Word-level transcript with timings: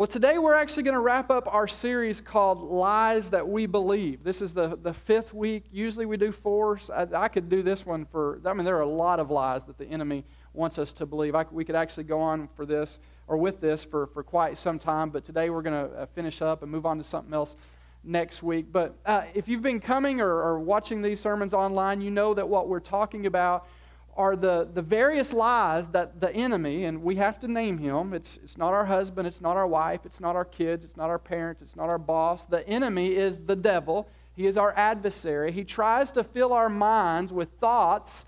Well, 0.00 0.06
today 0.06 0.38
we're 0.38 0.54
actually 0.54 0.84
going 0.84 0.94
to 0.94 1.00
wrap 1.00 1.30
up 1.30 1.46
our 1.52 1.68
series 1.68 2.22
called 2.22 2.62
Lies 2.62 3.28
That 3.28 3.46
We 3.46 3.66
Believe. 3.66 4.24
This 4.24 4.40
is 4.40 4.54
the, 4.54 4.78
the 4.82 4.94
fifth 4.94 5.34
week. 5.34 5.64
Usually 5.70 6.06
we 6.06 6.16
do 6.16 6.32
four. 6.32 6.80
I, 6.90 7.06
I 7.14 7.28
could 7.28 7.50
do 7.50 7.62
this 7.62 7.84
one 7.84 8.06
for, 8.06 8.40
I 8.46 8.54
mean, 8.54 8.64
there 8.64 8.78
are 8.78 8.80
a 8.80 8.88
lot 8.88 9.20
of 9.20 9.30
lies 9.30 9.66
that 9.66 9.76
the 9.76 9.84
enemy 9.84 10.24
wants 10.54 10.78
us 10.78 10.94
to 10.94 11.04
believe. 11.04 11.34
I, 11.34 11.44
we 11.50 11.66
could 11.66 11.74
actually 11.74 12.04
go 12.04 12.18
on 12.18 12.48
for 12.56 12.64
this 12.64 12.98
or 13.26 13.36
with 13.36 13.60
this 13.60 13.84
for, 13.84 14.06
for 14.06 14.22
quite 14.22 14.56
some 14.56 14.78
time, 14.78 15.10
but 15.10 15.22
today 15.22 15.50
we're 15.50 15.60
going 15.60 15.90
to 15.90 15.94
uh, 15.94 16.06
finish 16.06 16.40
up 16.40 16.62
and 16.62 16.72
move 16.72 16.86
on 16.86 16.96
to 16.96 17.04
something 17.04 17.34
else 17.34 17.54
next 18.02 18.42
week. 18.42 18.72
But 18.72 18.96
uh, 19.04 19.24
if 19.34 19.48
you've 19.48 19.60
been 19.60 19.80
coming 19.80 20.22
or, 20.22 20.30
or 20.30 20.60
watching 20.60 21.02
these 21.02 21.20
sermons 21.20 21.52
online, 21.52 22.00
you 22.00 22.10
know 22.10 22.32
that 22.32 22.48
what 22.48 22.68
we're 22.68 22.80
talking 22.80 23.26
about 23.26 23.66
are 24.16 24.36
the, 24.36 24.68
the 24.72 24.82
various 24.82 25.32
lies 25.32 25.88
that 25.88 26.20
the 26.20 26.32
enemy, 26.34 26.84
and 26.84 27.02
we 27.02 27.16
have 27.16 27.38
to 27.40 27.48
name 27.48 27.78
him, 27.78 28.12
it's, 28.12 28.38
it's 28.42 28.58
not 28.58 28.72
our 28.72 28.86
husband, 28.86 29.26
it's 29.26 29.40
not 29.40 29.56
our 29.56 29.66
wife, 29.66 30.00
it's 30.04 30.20
not 30.20 30.36
our 30.36 30.44
kids, 30.44 30.84
it's 30.84 30.96
not 30.96 31.08
our 31.08 31.18
parents, 31.18 31.62
it's 31.62 31.76
not 31.76 31.88
our 31.88 31.98
boss. 31.98 32.46
The 32.46 32.66
enemy 32.68 33.14
is 33.14 33.38
the 33.38 33.56
devil. 33.56 34.08
He 34.34 34.46
is 34.46 34.56
our 34.56 34.72
adversary. 34.76 35.52
He 35.52 35.64
tries 35.64 36.12
to 36.12 36.24
fill 36.24 36.52
our 36.52 36.68
minds 36.68 37.32
with 37.32 37.48
thoughts 37.60 38.24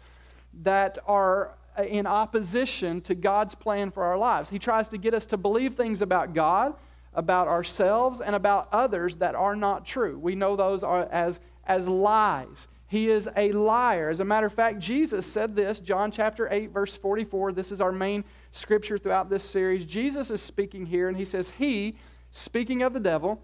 that 0.62 0.98
are 1.06 1.56
uh, 1.78 1.84
in 1.84 2.06
opposition 2.06 3.01
to 3.02 3.14
God's 3.14 3.54
plan 3.54 3.90
for 3.90 4.04
our 4.04 4.18
lives. 4.18 4.51
He 4.51 4.59
tries 4.59 4.88
to 4.90 4.98
get 4.98 5.14
us 5.14 5.26
to 5.26 5.37
believe 5.37 5.74
things 5.74 6.02
about 6.02 6.34
God, 6.34 6.74
about 7.14 7.48
ourselves, 7.48 8.20
and 8.20 8.34
about 8.34 8.68
others 8.73 9.16
that 9.16 9.34
are 9.34 9.56
not 9.56 9.87
true. 9.87 10.18
We 10.18 10.34
know 10.34 10.54
those 10.54 10.82
are 10.82 11.09
as, 11.10 11.40
as 11.66 11.88
lies. 11.88 12.68
He 12.92 13.09
is 13.09 13.27
a 13.38 13.52
liar. 13.52 14.10
As 14.10 14.20
a 14.20 14.24
matter 14.27 14.46
of 14.46 14.52
fact, 14.52 14.78
Jesus 14.78 15.24
said 15.24 15.56
this, 15.56 15.80
John 15.80 16.10
chapter 16.10 16.46
8, 16.52 16.73
verse 16.73 16.95
44. 16.95 17.52
This 17.52 17.73
is 17.73 17.80
our 17.80 17.91
main 17.91 18.23
scripture 18.51 18.98
throughout 18.98 19.30
this 19.30 19.45
series. 19.45 19.87
Jesus 19.87 20.30
is 20.30 20.42
speaking 20.42 20.84
here, 20.84 21.09
and 21.09 21.16
he 21.16 21.24
says, 21.24 21.48
He, 21.56 21.96
speaking 22.32 22.82
of 22.82 22.92
the 22.92 23.01
devil, 23.01 23.41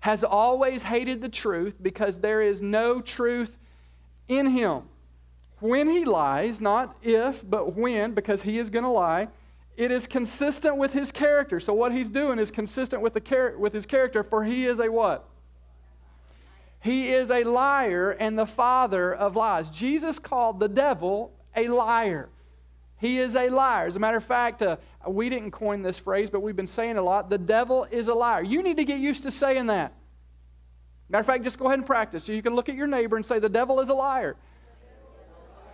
has 0.00 0.24
always 0.24 0.84
hated 0.84 1.20
the 1.20 1.28
truth 1.28 1.76
because 1.82 2.20
there 2.20 2.40
is 2.40 2.62
no 2.62 3.02
truth 3.02 3.58
in 4.28 4.46
him. 4.46 4.84
When 5.60 5.90
he 5.90 6.06
lies, 6.06 6.58
not 6.58 6.96
if, 7.02 7.46
but 7.46 7.76
when, 7.76 8.14
because 8.14 8.40
he 8.40 8.58
is 8.58 8.70
going 8.70 8.84
to 8.84 8.88
lie, 8.88 9.28
it 9.76 9.90
is 9.90 10.06
consistent 10.06 10.78
with 10.78 10.94
his 10.94 11.12
character. 11.12 11.60
So 11.60 11.74
what 11.74 11.92
he's 11.92 12.08
doing 12.08 12.38
is 12.38 12.50
consistent 12.50 13.02
with, 13.02 13.12
the 13.12 13.20
char- 13.20 13.58
with 13.58 13.74
his 13.74 13.84
character, 13.84 14.22
for 14.22 14.42
he 14.42 14.64
is 14.64 14.78
a 14.78 14.90
what? 14.90 15.28
He 16.80 17.08
is 17.08 17.30
a 17.30 17.44
liar 17.44 18.12
and 18.12 18.38
the 18.38 18.46
father 18.46 19.12
of 19.12 19.36
lies. 19.36 19.70
Jesus 19.70 20.18
called 20.18 20.60
the 20.60 20.68
devil 20.68 21.32
a 21.56 21.68
liar. 21.68 22.28
He 22.98 23.18
is 23.18 23.36
a 23.36 23.48
liar. 23.48 23.86
As 23.86 23.96
a 23.96 23.98
matter 23.98 24.16
of 24.16 24.24
fact, 24.24 24.62
uh, 24.62 24.76
we 25.06 25.28
didn't 25.28 25.52
coin 25.52 25.82
this 25.82 25.98
phrase, 25.98 26.30
but 26.30 26.40
we've 26.40 26.56
been 26.56 26.66
saying 26.66 26.96
a 26.96 27.02
lot. 27.02 27.30
The 27.30 27.38
devil 27.38 27.86
is 27.90 28.08
a 28.08 28.14
liar. 28.14 28.42
You 28.42 28.62
need 28.62 28.76
to 28.76 28.84
get 28.84 28.98
used 28.98 29.22
to 29.24 29.30
saying 29.30 29.66
that. 29.66 29.92
Matter 31.08 31.20
of 31.20 31.26
fact, 31.26 31.44
just 31.44 31.58
go 31.58 31.66
ahead 31.66 31.78
and 31.78 31.86
practice. 31.86 32.24
So 32.24 32.32
you 32.32 32.42
can 32.42 32.54
look 32.54 32.68
at 32.68 32.74
your 32.74 32.86
neighbor 32.86 33.16
and 33.16 33.24
say, 33.24 33.38
The 33.38 33.48
devil 33.48 33.80
is 33.80 33.88
a 33.88 33.94
liar. 33.94 34.36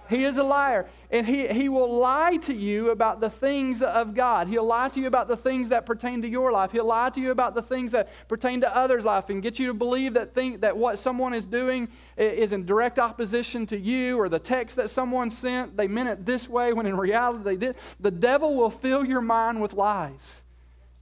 He 0.08 0.24
is 0.24 0.36
a 0.36 0.42
liar. 0.42 0.86
And 1.10 1.26
he, 1.26 1.46
he 1.48 1.68
will 1.68 1.98
lie 1.98 2.36
to 2.38 2.54
you 2.54 2.90
about 2.90 3.20
the 3.20 3.30
things 3.30 3.82
of 3.82 4.14
God. 4.14 4.48
He'll 4.48 4.66
lie 4.66 4.88
to 4.88 5.00
you 5.00 5.06
about 5.06 5.28
the 5.28 5.36
things 5.36 5.68
that 5.68 5.86
pertain 5.86 6.22
to 6.22 6.28
your 6.28 6.52
life. 6.52 6.72
He'll 6.72 6.86
lie 6.86 7.10
to 7.10 7.20
you 7.20 7.30
about 7.30 7.54
the 7.54 7.62
things 7.62 7.92
that 7.92 8.08
pertain 8.28 8.60
to 8.62 8.76
others' 8.76 9.04
life 9.04 9.30
and 9.30 9.42
get 9.42 9.58
you 9.58 9.68
to 9.68 9.74
believe 9.74 10.14
that, 10.14 10.34
think, 10.34 10.60
that 10.62 10.76
what 10.76 10.98
someone 10.98 11.34
is 11.34 11.46
doing 11.46 11.88
is 12.16 12.52
in 12.52 12.66
direct 12.66 12.98
opposition 12.98 13.66
to 13.66 13.78
you 13.78 14.18
or 14.18 14.28
the 14.28 14.38
text 14.38 14.76
that 14.76 14.90
someone 14.90 15.30
sent, 15.30 15.76
they 15.76 15.88
meant 15.88 16.08
it 16.08 16.26
this 16.26 16.48
way 16.48 16.72
when 16.72 16.86
in 16.86 16.96
reality 16.96 17.44
they 17.44 17.56
did. 17.56 17.76
The 18.00 18.10
devil 18.10 18.54
will 18.56 18.70
fill 18.70 19.04
your 19.04 19.20
mind 19.20 19.60
with 19.60 19.72
lies. 19.72 20.42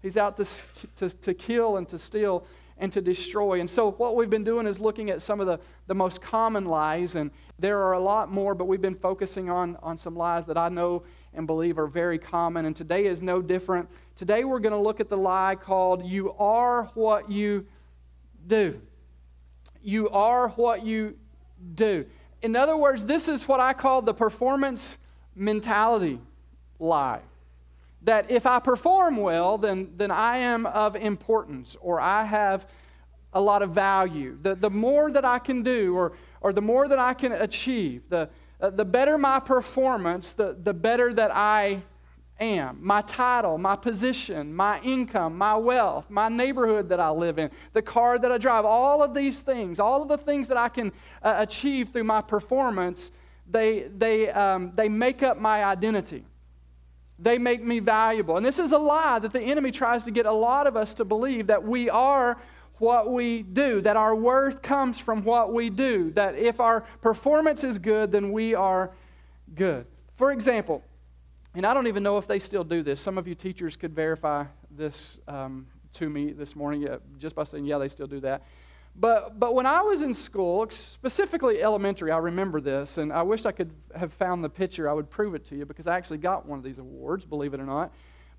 He's 0.02 0.16
out 0.16 0.36
to, 0.38 0.46
to, 0.96 1.10
to 1.10 1.32
kill 1.32 1.76
and 1.76 1.88
to 1.88 1.98
steal 1.98 2.44
and 2.82 2.92
to 2.92 3.00
destroy. 3.00 3.60
And 3.60 3.70
so, 3.70 3.92
what 3.92 4.16
we've 4.16 4.28
been 4.28 4.44
doing 4.44 4.66
is 4.66 4.80
looking 4.80 5.10
at 5.10 5.22
some 5.22 5.40
of 5.40 5.46
the, 5.46 5.60
the 5.86 5.94
most 5.94 6.20
common 6.20 6.64
lies, 6.64 7.14
and 7.14 7.30
there 7.62 7.80
are 7.80 7.92
a 7.92 8.00
lot 8.00 8.30
more, 8.30 8.54
but 8.54 8.64
we've 8.64 8.82
been 8.82 8.96
focusing 8.96 9.48
on, 9.48 9.78
on 9.82 9.96
some 9.96 10.16
lies 10.16 10.44
that 10.46 10.58
I 10.58 10.68
know 10.68 11.04
and 11.32 11.46
believe 11.46 11.78
are 11.78 11.86
very 11.86 12.18
common. 12.18 12.66
And 12.66 12.74
today 12.74 13.06
is 13.06 13.22
no 13.22 13.40
different. 13.40 13.88
Today, 14.16 14.42
we're 14.42 14.58
going 14.58 14.72
to 14.74 14.80
look 14.80 14.98
at 14.98 15.08
the 15.08 15.16
lie 15.16 15.54
called 15.54 16.04
You 16.04 16.32
Are 16.32 16.90
What 16.94 17.30
You 17.30 17.64
Do. 18.48 18.80
You 19.80 20.10
are 20.10 20.48
what 20.50 20.84
you 20.84 21.16
do. 21.74 22.04
In 22.42 22.56
other 22.56 22.76
words, 22.76 23.04
this 23.04 23.28
is 23.28 23.46
what 23.46 23.60
I 23.60 23.72
call 23.72 24.02
the 24.02 24.14
performance 24.14 24.98
mentality 25.36 26.20
lie 26.80 27.20
that 28.04 28.28
if 28.28 28.46
I 28.46 28.58
perform 28.58 29.16
well, 29.16 29.56
then, 29.56 29.92
then 29.96 30.10
I 30.10 30.38
am 30.38 30.66
of 30.66 30.96
importance 30.96 31.76
or 31.80 32.00
I 32.00 32.24
have 32.24 32.66
a 33.32 33.40
lot 33.40 33.62
of 33.62 33.70
value. 33.70 34.36
The, 34.42 34.56
the 34.56 34.70
more 34.70 35.12
that 35.12 35.24
I 35.24 35.38
can 35.38 35.62
do 35.62 35.94
or, 35.94 36.12
or 36.42 36.52
the 36.52 36.60
more 36.60 36.88
that 36.88 36.98
I 36.98 37.14
can 37.14 37.32
achieve, 37.32 38.02
the, 38.08 38.28
uh, 38.60 38.70
the 38.70 38.84
better 38.84 39.16
my 39.16 39.40
performance, 39.40 40.34
the, 40.34 40.56
the 40.60 40.74
better 40.74 41.14
that 41.14 41.34
I 41.34 41.82
am. 42.40 42.78
My 42.80 43.02
title, 43.02 43.56
my 43.58 43.76
position, 43.76 44.54
my 44.54 44.80
income, 44.80 45.38
my 45.38 45.54
wealth, 45.54 46.10
my 46.10 46.28
neighborhood 46.28 46.88
that 46.88 47.00
I 47.00 47.10
live 47.10 47.38
in, 47.38 47.50
the 47.72 47.82
car 47.82 48.18
that 48.18 48.32
I 48.32 48.38
drive, 48.38 48.64
all 48.64 49.02
of 49.02 49.14
these 49.14 49.42
things, 49.42 49.78
all 49.78 50.02
of 50.02 50.08
the 50.08 50.18
things 50.18 50.48
that 50.48 50.56
I 50.56 50.68
can 50.68 50.92
uh, 51.22 51.36
achieve 51.38 51.90
through 51.90 52.04
my 52.04 52.20
performance, 52.20 53.12
they, 53.48 53.88
they, 53.96 54.30
um, 54.30 54.72
they 54.74 54.88
make 54.88 55.22
up 55.22 55.38
my 55.38 55.64
identity. 55.64 56.24
They 57.18 57.38
make 57.38 57.62
me 57.62 57.78
valuable. 57.78 58.36
And 58.36 58.44
this 58.44 58.58
is 58.58 58.72
a 58.72 58.78
lie 58.78 59.20
that 59.20 59.32
the 59.32 59.40
enemy 59.40 59.70
tries 59.70 60.04
to 60.04 60.10
get 60.10 60.26
a 60.26 60.32
lot 60.32 60.66
of 60.66 60.76
us 60.76 60.94
to 60.94 61.04
believe 61.04 61.46
that 61.46 61.62
we 61.62 61.88
are 61.88 62.36
what 62.82 63.12
we 63.12 63.44
do, 63.44 63.80
that 63.80 63.96
our 63.96 64.12
worth 64.12 64.60
comes 64.60 64.98
from 64.98 65.22
what 65.22 65.52
we 65.52 65.70
do, 65.70 66.10
that 66.10 66.34
if 66.34 66.58
our 66.58 66.80
performance 67.00 67.62
is 67.62 67.78
good, 67.78 68.10
then 68.10 68.32
we 68.32 68.56
are 68.56 68.90
good. 69.54 69.86
For 70.16 70.32
example, 70.32 70.82
and 71.54 71.64
I 71.64 71.74
don't 71.74 71.86
even 71.86 72.02
know 72.02 72.18
if 72.18 72.26
they 72.26 72.40
still 72.40 72.64
do 72.64 72.82
this. 72.82 73.00
Some 73.00 73.18
of 73.18 73.28
you 73.28 73.36
teachers 73.36 73.76
could 73.76 73.94
verify 73.94 74.46
this 74.68 75.20
um, 75.28 75.68
to 75.94 76.10
me 76.10 76.32
this 76.32 76.56
morning 76.56 76.88
just 77.18 77.36
by 77.36 77.44
saying, 77.44 77.66
yeah, 77.66 77.78
they 77.78 77.86
still 77.86 78.08
do 78.08 78.18
that. 78.18 78.42
But, 78.96 79.38
but 79.38 79.54
when 79.54 79.64
I 79.64 79.80
was 79.82 80.02
in 80.02 80.12
school, 80.12 80.66
specifically 80.68 81.62
elementary, 81.62 82.10
I 82.10 82.18
remember 82.18 82.60
this, 82.60 82.98
and 82.98 83.12
I 83.12 83.22
wish 83.22 83.46
I 83.46 83.52
could 83.52 83.70
have 83.94 84.12
found 84.12 84.42
the 84.42 84.50
picture. 84.50 84.90
I 84.90 84.92
would 84.92 85.08
prove 85.08 85.36
it 85.36 85.44
to 85.46 85.56
you 85.56 85.66
because 85.66 85.86
I 85.86 85.96
actually 85.96 86.18
got 86.18 86.46
one 86.46 86.58
of 86.58 86.64
these 86.64 86.78
awards, 86.78 87.24
believe 87.24 87.54
it 87.54 87.60
or 87.60 87.66
not. 87.66 87.92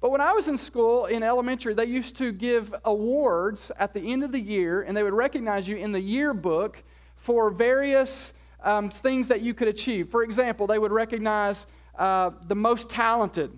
But 0.03 0.11
when 0.11 0.19
I 0.19 0.33
was 0.33 0.49
in 0.49 0.57
school 0.57 1.05
in 1.05 1.23
elementary, 1.23 1.73
they 1.73 1.85
used 1.85 2.17
to 2.17 2.33
give 2.33 2.75
awards 2.83 3.71
at 3.79 3.93
the 3.93 4.01
end 4.01 4.21
of 4.25 4.33
the 4.33 4.39
year, 4.39 4.81
and 4.81 4.97
they 4.97 5.01
would 5.01 5.13
recognize 5.13 5.65
you 5.65 5.77
in 5.77 5.93
the 5.93 6.01
yearbook 6.01 6.83
for 7.15 7.49
various 7.49 8.33
um, 8.65 8.89
things 8.89 9.29
that 9.29 9.39
you 9.39 9.53
could 9.53 9.69
achieve. 9.69 10.09
For 10.09 10.23
example, 10.23 10.67
they 10.67 10.77
would 10.77 10.91
recognize 10.91 11.67
uh, 11.97 12.31
the 12.49 12.53
most 12.53 12.89
talented 12.89 13.57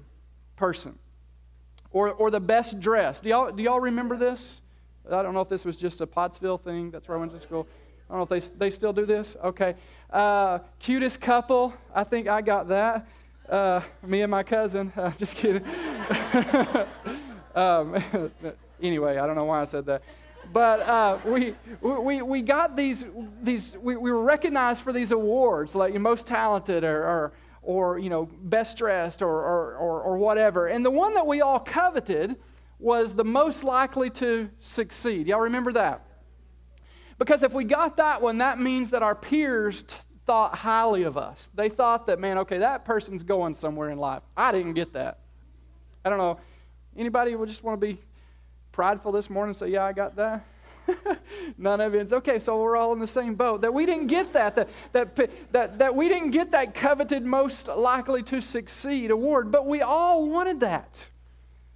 person 0.55 0.99
or, 1.89 2.11
or 2.11 2.29
the 2.29 2.39
best 2.39 2.79
dressed. 2.79 3.23
Do 3.23 3.29
y'all, 3.29 3.51
do 3.51 3.63
y'all 3.63 3.81
remember 3.81 4.15
this? 4.15 4.61
I 5.11 5.23
don't 5.23 5.33
know 5.33 5.41
if 5.41 5.49
this 5.49 5.65
was 5.65 5.75
just 5.75 5.99
a 6.01 6.05
Pottsville 6.05 6.59
thing. 6.59 6.91
That's 6.91 7.07
where 7.07 7.17
I 7.17 7.19
went 7.19 7.31
to 7.31 7.39
school. 7.39 7.65
I 8.07 8.13
don't 8.13 8.19
know 8.29 8.35
if 8.35 8.49
they, 8.51 8.65
they 8.65 8.69
still 8.69 8.93
do 8.93 9.07
this. 9.07 9.35
Okay. 9.43 9.73
Uh, 10.11 10.59
cutest 10.79 11.21
couple. 11.21 11.73
I 11.91 12.03
think 12.03 12.27
I 12.27 12.41
got 12.41 12.67
that. 12.67 13.07
Uh, 13.49 13.81
me 14.03 14.21
and 14.21 14.31
my 14.31 14.43
cousin. 14.43 14.91
Uh, 15.05 15.11
just 15.11 15.35
kidding. 15.35 15.63
um, 17.55 18.03
anyway, 18.81 19.17
I 19.17 19.27
don't 19.27 19.35
know 19.35 19.43
why 19.43 19.61
I 19.61 19.65
said 19.65 19.85
that. 19.85 20.01
But 20.51 20.81
uh, 20.81 21.17
we, 21.25 21.55
we, 21.81 22.21
we 22.21 22.41
got 22.41 22.75
these, 22.75 23.05
these 23.41 23.75
we, 23.79 23.95
we 23.95 24.11
were 24.11 24.21
recognized 24.21 24.81
for 24.81 24.93
these 24.93 25.11
awards, 25.11 25.75
like 25.75 25.93
most 25.95 26.27
talented 26.27 26.83
or, 26.83 27.03
or, 27.03 27.33
or 27.61 27.99
you 27.99 28.09
know, 28.09 28.29
best 28.43 28.77
dressed 28.77 29.21
or, 29.21 29.29
or, 29.29 29.75
or, 29.75 30.01
or 30.01 30.17
whatever. 30.17 30.67
And 30.67 30.85
the 30.85 30.91
one 30.91 31.13
that 31.15 31.25
we 31.25 31.41
all 31.41 31.59
coveted 31.59 32.35
was 32.79 33.15
the 33.15 33.23
most 33.23 33.63
likely 33.63 34.09
to 34.11 34.49
succeed. 34.59 35.27
Y'all 35.27 35.41
remember 35.41 35.73
that? 35.73 36.05
Because 37.17 37.43
if 37.43 37.53
we 37.53 37.63
got 37.63 37.97
that 37.97 38.21
one, 38.21 38.39
that 38.39 38.59
means 38.59 38.89
that 38.89 39.01
our 39.01 39.15
peers 39.15 39.83
t- 39.83 39.95
thought 40.25 40.55
highly 40.55 41.03
of 41.03 41.17
us. 41.17 41.49
They 41.53 41.69
thought 41.69 42.07
that, 42.07 42.19
man, 42.19 42.39
okay, 42.39 42.59
that 42.59 42.85
person's 42.85 43.23
going 43.23 43.55
somewhere 43.55 43.89
in 43.89 43.97
life. 43.97 44.23
I 44.35 44.51
didn't 44.51 44.73
get 44.73 44.93
that. 44.93 45.19
I 46.03 46.09
don't 46.09 46.17
know. 46.17 46.39
Anybody 46.97 47.35
would 47.35 47.49
just 47.49 47.63
want 47.63 47.79
to 47.79 47.85
be 47.85 47.99
prideful 48.71 49.11
this 49.11 49.29
morning 49.29 49.49
and 49.49 49.57
say, 49.57 49.69
yeah, 49.69 49.83
I 49.83 49.93
got 49.93 50.15
that? 50.15 50.45
None 51.57 51.81
of 51.81 51.95
it's 51.95 52.13
okay, 52.13 52.39
so 52.39 52.61
we're 52.61 52.77
all 52.77 52.93
in 52.93 52.99
the 52.99 53.07
same 53.07 53.35
boat. 53.35 53.61
That 53.61 53.73
we 53.73 53.85
didn't 53.85 54.07
get 54.07 54.33
that, 54.33 54.55
that, 54.55 54.69
that, 54.93 55.15
that, 55.51 55.79
that 55.79 55.95
we 55.95 56.07
didn't 56.07 56.31
get 56.31 56.51
that 56.51 56.75
coveted 56.75 57.23
most 57.23 57.67
likely 57.67 58.23
to 58.23 58.41
succeed 58.41 59.11
award, 59.11 59.51
but 59.51 59.65
we 59.65 59.81
all 59.81 60.29
wanted 60.29 60.59
that. 60.61 61.09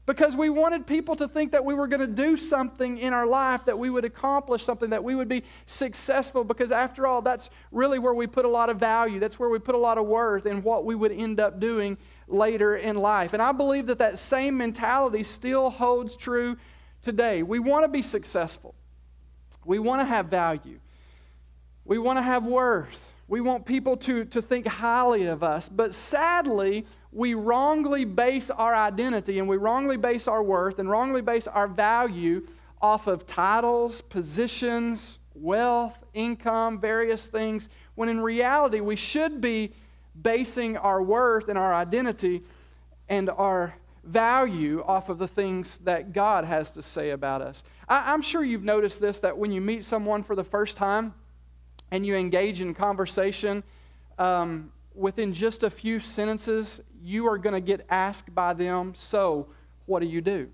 Because 0.09 0.35
we 0.35 0.49
wanted 0.49 0.87
people 0.87 1.15
to 1.15 1.27
think 1.27 1.51
that 1.51 1.63
we 1.63 1.75
were 1.75 1.85
going 1.85 1.99
to 1.99 2.07
do 2.07 2.35
something 2.35 2.97
in 2.97 3.13
our 3.13 3.27
life, 3.27 3.63
that 3.65 3.77
we 3.77 3.91
would 3.91 4.03
accomplish 4.03 4.63
something, 4.63 4.89
that 4.89 5.03
we 5.03 5.13
would 5.13 5.29
be 5.29 5.43
successful, 5.67 6.43
because 6.43 6.71
after 6.71 7.05
all, 7.05 7.21
that's 7.21 7.51
really 7.71 7.99
where 7.99 8.15
we 8.15 8.25
put 8.25 8.43
a 8.43 8.47
lot 8.47 8.71
of 8.71 8.77
value. 8.77 9.19
That's 9.19 9.37
where 9.37 9.49
we 9.49 9.59
put 9.59 9.75
a 9.75 9.77
lot 9.77 9.99
of 9.99 10.07
worth 10.07 10.47
in 10.47 10.63
what 10.63 10.83
we 10.83 10.95
would 10.95 11.11
end 11.11 11.39
up 11.39 11.59
doing 11.59 11.95
later 12.27 12.75
in 12.75 12.95
life. 12.95 13.33
And 13.33 13.41
I 13.41 13.51
believe 13.51 13.85
that 13.85 13.99
that 13.99 14.17
same 14.17 14.57
mentality 14.57 15.21
still 15.21 15.69
holds 15.69 16.15
true 16.15 16.57
today. 17.03 17.43
We 17.43 17.59
want 17.59 17.83
to 17.83 17.87
be 17.87 18.01
successful, 18.01 18.73
we 19.63 19.77
want 19.77 20.01
to 20.01 20.05
have 20.05 20.25
value, 20.25 20.79
we 21.85 21.99
want 21.99 22.17
to 22.17 22.23
have 22.23 22.45
worth. 22.45 23.05
We 23.27 23.41
want 23.41 23.63
people 23.67 23.95
to, 23.97 24.25
to 24.25 24.41
think 24.41 24.65
highly 24.65 25.27
of 25.27 25.43
us. 25.43 25.69
But 25.69 25.93
sadly, 25.93 26.87
we 27.11 27.33
wrongly 27.33 28.05
base 28.05 28.49
our 28.49 28.75
identity 28.75 29.39
and 29.39 29.47
we 29.47 29.57
wrongly 29.57 29.97
base 29.97 30.27
our 30.27 30.43
worth 30.43 30.79
and 30.79 30.89
wrongly 30.89 31.21
base 31.21 31.47
our 31.47 31.67
value 31.67 32.45
off 32.81 33.07
of 33.07 33.25
titles, 33.25 34.01
positions, 34.01 35.19
wealth, 35.33 35.97
income, 36.13 36.79
various 36.79 37.27
things, 37.27 37.69
when 37.95 38.09
in 38.09 38.21
reality 38.21 38.79
we 38.79 38.95
should 38.95 39.41
be 39.41 39.71
basing 40.21 40.77
our 40.77 41.01
worth 41.01 41.49
and 41.49 41.57
our 41.57 41.73
identity 41.73 42.43
and 43.09 43.29
our 43.29 43.73
value 44.03 44.83
off 44.85 45.09
of 45.09 45.17
the 45.17 45.27
things 45.27 45.79
that 45.79 46.13
God 46.13 46.45
has 46.45 46.71
to 46.71 46.81
say 46.81 47.11
about 47.11 47.41
us. 47.41 47.63
I, 47.87 48.13
am 48.13 48.21
sure 48.21 48.43
you've 48.43 48.63
noticed 48.63 49.01
this 49.01 49.19
that 49.19 49.37
when 49.37 49.51
you 49.51 49.61
meet 49.61 49.83
someone 49.83 50.23
for 50.23 50.35
the 50.35 50.43
first 50.43 50.77
time 50.77 51.13
and 51.91 52.05
you 52.05 52.15
engage 52.15 52.61
in 52.61 52.73
conversation, 52.73 53.63
um, 54.17 54.71
within 54.99 55.33
just 55.33 55.63
a 55.63 55.69
few 55.69 55.99
sentences, 55.99 56.81
you 57.01 57.27
are 57.27 57.37
going 57.37 57.53
to 57.53 57.61
get 57.61 57.85
asked 57.89 58.33
by 58.35 58.53
them, 58.53 58.93
So, 58.95 59.47
what 59.85 60.01
do 60.01 60.05
you 60.05 60.21
do? 60.21 60.49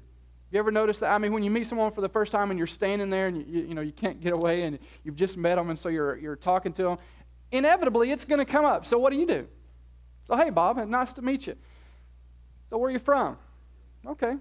You 0.52 0.60
ever 0.60 0.72
notice 0.72 1.00
that? 1.00 1.12
I 1.12 1.18
mean, 1.18 1.34
when 1.34 1.44
you 1.44 1.50
meet 1.50 1.68
someone 1.68 1.92
for 1.92 2.02
the 2.02 2.08
first 2.08 2.32
time 2.32 2.52
and 2.52 2.58
you're 2.58 2.68
standing 2.68 3.10
there 3.10 3.28
and 3.28 3.38
you, 3.38 3.62
you 3.64 3.74
know 3.74 3.82
you 3.82 3.92
can't 3.92 4.22
get 4.22 4.32
away 4.32 4.64
and 4.64 4.80
you've 5.04 5.16
just 5.16 5.36
met 5.36 5.56
them 5.56 5.70
and 5.70 5.78
so 5.78 5.90
you're, 5.90 6.18
you're 6.18 6.36
talking 6.36 6.72
to 6.74 6.84
them, 6.84 6.98
inevitably 7.52 8.12
it's 8.12 8.24
going 8.24 8.40
to 8.40 8.46
come 8.46 8.64
up. 8.64 8.86
So, 8.86 9.00
what 9.00 9.12
do 9.12 9.18
you 9.18 9.26
do? 9.26 9.48
So, 10.28 10.38
hey, 10.38 10.52
Bob, 10.52 10.78
nice 10.88 11.14
to 11.14 11.22
meet 11.22 11.48
you. 11.48 11.56
So, 12.70 12.78
where 12.78 12.90
are 12.90 12.94
you 12.94 13.00
from? 13.00 13.38
Okay. 14.06 14.36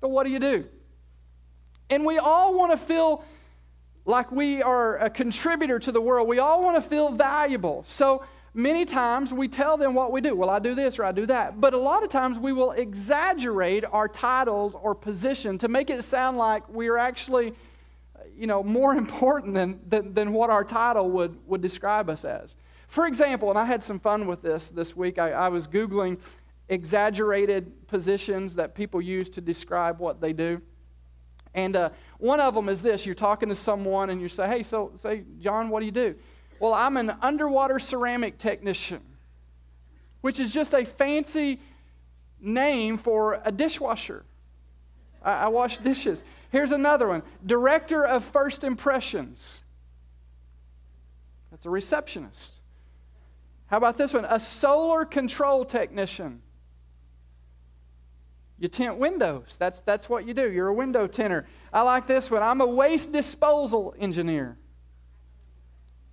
So, 0.00 0.08
what 0.08 0.24
do 0.24 0.30
you 0.30 0.38
do? 0.38 0.64
And 1.90 2.04
we 2.04 2.18
all 2.18 2.56
want 2.56 2.72
to 2.72 2.78
feel 2.78 3.24
like 4.06 4.32
we 4.32 4.62
are 4.62 4.98
a 4.98 5.10
contributor 5.10 5.78
to 5.78 5.92
the 5.92 6.00
world. 6.00 6.26
We 6.28 6.38
all 6.38 6.62
want 6.62 6.82
to 6.82 6.88
feel 6.88 7.12
valuable. 7.12 7.84
So, 7.86 8.24
many 8.54 8.84
times 8.84 9.32
we 9.32 9.48
tell 9.48 9.76
them 9.76 9.94
what 9.94 10.12
we 10.12 10.20
do. 10.20 10.34
Well, 10.34 10.48
I 10.48 10.60
do 10.60 10.74
this 10.74 10.98
or 10.98 11.04
I 11.04 11.12
do 11.12 11.26
that. 11.26 11.60
But 11.60 11.74
a 11.74 11.78
lot 11.78 12.02
of 12.04 12.08
times 12.08 12.38
we 12.38 12.52
will 12.52 12.70
exaggerate 12.70 13.84
our 13.84 14.08
titles 14.08 14.74
or 14.74 14.94
position 14.94 15.58
to 15.58 15.68
make 15.68 15.90
it 15.90 16.02
sound 16.04 16.38
like 16.38 16.66
we're 16.68 16.96
actually, 16.96 17.52
you 18.36 18.46
know, 18.46 18.62
more 18.62 18.94
important 18.96 19.54
than, 19.54 19.80
than, 19.88 20.14
than 20.14 20.32
what 20.32 20.50
our 20.50 20.64
title 20.64 21.10
would, 21.10 21.36
would 21.46 21.60
describe 21.60 22.08
us 22.08 22.24
as. 22.24 22.56
For 22.86 23.06
example, 23.06 23.50
and 23.50 23.58
I 23.58 23.64
had 23.64 23.82
some 23.82 23.98
fun 23.98 24.26
with 24.26 24.40
this 24.40 24.70
this 24.70 24.94
week, 24.94 25.18
I, 25.18 25.32
I 25.32 25.48
was 25.48 25.66
Googling 25.66 26.18
exaggerated 26.68 27.88
positions 27.88 28.54
that 28.54 28.74
people 28.74 29.00
use 29.00 29.28
to 29.30 29.40
describe 29.40 29.98
what 29.98 30.20
they 30.20 30.32
do. 30.32 30.62
And 31.54 31.76
uh, 31.76 31.90
one 32.18 32.40
of 32.40 32.54
them 32.54 32.68
is 32.68 32.82
this 32.82 33.06
you're 33.06 33.14
talking 33.14 33.48
to 33.48 33.54
someone 33.54 34.10
and 34.10 34.20
you 34.20 34.28
say, 34.28 34.46
hey, 34.48 34.62
so, 34.62 34.92
say, 34.96 35.24
John, 35.40 35.68
what 35.68 35.80
do 35.80 35.86
you 35.86 35.92
do? 35.92 36.14
Well, 36.60 36.74
I'm 36.74 36.96
an 36.96 37.10
underwater 37.20 37.78
ceramic 37.78 38.38
technician, 38.38 39.00
which 40.20 40.40
is 40.40 40.52
just 40.52 40.72
a 40.72 40.84
fancy 40.84 41.60
name 42.40 42.98
for 42.98 43.40
a 43.44 43.52
dishwasher. 43.52 44.24
I, 45.22 45.32
I 45.32 45.48
wash 45.48 45.78
dishes. 45.78 46.24
Here's 46.50 46.70
another 46.70 47.08
one 47.08 47.22
Director 47.44 48.04
of 48.06 48.24
First 48.24 48.64
Impressions. 48.64 49.62
That's 51.50 51.66
a 51.66 51.70
receptionist. 51.70 52.54
How 53.66 53.76
about 53.76 53.96
this 53.96 54.12
one? 54.12 54.24
A 54.24 54.38
solar 54.38 55.04
control 55.04 55.64
technician. 55.64 56.42
You 58.58 58.68
tint 58.68 58.98
windows. 58.98 59.56
That's, 59.58 59.80
that's 59.80 60.08
what 60.08 60.26
you 60.26 60.34
do. 60.34 60.50
You're 60.50 60.68
a 60.68 60.74
window 60.74 61.06
tinter. 61.06 61.46
I 61.72 61.82
like 61.82 62.06
this 62.06 62.30
one. 62.30 62.42
I'm 62.42 62.60
a 62.60 62.66
waste 62.66 63.12
disposal 63.12 63.94
engineer 63.98 64.56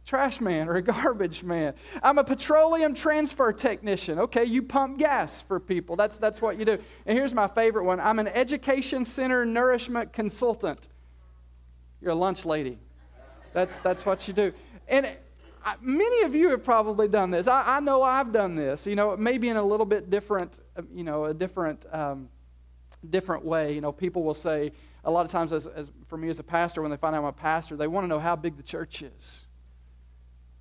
trash 0.06 0.42
man 0.42 0.68
or 0.68 0.75
a 0.75 0.81
garbage 0.94 1.44
man. 1.44 1.74
I'm 2.01 2.18
a 2.18 2.24
petroleum 2.24 2.94
transfer 2.94 3.51
technician. 3.53 4.19
Okay, 4.19 4.45
you 4.45 4.63
pump 4.63 4.98
gas 4.98 5.42
for 5.42 5.59
people. 5.59 5.95
That's, 5.95 6.18
that's 6.18 6.42
what 6.42 6.57
you 6.57 6.65
do. 6.65 6.77
And 7.06 7.18
here's 7.18 7.33
my 7.33 7.48
favorite 7.48 7.83
one 7.83 8.00
I'm 8.00 8.19
an 8.19 8.27
education 8.27 9.06
center 9.06 9.45
nourishment 9.45 10.13
consultant. 10.13 10.89
You're 12.01 12.12
a 12.12 12.15
lunch 12.15 12.45
lady. 12.45 12.80
That's, 13.53 13.80
that's 13.80 14.06
what 14.06 14.27
you 14.27 14.33
do. 14.33 14.53
And 14.88 15.07
I, 15.63 15.75
many 15.81 16.24
of 16.24 16.33
you 16.33 16.50
have 16.50 16.63
probably 16.63 17.07
done 17.07 17.30
this. 17.30 17.47
I, 17.47 17.77
I, 17.77 17.80
know 17.80 18.01
I've 18.01 18.31
done 18.31 18.56
this. 18.56 18.88
You 18.88 18.95
know, 18.95 19.15
maybe 19.15 19.50
in 19.50 19.57
a 19.57 19.63
little 19.63 19.86
bit 19.86 20.09
different, 20.09 20.59
you 20.94 21.04
know, 21.04 21.25
a 21.25 21.33
different, 21.33 21.86
um, 21.92 22.30
different 23.09 23.45
way. 23.45 23.75
You 23.75 23.81
know, 23.81 23.92
people 23.92 24.24
will 24.24 24.33
say, 24.33 24.71
a 25.04 25.12
lot 25.12 25.25
of 25.25 25.31
times, 25.31 25.51
as, 25.51 25.68
as 25.68 25.92
for 26.07 26.18
me 26.18 26.30
as 26.30 26.39
a 26.39 26.44
pastor, 26.44 26.81
when 26.81 26.92
they 26.92 26.97
find 26.97 27.15
out 27.15 27.19
I'm 27.19 27.25
a 27.25 27.33
pastor, 27.33 27.75
they 27.75 27.88
want 27.88 28.04
to 28.04 28.07
know 28.07 28.19
how 28.19 28.36
big 28.36 28.56
the 28.57 28.63
church 28.63 29.01
is. 29.01 29.45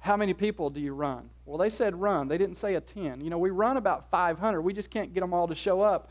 How 0.01 0.17
many 0.17 0.33
people 0.33 0.71
do 0.71 0.81
you 0.81 0.95
run? 0.95 1.29
Well, 1.45 1.59
they 1.59 1.69
said 1.69 1.95
run. 1.95 2.27
They 2.27 2.39
didn't 2.39 2.57
say 2.57 2.75
a 2.75 2.81
10. 2.81 3.21
You 3.21 3.29
know, 3.29 3.39
we 3.39 3.51
run 3.51 3.77
about 3.77 4.11
500. 4.11 4.63
We 4.63 4.73
just 4.73 4.91
can't 4.91 5.13
get 5.13 5.21
them 5.21 5.35
all 5.35 5.47
to 5.47 5.55
show 5.55 5.83
up 5.83 6.11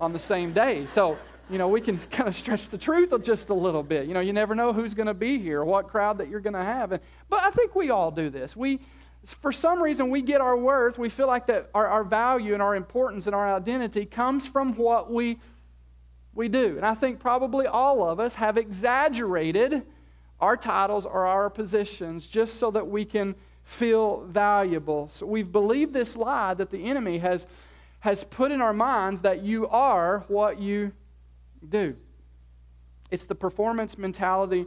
on 0.00 0.14
the 0.14 0.18
same 0.18 0.54
day. 0.54 0.86
So, 0.86 1.18
you 1.50 1.58
know, 1.58 1.68
we 1.68 1.82
can 1.82 1.98
kind 2.10 2.26
of 2.26 2.34
stretch 2.34 2.70
the 2.70 2.78
truth 2.78 3.12
just 3.22 3.50
a 3.50 3.54
little 3.54 3.82
bit. 3.82 4.06
You 4.06 4.14
know, 4.14 4.20
you 4.20 4.32
never 4.32 4.54
know 4.54 4.72
who's 4.72 4.94
going 4.94 5.08
to 5.08 5.14
be 5.14 5.38
here, 5.38 5.62
what 5.62 5.88
crowd 5.88 6.18
that 6.18 6.28
you're 6.28 6.40
going 6.40 6.54
to 6.54 6.64
have. 6.64 6.92
And, 6.92 7.02
but 7.28 7.42
I 7.42 7.50
think 7.50 7.74
we 7.74 7.90
all 7.90 8.10
do 8.10 8.30
this. 8.30 8.56
We, 8.56 8.80
for 9.24 9.52
some 9.52 9.82
reason, 9.82 10.08
we 10.08 10.22
get 10.22 10.40
our 10.40 10.56
worth. 10.56 10.96
We 10.96 11.10
feel 11.10 11.26
like 11.26 11.46
that 11.48 11.68
our, 11.74 11.86
our 11.86 12.04
value 12.04 12.54
and 12.54 12.62
our 12.62 12.74
importance 12.74 13.26
and 13.26 13.34
our 13.34 13.54
identity 13.54 14.06
comes 14.06 14.46
from 14.46 14.74
what 14.74 15.12
we, 15.12 15.38
we 16.34 16.48
do. 16.48 16.76
And 16.76 16.86
I 16.86 16.94
think 16.94 17.20
probably 17.20 17.66
all 17.66 18.08
of 18.08 18.20
us 18.20 18.34
have 18.34 18.56
exaggerated 18.56 19.82
our 20.40 20.56
titles 20.56 21.04
or 21.04 21.26
our 21.26 21.50
positions 21.50 22.26
just 22.26 22.56
so 22.56 22.70
that 22.70 22.86
we 22.86 23.04
can 23.04 23.34
feel 23.64 24.24
valuable. 24.26 25.10
So 25.12 25.26
we've 25.26 25.50
believed 25.50 25.92
this 25.92 26.16
lie 26.16 26.54
that 26.54 26.70
the 26.70 26.84
enemy 26.84 27.18
has, 27.18 27.46
has 28.00 28.24
put 28.24 28.50
in 28.50 28.62
our 28.62 28.72
minds 28.72 29.22
that 29.22 29.42
you 29.42 29.68
are 29.68 30.24
what 30.28 30.60
you 30.60 30.92
do. 31.68 31.96
It's 33.10 33.24
the 33.24 33.34
performance 33.34 33.98
mentality 33.98 34.66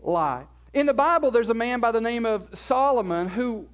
lie. 0.00 0.44
In 0.72 0.86
the 0.86 0.94
Bible, 0.94 1.30
there's 1.30 1.48
a 1.48 1.54
man 1.54 1.80
by 1.80 1.90
the 1.90 2.00
name 2.00 2.24
of 2.24 2.48
Solomon 2.54 3.28
who 3.28 3.66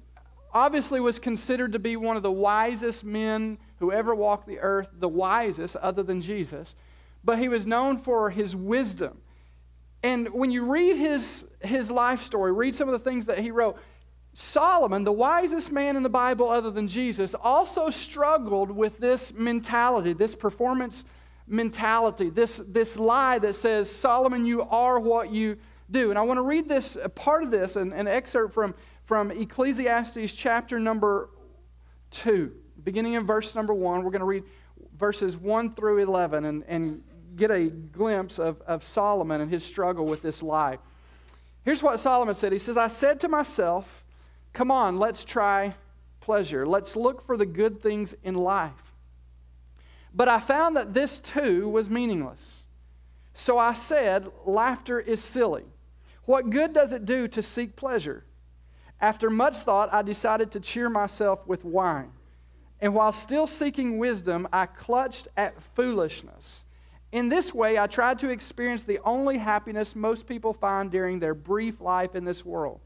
obviously 0.53 0.99
was 0.99 1.19
considered 1.19 1.73
to 1.73 1.79
be 1.79 1.95
one 1.95 2.17
of 2.17 2.23
the 2.23 2.31
wisest 2.31 3.03
men 3.03 3.57
who 3.79 3.91
ever 3.91 4.15
walked 4.15 4.47
the 4.47 4.59
earth, 4.59 4.89
the 4.99 5.07
wisest 5.07 5.75
other 5.77 6.01
than 6.01 6.21
Jesus. 6.21 6.73
But 7.23 7.37
he 7.37 7.47
was 7.47 7.67
known 7.67 7.99
for 7.99 8.31
his 8.31 8.55
wisdom. 8.55 9.19
And 10.07 10.29
when 10.33 10.51
you 10.51 10.63
read 10.63 10.95
his, 10.95 11.45
his 11.61 11.91
life 11.91 12.23
story, 12.23 12.53
read 12.53 12.73
some 12.73 12.87
of 12.87 12.93
the 12.93 13.09
things 13.09 13.25
that 13.25 13.39
he 13.39 13.51
wrote, 13.51 13.77
Solomon, 14.33 15.03
the 15.03 15.11
wisest 15.11 15.69
man 15.69 15.97
in 15.97 16.03
the 16.03 16.07
Bible 16.07 16.49
other 16.49 16.71
than 16.71 16.87
Jesus, 16.87 17.35
also 17.35 17.89
struggled 17.89 18.71
with 18.71 18.99
this 18.99 19.33
mentality, 19.33 20.13
this 20.13 20.33
performance 20.33 21.03
mentality, 21.45 22.29
this, 22.29 22.61
this 22.69 22.97
lie 22.97 23.37
that 23.39 23.55
says, 23.55 23.91
Solomon, 23.91 24.45
you 24.45 24.61
are 24.61 24.97
what 24.97 25.29
you 25.33 25.57
do. 25.91 26.09
And 26.09 26.17
I 26.17 26.21
want 26.21 26.37
to 26.37 26.43
read 26.43 26.69
this, 26.69 26.95
part 27.13 27.43
of 27.43 27.51
this, 27.51 27.75
an, 27.75 27.91
an 27.91 28.07
excerpt 28.07 28.53
from, 28.53 28.75
from 29.03 29.29
Ecclesiastes 29.29 30.31
chapter 30.31 30.79
number 30.79 31.31
2, 32.11 32.53
beginning 32.85 33.15
in 33.15 33.25
verse 33.25 33.55
number 33.55 33.73
1. 33.73 34.05
We're 34.05 34.11
going 34.11 34.21
to 34.21 34.25
read 34.25 34.45
verses 34.97 35.35
1 35.35 35.75
through 35.75 35.97
11 35.97 36.45
and, 36.45 36.63
and 36.65 37.03
get 37.37 37.51
a 37.51 37.67
glimpse 37.67 38.39
of, 38.39 38.61
of 38.61 38.83
Solomon 38.83 39.41
and 39.41 39.51
his 39.51 39.63
struggle 39.63 40.05
with 40.05 40.21
this 40.21 40.43
lie. 40.43 40.79
Here's 41.63 41.83
what 41.83 41.99
Solomon 41.99 42.35
said 42.35 42.51
He 42.51 42.59
says, 42.59 42.77
I 42.77 42.87
said 42.87 43.19
to 43.21 43.27
myself, 43.27 44.03
Come 44.53 44.71
on, 44.71 44.99
let's 44.99 45.23
try 45.23 45.75
pleasure. 46.19 46.65
Let's 46.65 46.95
look 46.95 47.25
for 47.25 47.37
the 47.37 47.45
good 47.45 47.81
things 47.81 48.15
in 48.23 48.35
life. 48.35 48.93
But 50.13 50.27
I 50.27 50.39
found 50.39 50.75
that 50.75 50.93
this 50.93 51.19
too 51.19 51.69
was 51.69 51.89
meaningless. 51.89 52.63
So 53.33 53.57
I 53.57 53.73
said, 53.73 54.27
Laughter 54.45 54.99
is 54.99 55.23
silly. 55.23 55.65
What 56.25 56.49
good 56.49 56.73
does 56.73 56.91
it 56.91 57.05
do 57.05 57.27
to 57.29 57.43
seek 57.43 57.75
pleasure? 57.75 58.25
After 58.99 59.29
much 59.29 59.57
thought, 59.57 59.93
I 59.93 60.01
decided 60.01 60.51
to 60.51 60.59
cheer 60.59 60.89
myself 60.89 61.45
with 61.45 61.63
wine. 61.63 62.11
And 62.81 62.93
while 62.93 63.13
still 63.13 63.47
seeking 63.47 63.97
wisdom, 63.97 64.47
I 64.51 64.65
clutched 64.65 65.27
at 65.37 65.61
foolishness. 65.75 66.65
In 67.11 67.29
this 67.29 67.53
way, 67.53 67.79
I 67.79 67.87
tried 67.87 68.19
to 68.19 68.29
experience 68.29 68.83
the 68.83 68.99
only 69.05 69.37
happiness 69.37 69.95
most 69.95 70.27
people 70.27 70.53
find 70.53 70.91
during 70.91 71.19
their 71.19 71.33
brief 71.33 71.79
life 71.79 72.15
in 72.15 72.25
this 72.25 72.45
world. 72.45 72.79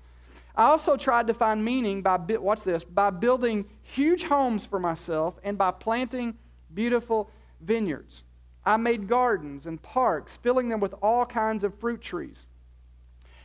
I 0.56 0.66
also 0.66 0.98
tried 0.98 1.28
to 1.28 1.34
find 1.34 1.64
meaning 1.64 2.02
by 2.02 2.18
watch 2.18 2.64
this 2.64 2.84
by 2.84 3.10
building 3.10 3.66
huge 3.84 4.24
homes 4.24 4.66
for 4.66 4.80
myself 4.80 5.40
and 5.44 5.58
by 5.58 5.72
planting 5.72 6.38
beautiful 6.74 7.30
vineyards. 7.62 8.26
I 8.66 8.78
made 8.78 9.08
gardens 9.08 9.66
and 9.66 9.82
parks, 9.82 10.38
filling 10.38 10.70
them 10.70 10.80
with 10.80 10.94
all 11.02 11.26
kinds 11.26 11.64
of 11.64 11.74
fruit 11.80 12.02
trees. 12.02 12.48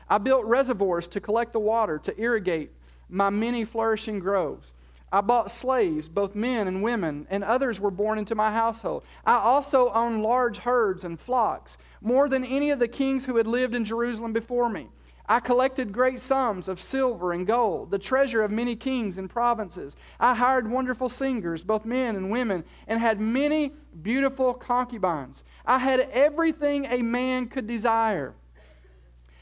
I 0.09 0.19
built 0.19 0.45
reservoirs 0.45 1.09
to 1.09 1.21
collect 1.21 1.53
the 1.53 1.61
water 1.61 1.99
to 2.01 2.21
irrigate 2.21 2.71
my 3.09 3.31
many 3.31 3.65
flourishing 3.65 4.19
groves. 4.19 4.73
I 5.13 5.21
bought 5.21 5.51
slaves, 5.51 6.09
both 6.09 6.35
men 6.35 6.67
and 6.67 6.83
women, 6.83 7.27
and 7.31 7.45
others 7.45 7.81
were 7.81 7.91
born 7.91 8.19
into 8.19 8.35
my 8.35 8.51
household. 8.51 9.05
I 9.25 9.37
also 9.37 9.91
owned 9.93 10.23
large 10.23 10.59
herds 10.59 11.05
and 11.05 11.19
flocks, 11.19 11.79
more 12.01 12.29
than 12.29 12.45
any 12.45 12.71
of 12.71 12.79
the 12.79 12.89
kings 12.89 13.25
who 13.25 13.37
had 13.37 13.47
lived 13.47 13.75
in 13.75 13.85
Jerusalem 13.85 14.33
before 14.33 14.69
me. 14.69 14.89
I 15.29 15.41
collected 15.41 15.93
great 15.93 16.21
sums 16.21 16.69
of 16.69 16.81
silver 16.81 17.33
and 17.33 17.47
gold, 17.47 17.91
the 17.91 17.99
treasure 17.99 18.43
of 18.43 18.51
many 18.51 18.77
kings 18.77 19.19
and 19.19 19.29
provinces. 19.29 19.97
I 20.21 20.35
hired 20.35 20.71
wonderful 20.71 21.09
singers, 21.09 21.65
both 21.65 21.85
men 21.85 22.15
and 22.15 22.31
women, 22.31 22.65
and 22.87 23.01
had 23.01 23.21
many 23.21 23.75
beautiful 24.03 24.55
concubines. 24.55 25.43
I 25.65 25.79
had 25.79 26.01
everything 26.13 26.87
a 26.87 27.03
man 27.03 27.49
could 27.49 27.67
desire. 27.67 28.35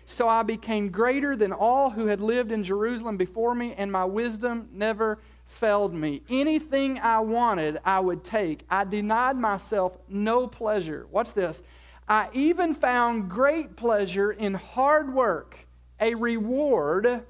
So 0.06 0.28
I 0.28 0.42
became 0.42 0.90
greater 0.90 1.36
than 1.36 1.52
all 1.52 1.90
who 1.90 2.06
had 2.06 2.20
lived 2.20 2.52
in 2.52 2.64
Jerusalem 2.64 3.16
before 3.16 3.54
me, 3.54 3.74
and 3.76 3.90
my 3.90 4.04
wisdom 4.04 4.68
never 4.72 5.18
failed 5.54 5.94
me. 5.94 6.22
Anything 6.28 6.98
I 6.98 7.20
wanted, 7.20 7.80
I 7.84 8.00
would 8.00 8.24
take. 8.24 8.64
I 8.68 8.84
denied 8.84 9.36
myself 9.36 9.96
no 10.08 10.46
pleasure. 10.46 11.06
What's 11.10 11.32
this? 11.32 11.62
I 12.08 12.28
even 12.32 12.74
found 12.74 13.30
great 13.30 13.76
pleasure 13.76 14.32
in 14.32 14.54
hard 14.54 15.14
work 15.14 15.66
a 16.00 16.14
reward 16.14 17.22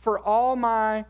for 0.00 0.18
all 0.20 0.54
my 0.54 1.04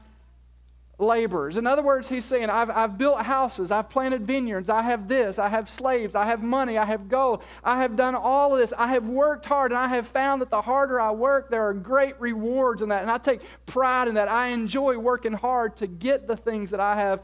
laborers. 1.03 1.57
In 1.57 1.67
other 1.67 1.83
words, 1.83 2.09
he's 2.09 2.25
saying, 2.25 2.49
I've, 2.49 2.71
I've 2.71 2.97
built 2.97 3.21
houses, 3.21 3.71
I've 3.71 3.91
planted 3.91 4.27
vineyards, 4.27 4.71
I 4.71 4.83
have 4.83 5.09
this, 5.09 5.39
I 5.39 5.49
have 5.49 5.69
slaves, 5.69 6.15
I 6.15 6.25
have 6.27 6.43
money, 6.43 6.79
I 6.79 6.85
have 6.85 7.09
gold, 7.09 7.43
I 7.63 7.83
have 7.83 7.97
done 7.97 8.15
all 8.15 8.53
of 8.55 8.61
this, 8.61 8.73
I 8.77 8.89
have 8.89 9.05
worked 9.05 9.45
hard, 9.45 9.73
and 9.73 9.79
I 9.79 9.89
have 9.89 10.07
found 10.07 10.41
that 10.41 10.51
the 10.51 10.63
harder 10.63 11.01
I 11.01 11.11
work, 11.11 11.51
there 11.51 11.63
are 11.63 11.75
great 11.75 12.19
rewards 12.21 12.83
in 12.83 12.89
that. 12.91 13.03
And 13.03 13.11
I 13.11 13.19
take 13.19 13.43
pride 13.67 14.09
in 14.09 14.15
that. 14.15 14.29
I 14.29 14.49
enjoy 14.49 14.97
working 14.97 15.33
hard 15.33 15.77
to 15.77 15.87
get 15.87 16.27
the 16.27 16.37
things 16.37 16.71
that 16.71 16.81
I 16.81 16.97
have 16.97 17.21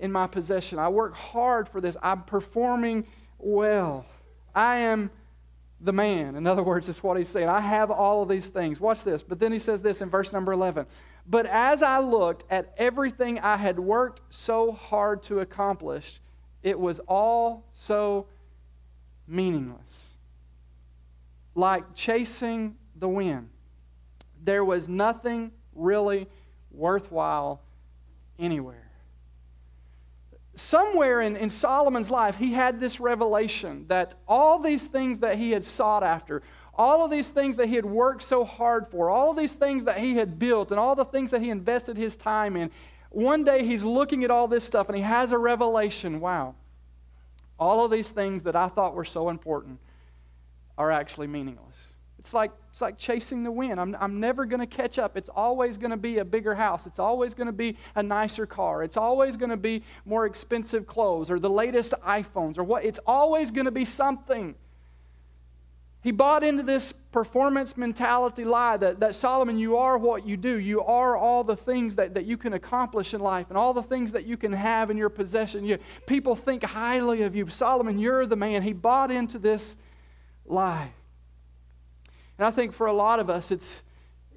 in 0.00 0.10
my 0.12 0.26
possession. 0.26 0.78
I 0.78 0.88
work 0.88 1.14
hard 1.14 1.68
for 1.68 1.80
this. 1.80 1.96
I'm 2.02 2.22
performing 2.22 3.06
well. 3.38 4.06
I 4.54 4.76
am 4.76 5.10
the 5.80 5.92
man. 5.92 6.34
In 6.34 6.46
other 6.46 6.62
words, 6.62 6.88
it's 6.88 7.02
what 7.02 7.16
he's 7.16 7.28
saying. 7.28 7.48
I 7.48 7.60
have 7.60 7.90
all 7.90 8.22
of 8.22 8.28
these 8.28 8.48
things. 8.48 8.80
Watch 8.80 9.04
this. 9.04 9.22
But 9.22 9.38
then 9.38 9.52
he 9.52 9.58
says 9.58 9.82
this 9.82 10.00
in 10.00 10.08
verse 10.08 10.32
number 10.32 10.52
11. 10.52 10.86
But 11.26 11.46
as 11.46 11.82
I 11.82 11.98
looked 11.98 12.44
at 12.50 12.74
everything 12.76 13.38
I 13.38 13.56
had 13.56 13.78
worked 13.78 14.20
so 14.30 14.72
hard 14.72 15.22
to 15.24 15.40
accomplish, 15.40 16.20
it 16.62 16.78
was 16.78 17.00
all 17.00 17.64
so 17.74 18.26
meaningless. 19.26 20.10
Like 21.54 21.94
chasing 21.94 22.76
the 22.96 23.08
wind. 23.08 23.48
There 24.42 24.64
was 24.64 24.88
nothing 24.88 25.52
really 25.74 26.28
worthwhile 26.70 27.62
anywhere 28.38 28.84
somewhere 30.56 31.20
in, 31.20 31.36
in 31.36 31.50
Solomon's 31.50 32.10
life, 32.10 32.36
he 32.36 32.52
had 32.52 32.80
this 32.80 33.00
revelation 33.00 33.86
that 33.88 34.14
all 34.26 34.58
these 34.58 34.86
things 34.86 35.20
that 35.20 35.36
he 35.36 35.50
had 35.50 35.64
sought 35.64 36.02
after, 36.02 36.42
all 36.76 37.04
of 37.04 37.10
these 37.10 37.30
things 37.30 37.56
that 37.56 37.68
he 37.68 37.76
had 37.76 37.84
worked 37.84 38.22
so 38.22 38.44
hard 38.44 38.86
for, 38.86 39.10
all 39.10 39.30
of 39.30 39.36
these 39.36 39.54
things 39.54 39.84
that 39.84 39.98
he 39.98 40.14
had 40.16 40.38
built, 40.38 40.70
and 40.70 40.80
all 40.80 40.94
the 40.94 41.04
things 41.04 41.30
that 41.30 41.40
he 41.40 41.50
invested 41.50 41.96
his 41.96 42.16
time 42.16 42.56
in, 42.56 42.70
one 43.10 43.44
day 43.44 43.64
he's 43.64 43.84
looking 43.84 44.24
at 44.24 44.30
all 44.30 44.48
this 44.48 44.64
stuff 44.64 44.88
and 44.88 44.96
he 44.96 45.02
has 45.02 45.30
a 45.30 45.38
revelation 45.38 46.20
wow, 46.20 46.54
all 47.58 47.84
of 47.84 47.90
these 47.90 48.10
things 48.10 48.42
that 48.42 48.56
I 48.56 48.68
thought 48.68 48.94
were 48.94 49.04
so 49.04 49.28
important 49.28 49.78
are 50.76 50.90
actually 50.90 51.28
meaningless. 51.28 51.94
It's 52.18 52.32
like, 52.32 52.52
it's 52.70 52.80
like 52.80 52.96
chasing 52.96 53.44
the 53.44 53.52
wind. 53.52 53.78
I'm, 53.78 53.94
I'm 54.00 54.18
never 54.18 54.46
going 54.46 54.60
to 54.60 54.66
catch 54.66 54.98
up. 54.98 55.16
It's 55.16 55.28
always 55.28 55.76
going 55.76 55.90
to 55.90 55.96
be 55.96 56.18
a 56.18 56.24
bigger 56.24 56.54
house. 56.54 56.86
It's 56.86 56.98
always 56.98 57.34
going 57.34 57.48
to 57.48 57.52
be 57.52 57.76
a 57.94 58.02
nicer 58.02 58.46
car. 58.46 58.82
It's 58.82 58.96
always 58.96 59.36
going 59.36 59.50
to 59.50 59.58
be 59.58 59.82
more 60.06 60.24
expensive 60.24 60.86
clothes 60.86 61.30
or 61.30 61.38
the 61.38 61.50
latest 61.50 61.92
iPhones 62.04 62.56
or 62.56 62.64
what. 62.64 62.82
It's 62.84 62.98
always 63.06 63.50
going 63.50 63.66
to 63.66 63.70
be 63.70 63.84
something. 63.84 64.54
He 66.04 66.10
bought 66.10 66.44
into 66.44 66.62
this 66.62 66.92
performance 66.92 67.78
mentality 67.78 68.44
lie 68.44 68.76
that, 68.76 69.00
that 69.00 69.14
Solomon, 69.14 69.58
you 69.58 69.78
are 69.78 69.96
what 69.96 70.26
you 70.26 70.36
do. 70.36 70.58
You 70.58 70.82
are 70.82 71.16
all 71.16 71.42
the 71.42 71.56
things 71.56 71.96
that, 71.96 72.12
that 72.12 72.26
you 72.26 72.36
can 72.36 72.52
accomplish 72.52 73.14
in 73.14 73.22
life 73.22 73.46
and 73.48 73.56
all 73.56 73.72
the 73.72 73.82
things 73.82 74.12
that 74.12 74.26
you 74.26 74.36
can 74.36 74.52
have 74.52 74.90
in 74.90 74.98
your 74.98 75.08
possession. 75.08 75.64
You, 75.64 75.78
people 76.06 76.36
think 76.36 76.62
highly 76.62 77.22
of 77.22 77.34
you. 77.34 77.48
Solomon, 77.48 77.98
you're 77.98 78.26
the 78.26 78.36
man. 78.36 78.62
He 78.62 78.74
bought 78.74 79.10
into 79.10 79.38
this 79.38 79.76
lie. 80.44 80.90
And 82.36 82.46
I 82.46 82.50
think 82.50 82.74
for 82.74 82.86
a 82.86 82.92
lot 82.92 83.18
of 83.18 83.30
us, 83.30 83.50
it's, 83.50 83.82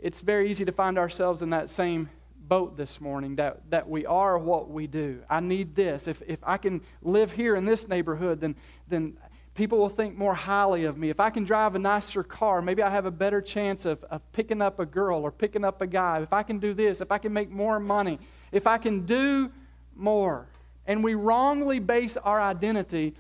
it's 0.02 0.22
very 0.22 0.50
easy 0.50 0.64
to 0.64 0.72
find 0.72 0.98
ourselves 0.98 1.42
in 1.42 1.50
that 1.50 1.70
same 1.70 2.10
boat 2.48 2.78
this 2.78 3.02
morning 3.02 3.36
that, 3.36 3.60
that 3.72 3.90
we 3.90 4.06
are 4.06 4.38
what 4.38 4.70
we 4.70 4.88
do. 4.88 5.22
I 5.30 5.42
need 5.42 5.76
this. 5.76 6.08
If, 6.08 6.22
if 6.28 6.40
I 6.44 6.56
can 6.56 6.80
live 7.02 7.34
here 7.34 7.58
in 7.58 7.66
this 7.66 7.90
neighborhood, 7.90 8.40
then, 8.40 8.56
then 8.88 9.18
people 9.58 9.80
will 9.80 9.90
think 9.90 10.16
more 10.16 10.36
highly 10.36 10.86
of 10.86 10.98
me. 10.98 11.10
If 11.10 11.20
I 11.20 11.32
can 11.32 11.44
drive 11.44 11.74
a 11.74 11.80
nicer 11.80 12.24
car, 12.24 12.62
maybe 12.62 12.84
I 12.84 12.92
have 12.92 13.08
a 13.08 13.12
better 13.12 13.42
chance 13.42 13.86
of, 13.86 14.04
of 14.06 14.22
picking 14.32 14.62
up 14.62 14.80
a 14.80 14.86
girl 14.86 15.24
or 15.24 15.32
picking 15.32 15.66
up 15.66 15.82
a 15.82 15.88
guy. 15.88 16.22
If 16.22 16.32
I 16.32 16.44
can 16.44 16.60
do 16.60 16.76
this, 16.76 17.02
if 17.02 17.12
I 17.12 17.18
can 17.18 17.34
make 17.34 17.50
more 17.50 17.80
money, 17.80 18.20
if 18.52 18.68
I 18.68 18.78
can 18.78 19.08
do 19.08 19.52
more. 19.96 20.46
And 20.86 21.04
we 21.04 21.16
wrongly 21.16 21.80
base 21.80 22.18
our 22.18 22.40
identity 22.40 23.16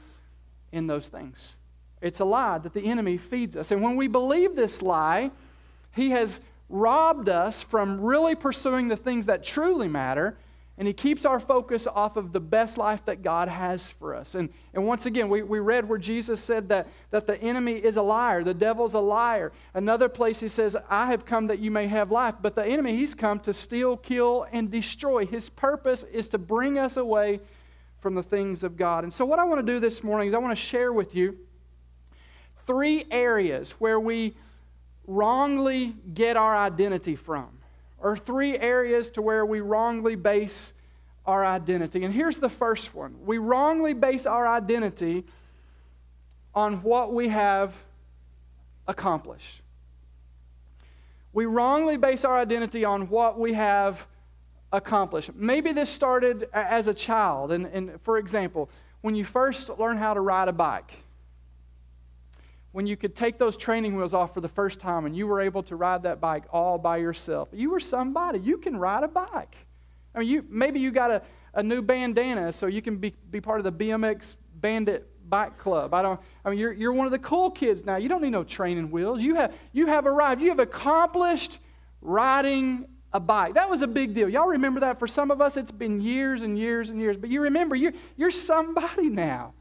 in 0.72 0.86
those 0.86 1.08
things. 1.08 1.56
It's 2.02 2.20
a 2.20 2.26
lie 2.26 2.60
that 2.60 2.74
the 2.74 2.86
enemy 2.86 3.18
feeds 3.18 3.58
us. 3.58 3.72
And 3.72 3.82
when 3.82 3.96
we 3.96 4.08
believe 4.08 4.56
this 4.56 4.84
lie, 4.84 5.32
he 5.96 6.12
has 6.12 6.40
robbed 6.70 7.30
us 7.30 7.64
from 7.64 8.00
really 8.00 8.36
pursuing 8.36 8.90
the 8.90 8.96
things 8.96 9.26
that 9.26 9.44
truly 9.44 9.88
matter, 9.88 10.38
and 10.78 10.88
he 10.88 10.94
keeps 10.94 11.26
our 11.26 11.40
focus 11.40 11.88
off 11.88 12.18
of 12.18 12.34
the 12.34 12.40
best 12.40 12.78
life 12.78 13.04
that 13.06 13.24
God 13.24 13.50
has 13.50 13.90
for 13.90 14.14
us. 14.14 14.36
And, 14.36 14.50
and 14.74 14.86
once 14.86 15.08
again, 15.08 15.28
we, 15.28 15.42
we 15.42 15.60
read 15.60 15.90
where 15.90 15.98
Jesus 15.98 16.40
said 16.40 16.70
that, 16.70 16.88
that 17.10 17.26
the 17.26 17.42
enemy 17.42 17.74
is 17.74 17.98
a 17.98 18.02
liar, 18.02 18.44
the 18.44 18.54
devil's 18.54 18.94
a 18.94 19.00
liar. 19.00 19.52
Another 19.74 20.08
place 20.08 20.40
he 20.40 20.50
says, 20.50 20.78
I 20.90 21.08
have 21.08 21.26
come 21.26 21.48
that 21.48 21.58
you 21.60 21.72
may 21.72 21.88
have 21.88 22.12
life. 22.12 22.36
But 22.42 22.54
the 22.54 22.64
enemy, 22.64 22.96
he's 22.96 23.16
come 23.16 23.40
to 23.40 23.54
steal, 23.54 23.98
kill, 23.98 24.46
and 24.52 24.70
destroy. 24.70 25.26
His 25.26 25.50
purpose 25.50 26.04
is 26.04 26.30
to 26.30 26.38
bring 26.38 26.78
us 26.78 26.96
away 26.96 27.40
from 28.00 28.14
the 28.14 28.24
things 28.24 28.64
of 28.64 28.78
God. 28.78 29.04
And 29.04 29.12
so, 29.12 29.26
what 29.26 29.40
I 29.40 29.44
want 29.44 29.66
to 29.66 29.74
do 29.74 29.80
this 29.80 30.04
morning 30.04 30.28
is 30.28 30.34
I 30.34 30.38
want 30.38 30.56
to 30.56 30.64
share 30.64 30.94
with 30.94 31.16
you 31.16 31.38
three 32.68 33.06
areas 33.10 33.72
where 33.72 34.00
we 34.00 34.36
wrongly 35.08 35.96
get 36.14 36.38
our 36.38 36.56
identity 36.56 37.16
from, 37.16 37.57
or 38.00 38.18
three 38.18 38.58
areas 38.58 39.10
to 39.12 39.22
where 39.22 39.46
we 39.46 39.60
wrongly 39.60 40.16
base 40.16 40.74
our 41.26 41.46
identity. 41.46 42.04
And 42.04 42.14
here's 42.14 42.40
the 42.40 42.50
first 42.50 42.96
one 42.96 43.16
we 43.26 43.38
wrongly 43.38 43.94
base 43.94 44.26
our 44.26 44.48
identity 44.48 45.26
on 46.56 46.82
what 46.84 47.14
we 47.14 47.28
have 47.28 47.74
accomplished. 48.88 49.62
We 51.34 51.46
wrongly 51.46 51.98
base 51.98 52.26
our 52.26 52.38
identity 52.38 52.84
on 52.84 53.10
what 53.10 53.40
we 53.40 53.54
have 53.54 54.08
accomplished. 54.72 55.36
Maybe 55.36 55.72
this 55.72 55.90
started 55.90 56.50
as 56.54 56.88
a 56.88 56.94
child. 56.94 57.52
And, 57.52 57.66
and 57.68 58.02
for 58.02 58.18
example, 58.18 58.70
when 59.02 59.16
you 59.16 59.24
first 59.24 59.70
learn 59.78 59.98
how 59.98 60.14
to 60.14 60.22
ride 60.22 60.48
a 60.48 60.54
bike, 60.54 60.92
when 62.72 62.86
you 62.86 62.98
could 62.98 63.16
take 63.16 63.38
those 63.38 63.58
training 63.58 63.96
wheels 63.96 64.14
off 64.14 64.34
for 64.34 64.42
the 64.42 64.50
first 64.50 64.80
time 64.80 65.06
and 65.06 65.16
you 65.16 65.28
were 65.28 65.42
able 65.42 65.64
to 65.64 65.76
ride 65.76 66.04
that 66.04 66.20
bike 66.20 66.44
all 66.52 66.78
by 66.78 66.98
yourself. 66.98 67.50
You 67.52 67.72
were 67.72 67.80
somebody. 67.80 68.40
You 68.40 68.58
can 68.58 68.78
ride 68.78 69.04
a 69.04 69.08
bike. 69.08 69.56
I 70.14 70.20
mean, 70.20 70.30
you, 70.30 70.46
maybe 70.50 70.80
you 70.80 70.92
got 70.92 71.12
a, 71.12 71.22
a 71.54 71.64
new 71.64 71.82
bandana 71.82 72.52
so 72.52 72.68
you 72.68 72.82
can 72.82 72.98
be, 72.98 73.14
be 73.32 73.42
part 73.42 73.60
of 73.60 73.64
the 73.64 73.72
BMX 73.86 74.36
Bandit 74.56 75.08
Bike 75.30 75.58
Club. 75.58 75.94
I 75.94 76.02
don't. 76.02 76.20
I 76.46 76.50
mean, 76.50 76.60
you're, 76.60 76.74
you're 76.74 76.94
one 76.94 77.06
of 77.06 77.12
the 77.12 77.20
cool 77.20 77.52
kids 77.52 77.86
now. 77.86 77.98
You 77.98 78.10
don't 78.10 78.22
need 78.22 78.32
no 78.32 78.44
training 78.44 78.90
wheels. 78.92 79.22
You 79.22 79.36
have 79.36 79.54
you 79.74 79.88
have 79.88 80.06
arrived. 80.06 80.42
You 80.42 80.50
have 80.50 80.60
accomplished 80.60 81.60
riding 82.02 82.86
a 83.14 83.20
bike. 83.20 83.56
That 83.56 83.70
was 83.70 83.82
a 83.82 83.88
big 83.88 84.14
deal. 84.14 84.30
Y'all 84.30 84.48
remember 84.48 84.80
that? 84.82 85.00
For 85.00 85.08
some 85.08 85.32
of 85.32 85.42
us, 85.42 85.58
it's 85.58 85.72
been 85.72 86.02
years 86.02 86.42
and 86.42 86.58
years 86.58 86.90
and 86.90 87.00
years. 87.00 87.18
But 87.18 87.30
you 87.30 87.42
remember, 87.42 87.76
you're, 87.76 87.94
you're 88.16 88.32
somebody 88.32 89.10
now. 89.10 89.54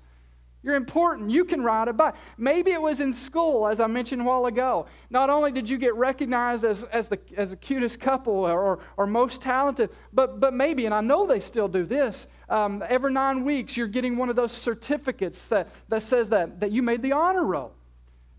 You're 0.67 0.75
important. 0.75 1.31
You 1.31 1.45
can 1.45 1.63
ride 1.63 1.87
a 1.87 1.93
bike. 1.93 2.15
Maybe 2.37 2.73
it 2.73 2.83
was 2.83 3.01
in 3.01 3.13
school, 3.13 3.69
as 3.69 3.79
I 3.79 3.87
mentioned 3.87 4.21
a 4.21 4.25
while 4.25 4.47
ago. 4.47 4.87
Not 5.11 5.31
only 5.31 5.53
did 5.53 5.71
you 5.71 5.79
get 5.79 5.95
recognized 5.95 6.65
as, 6.65 6.83
as, 6.85 7.07
the, 7.07 7.21
as 7.37 7.51
the 7.51 7.57
cutest 7.57 8.01
couple 8.01 8.35
or, 8.35 8.81
or 8.97 9.07
most 9.07 9.41
talented, 9.41 9.91
but, 10.13 10.41
but 10.41 10.55
maybe, 10.55 10.85
and 10.85 10.93
I 10.93 11.03
know 11.03 11.25
they 11.25 11.39
still 11.39 11.69
do 11.69 11.85
this, 11.85 12.27
um, 12.49 12.83
every 12.89 13.13
nine 13.13 13.45
weeks 13.45 13.77
you're 13.77 13.87
getting 13.87 14.17
one 14.17 14.29
of 14.29 14.35
those 14.35 14.51
certificates 14.51 15.47
that, 15.47 15.69
that 15.89 16.03
says 16.03 16.31
that, 16.31 16.59
that 16.59 16.73
you 16.73 16.83
made 16.83 17.01
the 17.01 17.13
honor 17.13 17.45
roll. 17.45 17.73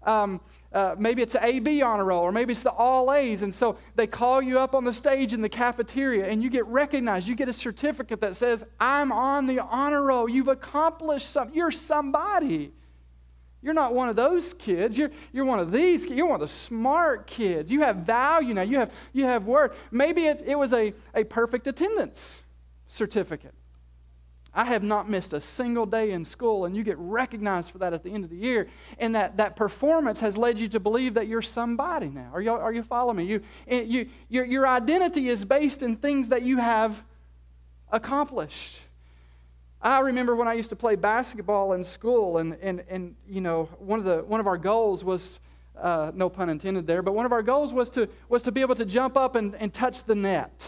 Um, 0.04 0.42
uh, 0.74 0.96
maybe 0.98 1.22
it's 1.22 1.36
an 1.36 1.44
AB 1.44 1.82
honor 1.82 2.06
roll, 2.06 2.22
or 2.22 2.32
maybe 2.32 2.52
it's 2.52 2.64
the 2.64 2.72
all 2.72 3.14
A's. 3.14 3.42
And 3.42 3.54
so 3.54 3.78
they 3.96 4.08
call 4.08 4.42
you 4.42 4.60
up 4.60 4.76
on 4.76 4.84
the 4.84 4.94
stage 4.94 5.34
in 5.34 5.42
the 5.42 5.50
cafeteria 5.50 6.28
and 6.28 6.44
you 6.44 6.50
get 6.50 6.66
recognized. 6.68 7.28
You 7.28 7.36
get 7.36 7.48
a 7.48 7.54
certificate 7.54 8.22
that 8.22 8.36
says, 8.36 8.64
I'm 8.80 9.12
on 9.12 9.48
the 9.48 9.60
honor 9.60 10.04
roll. 10.04 10.28
You've 10.28 10.50
accomplished 10.50 11.30
something. 11.30 11.56
You're 11.56 11.72
somebody. 11.72 12.74
You're 13.62 13.74
not 13.74 13.94
one 13.94 14.10
of 14.10 14.16
those 14.16 14.54
kids. 14.54 14.98
You're, 14.98 15.12
you're 15.32 15.46
one 15.46 15.60
of 15.60 15.72
these 15.72 16.06
kids. 16.06 16.16
You're 16.16 16.28
one 16.28 16.42
of 16.42 16.48
the 16.48 16.54
smart 16.54 17.28
kids. 17.28 17.72
You 17.72 17.82
have 17.82 17.98
value 17.98 18.54
now. 18.54 18.62
You 18.62 18.80
have, 18.80 18.94
you 19.14 19.26
have 19.26 19.46
worth. 19.46 19.76
Maybe 19.90 20.26
it, 20.26 20.44
it 20.46 20.56
was 20.56 20.74
a, 20.74 20.94
a 21.16 21.24
perfect 21.24 21.66
attendance 21.68 22.42
certificate. 22.88 23.54
I 24.58 24.66
have 24.66 24.82
not 24.82 25.08
missed 25.08 25.34
a 25.34 25.40
single 25.40 25.86
day 25.86 26.14
in 26.14 26.26
school, 26.26 26.66
and 26.66 26.76
you 26.76 26.84
get 26.84 26.98
recognized 26.98 27.70
for 27.70 27.78
that 27.78 27.94
at 27.94 28.02
the 28.02 28.10
end 28.10 28.24
of 28.24 28.32
the 28.32 28.36
year. 28.36 28.68
And 28.98 29.14
that, 29.14 29.38
that 29.38 29.56
performance 29.56 30.20
has 30.22 30.36
led 30.36 30.60
you 30.60 30.68
to 30.70 30.80
believe 30.80 31.14
that 31.14 31.28
you're 31.28 31.44
somebody 31.44 32.08
now. 32.08 32.32
Are 32.34 32.42
you, 32.42 32.52
are 32.52 32.74
you 32.74 32.82
following 32.82 33.18
me? 33.18 33.26
You, 33.26 33.42
you, 33.70 34.10
your, 34.30 34.46
your 34.46 34.68
identity 34.68 35.30
is 35.30 35.46
based 35.46 35.84
in 35.84 35.96
things 35.96 36.30
that 36.30 36.42
you 36.42 36.58
have 36.58 37.04
accomplished. 37.92 38.82
I 39.80 40.00
remember 40.00 40.36
when 40.36 40.48
I 40.48 40.54
used 40.54 40.72
to 40.72 40.76
play 40.76 40.96
basketball 40.96 41.74
in 41.74 41.84
school, 41.84 42.40
and, 42.40 42.58
and, 42.60 42.84
and 42.90 43.16
you 43.30 43.42
know, 43.42 43.66
one 43.78 44.00
of, 44.00 44.06
the, 44.06 44.24
one 44.24 44.40
of 44.40 44.48
our 44.48 44.58
goals 44.58 45.04
was, 45.04 45.40
uh, 45.80 46.12
no 46.16 46.30
pun 46.30 46.50
intended 46.50 46.88
there, 46.88 47.04
but 47.04 47.14
one 47.14 47.28
of 47.28 47.32
our 47.32 47.44
goals 47.44 47.74
was 47.74 47.92
to, 47.92 48.10
was 48.28 48.42
to 48.42 48.52
be 48.52 48.62
able 48.62 48.74
to 48.74 48.86
jump 48.86 49.18
up 49.18 49.36
and, 49.36 49.54
and 49.54 49.72
touch 49.72 50.04
the 50.06 50.16
net. 50.16 50.68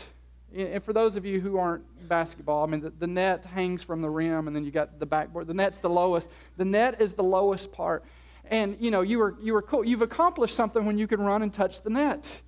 And 0.55 0.83
for 0.83 0.93
those 0.93 1.15
of 1.15 1.25
you 1.25 1.39
who 1.39 1.57
aren't 1.57 1.83
basketball, 2.09 2.63
I 2.63 2.67
mean, 2.67 2.81
the, 2.81 2.89
the 2.89 3.07
net 3.07 3.45
hangs 3.45 3.83
from 3.83 4.01
the 4.01 4.09
rim, 4.09 4.47
and 4.47 4.55
then 4.55 4.63
you 4.63 4.71
got 4.71 4.99
the 4.99 5.05
backboard. 5.05 5.47
The 5.47 5.53
net's 5.53 5.79
the 5.79 5.89
lowest. 5.89 6.29
The 6.57 6.65
net 6.65 6.99
is 6.99 7.13
the 7.13 7.23
lowest 7.23 7.71
part. 7.71 8.03
And, 8.49 8.75
you 8.79 8.89
know, 8.89 9.01
you 9.01 9.19
were, 9.19 9.35
you 9.41 9.53
were 9.53 9.61
cool. 9.61 9.85
You've 9.85 10.01
accomplished 10.01 10.55
something 10.55 10.85
when 10.85 10.97
you 10.97 11.05
can 11.05 11.21
run 11.21 11.43
and 11.43 11.53
touch 11.53 11.81
the 11.81 11.91
net. 11.91 12.41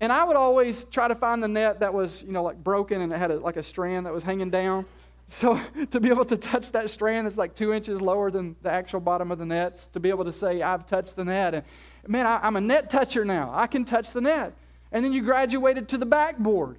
And 0.00 0.12
I 0.12 0.24
would 0.24 0.36
always 0.36 0.84
try 0.84 1.08
to 1.08 1.14
find 1.14 1.42
the 1.42 1.48
net 1.48 1.80
that 1.80 1.94
was, 1.94 2.22
you 2.22 2.32
know, 2.32 2.42
like 2.42 2.62
broken 2.62 3.00
and 3.00 3.10
it 3.12 3.18
had 3.18 3.30
a, 3.30 3.38
like 3.38 3.56
a 3.56 3.62
strand 3.62 4.04
that 4.04 4.12
was 4.12 4.22
hanging 4.22 4.50
down. 4.50 4.84
So 5.26 5.58
to 5.90 6.00
be 6.00 6.10
able 6.10 6.26
to 6.26 6.36
touch 6.36 6.72
that 6.72 6.90
strand 6.90 7.26
that's 7.26 7.38
like 7.38 7.54
two 7.54 7.72
inches 7.72 8.02
lower 8.02 8.30
than 8.30 8.54
the 8.60 8.70
actual 8.70 9.00
bottom 9.00 9.30
of 9.30 9.38
the 9.38 9.46
nets, 9.46 9.86
to 9.88 10.00
be 10.00 10.10
able 10.10 10.26
to 10.26 10.32
say, 10.32 10.60
I've 10.60 10.84
touched 10.86 11.16
the 11.16 11.24
net. 11.24 11.54
And 11.54 11.64
man, 12.06 12.26
I, 12.26 12.40
I'm 12.42 12.56
a 12.56 12.60
net 12.60 12.90
toucher 12.90 13.24
now. 13.24 13.50
I 13.54 13.66
can 13.66 13.86
touch 13.86 14.10
the 14.10 14.20
net. 14.20 14.52
And 14.92 15.02
then 15.02 15.14
you 15.14 15.22
graduated 15.22 15.88
to 15.88 15.98
the 15.98 16.06
backboard 16.06 16.76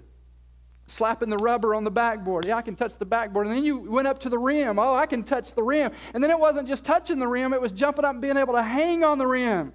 slapping 0.88 1.30
the 1.30 1.38
rubber 1.38 1.74
on 1.74 1.84
the 1.84 1.92
backboard. 1.92 2.46
Yeah, 2.46 2.58
I 2.58 2.62
can 2.62 2.76
touch 2.76 2.98
the 2.98 3.06
backboard. 3.06 3.48
And 3.48 3.56
then 3.56 3.64
you 3.64 3.78
went 3.78 4.08
up 4.08 4.20
to 4.20 4.30
the 4.30 4.38
rim. 4.38 4.78
Oh, 4.78 4.96
I 4.96 5.06
can 5.06 5.24
touch 5.24 5.54
the 5.54 5.64
rim. 5.64 5.92
And 6.14 6.24
then 6.24 6.30
it 6.30 6.40
wasn't 6.40 6.68
just 6.68 6.86
touching 6.86 7.20
the 7.20 7.28
rim, 7.28 7.54
it 7.54 7.62
was 7.62 7.72
jumping 7.72 8.06
up 8.06 8.12
and 8.12 8.22
being 8.22 8.38
able 8.38 8.54
to 8.54 8.64
hang 8.64 9.04
on 9.04 9.18
the 9.18 9.28
rim. 9.28 9.74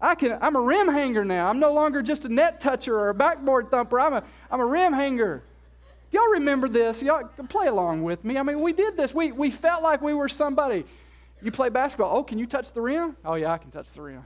I 0.00 0.14
can, 0.14 0.38
I'm 0.40 0.54
a 0.54 0.60
rim 0.60 0.86
hanger 0.88 1.24
now. 1.24 1.48
I'm 1.48 1.58
no 1.58 1.72
longer 1.72 2.02
just 2.02 2.24
a 2.24 2.28
net 2.28 2.60
toucher 2.60 2.96
or 2.96 3.08
a 3.08 3.14
backboard 3.14 3.70
thumper. 3.70 3.98
I'm 3.98 4.14
a, 4.14 4.22
I'm 4.50 4.60
a 4.60 4.66
rim 4.66 4.92
hanger. 4.92 5.42
Do 6.10 6.18
y'all 6.18 6.28
remember 6.28 6.68
this? 6.68 7.02
Y'all 7.02 7.24
play 7.48 7.66
along 7.66 8.04
with 8.04 8.24
me. 8.24 8.38
I 8.38 8.42
mean, 8.42 8.60
we 8.60 8.72
did 8.72 8.96
this. 8.96 9.12
We, 9.12 9.32
we 9.32 9.50
felt 9.50 9.82
like 9.82 10.00
we 10.00 10.14
were 10.14 10.28
somebody. 10.28 10.84
You 11.42 11.50
play 11.50 11.68
basketball. 11.68 12.16
Oh, 12.16 12.22
can 12.22 12.38
you 12.38 12.46
touch 12.46 12.72
the 12.72 12.80
rim? 12.80 13.16
Oh, 13.24 13.34
yeah, 13.34 13.52
I 13.52 13.58
can 13.58 13.70
touch 13.70 13.90
the 13.90 14.02
rim. 14.02 14.24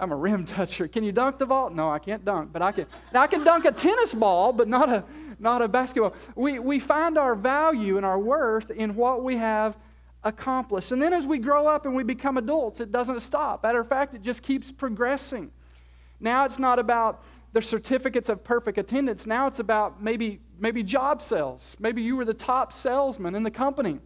I'm 0.00 0.12
a 0.12 0.16
rim 0.16 0.44
toucher. 0.46 0.88
Can 0.88 1.04
you 1.04 1.12
dunk 1.12 1.38
the 1.38 1.46
ball? 1.46 1.70
No, 1.70 1.90
I 1.90 1.98
can't 1.98 2.24
dunk, 2.24 2.52
but 2.52 2.62
I 2.62 2.72
can. 2.72 2.86
Now, 3.12 3.20
I 3.20 3.26
can 3.26 3.44
dunk 3.44 3.64
a 3.64 3.72
tennis 3.72 4.14
ball, 4.14 4.52
but 4.52 4.68
not 4.68 4.88
a, 4.88 5.04
not 5.38 5.62
a 5.62 5.68
basketball. 5.68 6.14
We, 6.34 6.58
we 6.58 6.80
find 6.80 7.18
our 7.18 7.34
value 7.34 7.96
and 7.96 8.06
our 8.06 8.18
worth 8.18 8.70
in 8.70 8.96
what 8.96 9.22
we 9.22 9.36
have 9.36 9.76
accomplished. 10.22 10.92
And 10.92 11.00
then 11.00 11.12
as 11.12 11.26
we 11.26 11.38
grow 11.38 11.66
up 11.66 11.86
and 11.86 11.94
we 11.94 12.02
become 12.02 12.36
adults, 12.36 12.80
it 12.80 12.92
doesn't 12.92 13.20
stop. 13.20 13.62
Matter 13.62 13.80
of 13.80 13.88
fact, 13.88 14.14
it 14.14 14.22
just 14.22 14.42
keeps 14.42 14.70
progressing. 14.70 15.50
Now 16.20 16.44
it's 16.44 16.58
not 16.58 16.78
about 16.78 17.22
the 17.52 17.62
certificates 17.62 18.28
of 18.28 18.44
perfect 18.44 18.78
attendance. 18.78 19.26
Now 19.26 19.46
it's 19.46 19.58
about 19.58 20.02
maybe, 20.02 20.40
maybe 20.58 20.82
job 20.82 21.22
sales. 21.22 21.76
Maybe 21.80 22.02
you 22.02 22.16
were 22.16 22.24
the 22.24 22.34
top 22.34 22.72
salesman 22.72 23.34
in 23.34 23.42
the 23.42 23.50
company 23.50 23.98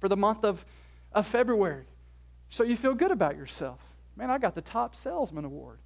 for 0.00 0.08
the 0.08 0.16
month 0.16 0.44
of, 0.44 0.64
of 1.12 1.26
February. 1.26 1.84
So 2.48 2.64
you 2.64 2.76
feel 2.76 2.94
good 2.94 3.12
about 3.12 3.36
yourself. 3.36 3.78
Man, 4.20 4.30
I 4.30 4.36
got 4.36 4.54
the 4.54 4.60
top 4.60 4.94
salesman 4.94 5.46
award. 5.46 5.78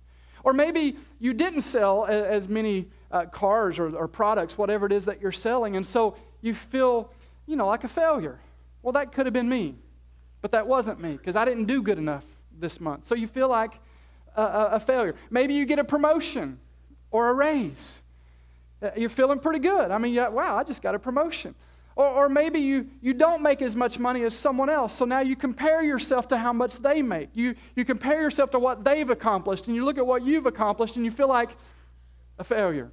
Or 0.43 0.53
maybe 0.53 0.97
you 1.21 1.33
didn't 1.33 1.63
sell 1.63 2.05
as 2.05 2.49
many 2.49 2.89
uh, 3.13 3.27
cars 3.27 3.79
or, 3.79 3.97
or 3.97 4.09
products, 4.09 4.59
whatever 4.59 4.87
it 4.87 4.93
is 4.93 5.05
that 5.05 5.23
you're 5.23 5.33
selling, 5.33 5.77
and 5.77 5.87
so 5.87 6.17
you 6.43 6.53
feel, 6.53 7.13
you 7.47 7.55
know, 7.55 7.67
like 7.67 7.85
a 7.85 7.89
failure. 7.89 8.41
Well, 8.83 8.93
that 8.93 9.13
could 9.13 9.27
have 9.27 9.33
been 9.33 9.49
me, 9.49 9.77
but 10.43 10.51
that 10.51 10.67
wasn't 10.67 11.01
me 11.01 11.13
because 11.13 11.37
I 11.37 11.45
didn't 11.45 11.67
do 11.67 11.81
good 11.81 11.97
enough 11.97 12.25
this 12.59 12.81
month. 12.81 13.07
So 13.07 13.15
you 13.15 13.29
feel 13.29 13.49
like 13.49 13.75
a, 14.37 14.43
a, 14.43 14.69
a 14.73 14.81
failure. 14.81 15.15
Maybe 15.31 15.55
you 15.55 15.65
get 15.65 15.79
a 15.79 15.85
promotion 15.85 16.59
or 17.13 17.31
a 17.31 17.33
raise. 17.33 18.03
Uh, 18.83 18.91
you're 18.97 19.09
feeling 19.09 19.39
pretty 19.39 19.61
good. 19.61 19.93
I 19.93 19.99
mean, 19.99 20.13
yeah, 20.13 20.29
wow, 20.29 20.57
I 20.57 20.65
just 20.65 20.83
got 20.83 20.97
a 20.97 20.99
promotion. 20.99 21.55
Or, 21.97 22.07
or 22.07 22.29
maybe 22.29 22.59
you, 22.59 22.89
you 23.01 23.15
don't 23.15 23.43
make 23.43 23.63
as 23.63 23.77
much 23.77 23.99
money 23.99 24.25
as 24.25 24.35
someone 24.35 24.69
else, 24.69 24.95
so 24.95 25.05
now 25.05 25.21
you 25.21 25.37
compare 25.37 25.83
yourself 25.83 26.29
to 26.29 26.37
how 26.37 26.53
much 26.53 26.79
they 26.79 27.03
make. 27.03 27.31
You, 27.35 27.55
you 27.77 27.85
compare 27.85 28.21
yourself 28.21 28.51
to 28.51 28.59
what 28.59 28.85
they've 28.85 29.09
accomplished, 29.09 29.67
and 29.67 29.77
you 29.77 29.85
look 29.85 29.99
at 29.99 30.07
what 30.07 30.25
you've 30.25 30.47
accomplished, 30.47 30.97
and 30.97 31.05
you 31.05 31.11
feel 31.11 31.29
like 31.29 31.51
a 32.39 32.45
failure. 32.45 32.91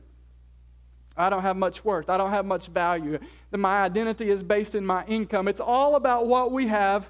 I 1.18 1.30
don't 1.30 1.42
have 1.42 1.58
much 1.58 1.84
worth. 1.84 2.10
I 2.10 2.18
don't 2.18 2.32
have 2.32 2.46
much 2.46 2.68
value. 2.68 3.20
My 3.52 3.84
identity 3.84 4.30
is 4.30 4.44
based 4.44 4.76
in 4.76 4.86
my 4.86 5.06
income. 5.06 5.48
It's 5.48 5.60
all 5.60 5.96
about 5.96 6.28
what 6.28 6.52
we 6.52 6.68
have 6.68 7.10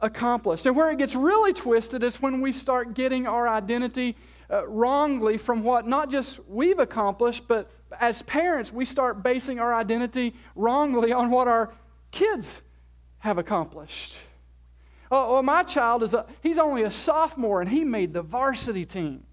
accomplished. 0.00 0.66
And 0.66 0.74
where 0.74 0.90
it 0.90 0.98
gets 0.98 1.14
really 1.14 1.52
twisted 1.52 2.02
is 2.02 2.20
when 2.20 2.40
we 2.40 2.52
start 2.52 2.94
getting 2.94 3.26
our 3.26 3.48
identity 3.48 4.16
uh, 4.50 4.66
wrongly 4.66 5.36
from 5.36 5.62
what 5.62 5.86
not 5.86 6.10
just 6.10 6.40
we've 6.48 6.78
accomplished, 6.78 7.46
but 7.46 7.70
as 7.98 8.22
parents, 8.22 8.72
we 8.72 8.84
start 8.84 9.22
basing 9.22 9.58
our 9.58 9.74
identity 9.74 10.34
wrongly 10.54 11.12
on 11.12 11.30
what 11.30 11.48
our 11.48 11.72
kids 12.10 12.62
have 13.18 13.38
accomplished. 13.38 14.16
Oh, 15.10 15.34
well, 15.34 15.42
my 15.42 15.62
child 15.62 16.02
is 16.02 16.14
a, 16.14 16.26
he's 16.42 16.58
only 16.58 16.84
a 16.84 16.90
sophomore 16.90 17.60
and 17.60 17.68
he 17.68 17.84
made 17.84 18.12
the 18.12 18.22
varsity 18.22 18.84
team. 18.84 19.24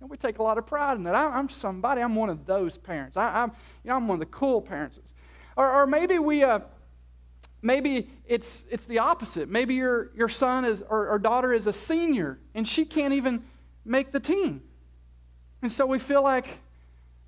And 0.00 0.10
we 0.10 0.16
take 0.16 0.38
a 0.38 0.42
lot 0.42 0.58
of 0.58 0.66
pride 0.66 0.96
in 0.96 1.04
that. 1.04 1.14
I, 1.14 1.38
am 1.38 1.48
somebody, 1.48 2.00
I'm 2.00 2.14
one 2.14 2.30
of 2.30 2.46
those 2.46 2.76
parents. 2.76 3.16
I, 3.16 3.44
am 3.44 3.52
you 3.84 3.90
know, 3.90 3.96
I'm 3.96 4.08
one 4.08 4.16
of 4.16 4.20
the 4.20 4.26
cool 4.26 4.60
parents. 4.60 4.98
Or, 5.56 5.70
or 5.70 5.86
maybe 5.86 6.18
we, 6.18 6.42
uh, 6.42 6.60
maybe 7.62 8.10
it's, 8.26 8.64
it's 8.70 8.86
the 8.86 8.98
opposite. 8.98 9.48
Maybe 9.48 9.74
your, 9.74 10.10
your 10.16 10.28
son 10.28 10.64
is, 10.64 10.82
or, 10.88 11.08
or 11.08 11.18
daughter 11.18 11.52
is 11.52 11.66
a 11.66 11.72
senior 11.72 12.38
and 12.54 12.66
she 12.66 12.84
can't 12.84 13.14
even 13.14 13.44
make 13.84 14.10
the 14.10 14.20
team. 14.20 14.62
And 15.62 15.70
so 15.70 15.86
we 15.86 15.98
feel 15.98 16.22
like 16.22 16.58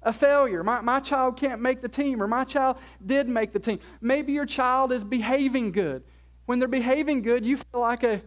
a 0.03 0.13
failure. 0.13 0.65
My, 0.65 0.81
my 0.81 1.01
child 1.01 1.37
can't 1.37 1.61
make 1.61 1.81
the 1.81 1.89
team, 1.89 2.23
or 2.23 2.27
my 2.27 2.45
child 2.45 2.79
did 3.05 3.29
make 3.29 3.53
the 3.53 3.59
team. 3.59 3.79
Maybe 4.01 4.33
your 4.33 4.47
child 4.47 4.93
is 4.93 5.05
behaving 5.05 5.73
good. 5.73 6.03
When 6.47 6.59
they're 6.59 6.69
behaving 6.69 7.23
good, 7.23 7.47
you 7.47 7.57
feel 7.57 7.81
like 7.81 8.03
a, 8.03 8.21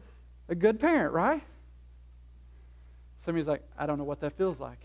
a 0.47 0.55
good 0.55 0.79
parent, 0.79 1.13
right? 1.13 1.43
Somebody's 3.17 3.47
like, 3.47 3.63
I 3.77 3.85
don't 3.85 3.97
know 3.97 4.03
what 4.03 4.21
that 4.21 4.37
feels 4.37 4.59
like. 4.59 4.79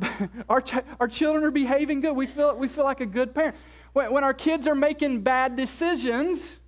our, 0.48 0.60
ch- 0.60 0.84
our 1.00 1.08
children 1.08 1.44
are 1.44 1.50
behaving 1.50 2.00
good. 2.00 2.12
We 2.12 2.26
feel, 2.26 2.56
we 2.56 2.68
feel 2.68 2.84
like 2.84 3.00
a 3.00 3.06
good 3.06 3.34
parent. 3.34 3.56
When, 3.92 4.12
when 4.12 4.24
our 4.24 4.34
kids 4.34 4.66
are 4.66 4.74
making 4.74 5.20
bad 5.22 5.56
decisions, 5.56 6.58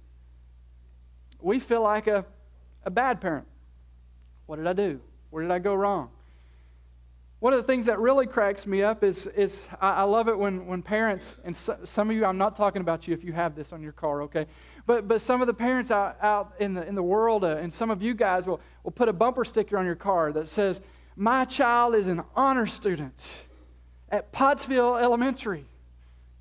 we 1.41 1.59
feel 1.59 1.83
like 1.83 2.07
a, 2.07 2.25
a 2.85 2.91
bad 2.91 3.21
parent. 3.21 3.47
What 4.47 4.57
did 4.57 4.67
I 4.67 4.73
do? 4.73 5.01
Where 5.31 5.43
did 5.43 5.51
I 5.51 5.59
go 5.59 5.75
wrong? 5.75 6.11
One 7.45 7.53
of 7.53 7.59
the 7.59 7.67
things 7.67 7.85
that 7.85 7.99
really 7.99 8.27
cracks 8.27 8.67
me 8.67 8.83
up 8.83 9.05
is, 9.05 9.27
is 9.27 9.67
I, 9.79 9.97
I 9.97 10.03
love 10.05 10.29
it 10.29 10.39
when, 10.39 10.65
when 10.65 10.81
parents, 10.81 11.37
and 11.45 11.55
so, 11.55 11.77
some 11.85 12.09
of 12.09 12.17
you, 12.17 12.25
I'm 12.25 12.39
not 12.39 12.57
talking 12.57 12.81
about 12.81 13.07
you 13.07 13.13
if 13.13 13.23
you 13.23 13.35
have 13.35 13.55
this 13.55 13.71
on 13.71 13.83
your 13.83 13.93
car, 13.93 14.23
okay? 14.23 14.47
But, 14.87 15.09
but 15.09 15.21
some 15.21 15.43
of 15.43 15.47
the 15.47 15.53
parents 15.53 15.91
out, 15.91 16.17
out 16.23 16.55
in, 16.59 16.73
the, 16.73 16.89
in 16.89 16.95
the 16.95 17.03
world, 17.03 17.45
uh, 17.45 17.59
and 17.59 17.71
some 17.71 17.91
of 17.91 18.01
you 18.01 18.15
guys 18.15 18.47
will, 18.47 18.63
will 18.83 18.93
put 18.93 19.11
a 19.11 19.13
bumper 19.13 19.45
sticker 19.45 19.77
on 19.77 19.85
your 19.85 19.95
car 19.95 20.33
that 20.33 20.49
says, 20.49 20.81
My 21.17 21.45
child 21.45 21.95
is 21.95 22.07
an 22.07 22.23
honor 22.35 22.65
student 22.65 23.37
at 24.09 24.33
Pottsville 24.33 24.97
Elementary. 24.97 25.67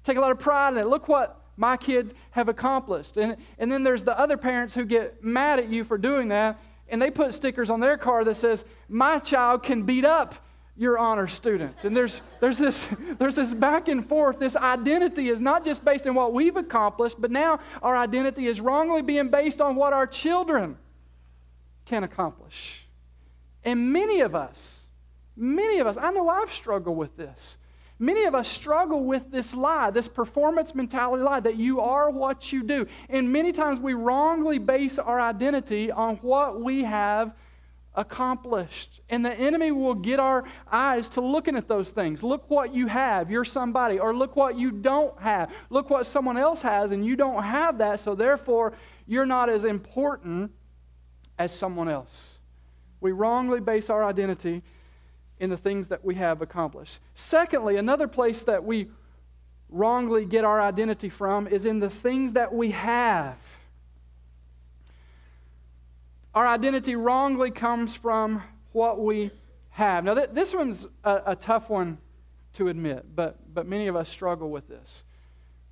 Take 0.06 0.16
a 0.16 0.22
lot 0.22 0.32
of 0.32 0.40
pride 0.40 0.72
in 0.72 0.80
it. 0.80 0.88
Look 0.88 1.10
what 1.10 1.38
my 1.58 1.76
kids 1.76 2.14
have 2.32 2.48
accomplished. 2.48 3.18
And, 3.18 3.36
and 3.60 3.70
then 3.70 3.84
there's 3.84 4.06
the 4.06 4.18
other 4.18 4.38
parents 4.38 4.74
who 4.74 4.86
get 4.86 5.22
mad 5.22 5.60
at 5.60 5.68
you 5.68 5.84
for 5.84 5.98
doing 5.98 6.30
that 6.30 6.62
and 6.88 7.02
they 7.02 7.12
put 7.12 7.34
stickers 7.34 7.70
on 7.70 7.82
their 7.82 7.98
car 7.98 8.24
that 8.24 8.36
says, 8.38 8.64
My 8.88 9.20
child 9.20 9.64
can 9.64 9.84
beat 9.84 10.06
up 10.06 10.36
your 10.76 10.98
honor 10.98 11.28
student. 11.28 11.84
And 11.84 11.96
there's, 11.96 12.22
there's, 12.40 12.58
this, 12.58 12.88
there's 13.20 13.36
this 13.36 13.54
back 13.54 13.88
and 13.88 14.08
forth. 14.08 14.40
This 14.40 14.56
identity 14.56 15.30
is 15.30 15.40
not 15.40 15.66
just 15.66 15.86
based 15.86 16.08
on 16.08 16.16
what 16.16 16.34
we've 16.34 16.58
accomplished, 16.58 17.18
but 17.20 17.32
now 17.32 17.60
our 17.82 17.96
identity 17.96 18.48
is 18.48 18.60
wrongly 18.60 19.02
being 19.02 19.30
based 19.30 19.62
on 19.62 19.76
what 19.76 19.94
our 19.94 20.08
children 20.08 20.78
can 21.86 22.04
accomplish. 22.04 22.88
And 23.64 23.94
many 23.94 24.22
of 24.22 24.36
us, 24.36 24.88
many 25.36 25.80
of 25.80 25.88
us, 25.88 25.98
I 25.98 26.12
know 26.12 26.28
I've 26.28 26.52
struggled 26.52 26.98
with 26.98 27.16
this. 27.18 27.58
Many 28.00 28.26
of 28.26 28.36
us 28.36 28.50
struggle 28.50 29.04
with 29.04 29.32
this 29.32 29.54
lie, 29.56 29.92
this 29.92 30.08
performance 30.08 30.74
mentality 30.74 31.24
lie 31.24 31.40
that 31.40 31.56
you 31.56 31.80
are 31.80 32.10
what 32.10 32.52
you 32.52 32.64
do. 32.64 32.88
And 33.08 33.32
many 33.32 33.52
times 33.52 33.80
we 33.80 33.94
wrongly 33.94 34.58
base 34.58 34.98
our 34.98 35.22
identity 35.22 35.92
on 35.92 36.18
what 36.18 36.60
we 36.60 36.84
have 36.84 37.34
accomplished. 37.96 39.02
And 39.10 39.26
the 39.26 39.34
enemy 39.34 39.72
will 39.72 39.94
get 39.94 40.20
our 40.20 40.44
eyes 40.72 41.10
to 41.10 41.22
looking 41.22 41.56
at 41.56 41.68
those 41.68 41.90
things. 41.90 42.24
Look 42.24 42.50
what 42.50 42.74
you 42.74 42.88
have, 42.88 43.30
you're 43.30 43.46
somebody. 43.46 44.00
Or 44.00 44.16
look 44.16 44.36
what 44.36 44.58
you 44.58 44.72
don't 44.72 45.20
have. 45.22 45.52
Look 45.70 45.90
what 45.90 46.08
someone 46.08 46.38
else 46.38 46.62
has, 46.62 46.92
and 46.92 47.06
you 47.06 47.16
don't 47.16 47.44
have 47.44 47.78
that, 47.80 48.00
so 48.00 48.16
therefore 48.16 48.74
you're 49.06 49.26
not 49.26 49.50
as 49.50 49.66
important 49.66 50.52
as 51.38 51.54
someone 51.54 51.90
else. 51.90 52.38
We 53.02 53.12
wrongly 53.12 53.60
base 53.60 53.90
our 53.90 54.04
identity 54.04 54.64
in 55.40 55.50
the 55.50 55.58
things 55.58 55.90
that 55.90 56.06
we 56.06 56.16
have 56.16 56.42
accomplished. 56.42 57.00
Secondly, 57.16 57.76
another 57.76 58.08
place 58.08 58.44
that 58.44 58.64
we 58.64 58.88
wrongly 59.70 60.24
get 60.26 60.46
our 60.46 60.62
identity 60.62 61.10
from 61.10 61.48
is 61.48 61.66
in 61.66 61.80
the 61.80 61.90
things 61.90 62.34
that 62.34 62.54
we 62.54 62.72
have. 62.72 63.36
Our 66.36 66.48
identity 66.48 66.96
wrongly 66.96 67.52
comes 67.52 67.96
from 67.96 68.42
what 68.72 69.00
we 69.00 69.30
have. 69.70 70.04
Now, 70.04 70.16
th- 70.16 70.30
this 70.34 70.54
one's 70.54 70.88
a, 71.04 71.22
a 71.28 71.36
tough 71.36 71.70
one 71.70 72.00
to 72.54 72.70
admit, 72.70 73.06
but, 73.16 73.38
but 73.54 73.68
many 73.68 73.88
of 73.88 73.96
us 73.96 74.10
struggle 74.10 74.50
with 74.50 74.68
this. 74.68 75.04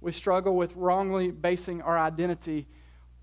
We 0.01 0.11
struggle 0.11 0.55
with 0.55 0.75
wrongly 0.75 1.31
basing 1.31 1.81
our 1.81 1.97
identity 1.97 2.67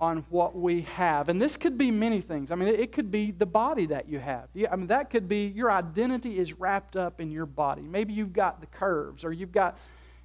on 0.00 0.24
what 0.30 0.56
we 0.56 0.82
have. 0.82 1.28
And 1.28 1.40
this 1.40 1.56
could 1.56 1.78
be 1.78 1.90
many 1.90 2.20
things. 2.20 2.50
I 2.50 2.56
mean, 2.56 2.68
it 2.68 2.92
could 2.92 3.10
be 3.10 3.32
the 3.32 3.46
body 3.46 3.86
that 3.86 4.08
you 4.08 4.18
have. 4.18 4.48
I 4.70 4.74
mean, 4.76 4.88
that 4.88 5.10
could 5.10 5.28
be 5.28 5.46
your 5.46 5.70
identity 5.70 6.38
is 6.38 6.52
wrapped 6.58 6.96
up 6.96 7.20
in 7.20 7.30
your 7.30 7.46
body. 7.46 7.82
Maybe 7.82 8.12
you've 8.12 8.32
got 8.32 8.60
the 8.60 8.66
curves, 8.66 9.24
or 9.24 9.32
you've 9.32 9.52
got, 9.52 9.76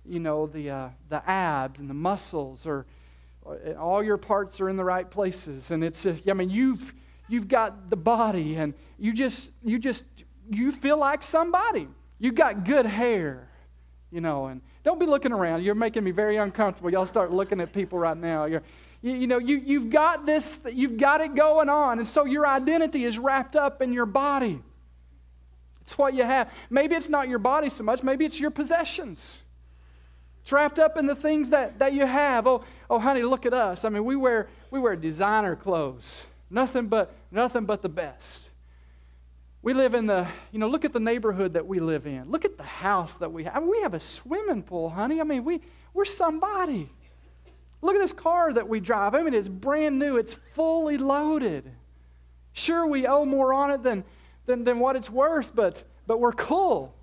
you 0.06 0.20
know, 0.20 0.46
the, 0.48 0.70
uh, 0.70 0.90
the 1.10 1.28
abs 1.28 1.80
and 1.80 1.90
the 1.90 1.96
muscles, 1.96 2.68
or, 2.68 2.86
or 3.42 3.60
all 3.80 4.04
your 4.04 4.18
parts 4.18 4.62
are 4.62 4.70
in 4.70 4.78
the 4.78 4.84
right 4.84 5.10
places. 5.10 5.72
And 5.72 5.84
it's 5.84 6.04
just, 6.04 6.30
I 6.30 6.34
mean, 6.34 6.52
you've, 6.52 6.94
you've 7.28 7.48
got 7.48 7.90
the 7.90 7.96
body, 7.96 8.56
and 8.56 8.74
you 8.98 9.14
just, 9.14 9.52
you 9.64 9.80
just, 9.80 10.04
you 10.50 10.72
feel 10.72 10.98
like 10.98 11.24
somebody. 11.24 11.88
you've 12.20 12.36
got 12.36 12.64
good 12.64 12.86
hair, 12.86 13.50
you 14.12 14.22
know, 14.22 14.46
and 14.46 14.62
don't 14.84 15.00
be 15.00 15.06
looking 15.06 15.32
around. 15.32 15.64
You're 15.64 15.76
making 15.76 16.04
me 16.04 16.12
very 16.12 16.38
uncomfortable. 16.38 16.90
Y'all 16.90 17.06
start 17.06 17.32
looking 17.32 17.60
at 17.60 17.74
people 17.74 18.00
right 18.00 18.18
now. 18.18 18.46
You're, 18.46 18.64
you, 19.02 19.14
you 19.14 19.28
know, 19.28 19.38
you, 19.38 19.58
you've 19.58 19.90
got 19.90 20.26
this, 20.26 20.60
you've 20.72 20.98
got 20.98 21.20
it 21.22 21.36
going 21.36 21.70
on, 21.70 22.00
and 22.00 22.08
so 22.08 22.26
your 22.26 22.48
identity 22.48 23.04
is 23.04 23.20
wrapped 23.20 23.56
up 23.56 23.82
in 23.82 23.92
your 23.92 24.06
body. 24.06 24.62
It's 25.82 25.98
what 25.98 26.14
you 26.14 26.24
have. 26.24 26.50
Maybe 26.70 26.96
it's 26.96 27.10
not 27.10 27.28
your 27.28 27.40
body 27.40 27.70
so 27.70 27.84
much, 27.84 28.04
maybe 28.04 28.26
it's 28.26 28.40
your 28.40 28.52
possessions. 28.52 29.44
It's 30.42 30.52
wrapped 30.52 30.80
up 30.80 30.98
in 30.98 31.06
the 31.06 31.16
things 31.16 31.50
that, 31.52 31.80
that 31.80 31.94
you 31.94 32.06
have. 32.06 32.48
Oh, 32.48 32.64
oh, 32.90 33.00
honey, 33.00 33.24
look 33.24 33.46
at 33.46 33.54
us. 33.54 33.86
I 33.86 33.90
mean, 33.90 34.04
we 34.04 34.16
wear, 34.18 34.48
we 34.72 34.80
wear 34.80 34.96
designer 34.96 35.56
clothes. 35.56 36.24
Nothing 36.54 36.86
but, 36.86 37.12
nothing 37.32 37.66
but 37.66 37.82
the 37.82 37.90
best. 37.90 38.52
We 39.64 39.74
live 39.74 39.96
in 39.96 40.06
the, 40.06 40.28
you 40.52 40.60
know, 40.60 40.68
look 40.68 40.86
at 40.86 40.94
the 40.94 41.00
neighborhood 41.00 41.54
that 41.54 41.66
we 41.66 41.80
live 41.80 42.06
in. 42.06 42.30
Look 42.30 42.46
at 42.46 42.58
the 42.58 42.64
house 42.64 43.18
that 43.18 43.32
we 43.32 43.46
have. 43.46 43.56
I 43.56 43.60
mean, 43.60 43.72
we 43.72 43.82
have 43.82 43.96
a 43.96 44.00
swimming 44.00 44.62
pool, 44.62 44.92
honey. 44.92 45.20
I 45.20 45.24
mean, 45.24 45.46
we, 45.46 45.62
we're 45.96 46.06
somebody. 46.06 46.92
Look 47.82 47.96
at 47.96 48.02
this 48.02 48.14
car 48.14 48.54
that 48.54 48.70
we 48.70 48.80
drive. 48.80 49.16
I 49.16 49.24
mean, 49.24 49.34
it's 49.34 49.48
brand 49.48 49.98
new, 49.98 50.18
it's 50.18 50.34
fully 50.54 51.00
loaded. 51.00 51.72
Sure, 52.52 52.86
we 52.86 53.08
owe 53.08 53.26
more 53.26 53.52
on 53.52 53.72
it 53.72 53.82
than, 53.82 54.04
than, 54.46 54.64
than 54.64 54.78
what 54.78 54.96
it's 54.96 55.10
worth, 55.10 55.56
but, 55.56 55.82
but 56.06 56.20
we're 56.20 56.34
cool. 56.34 56.94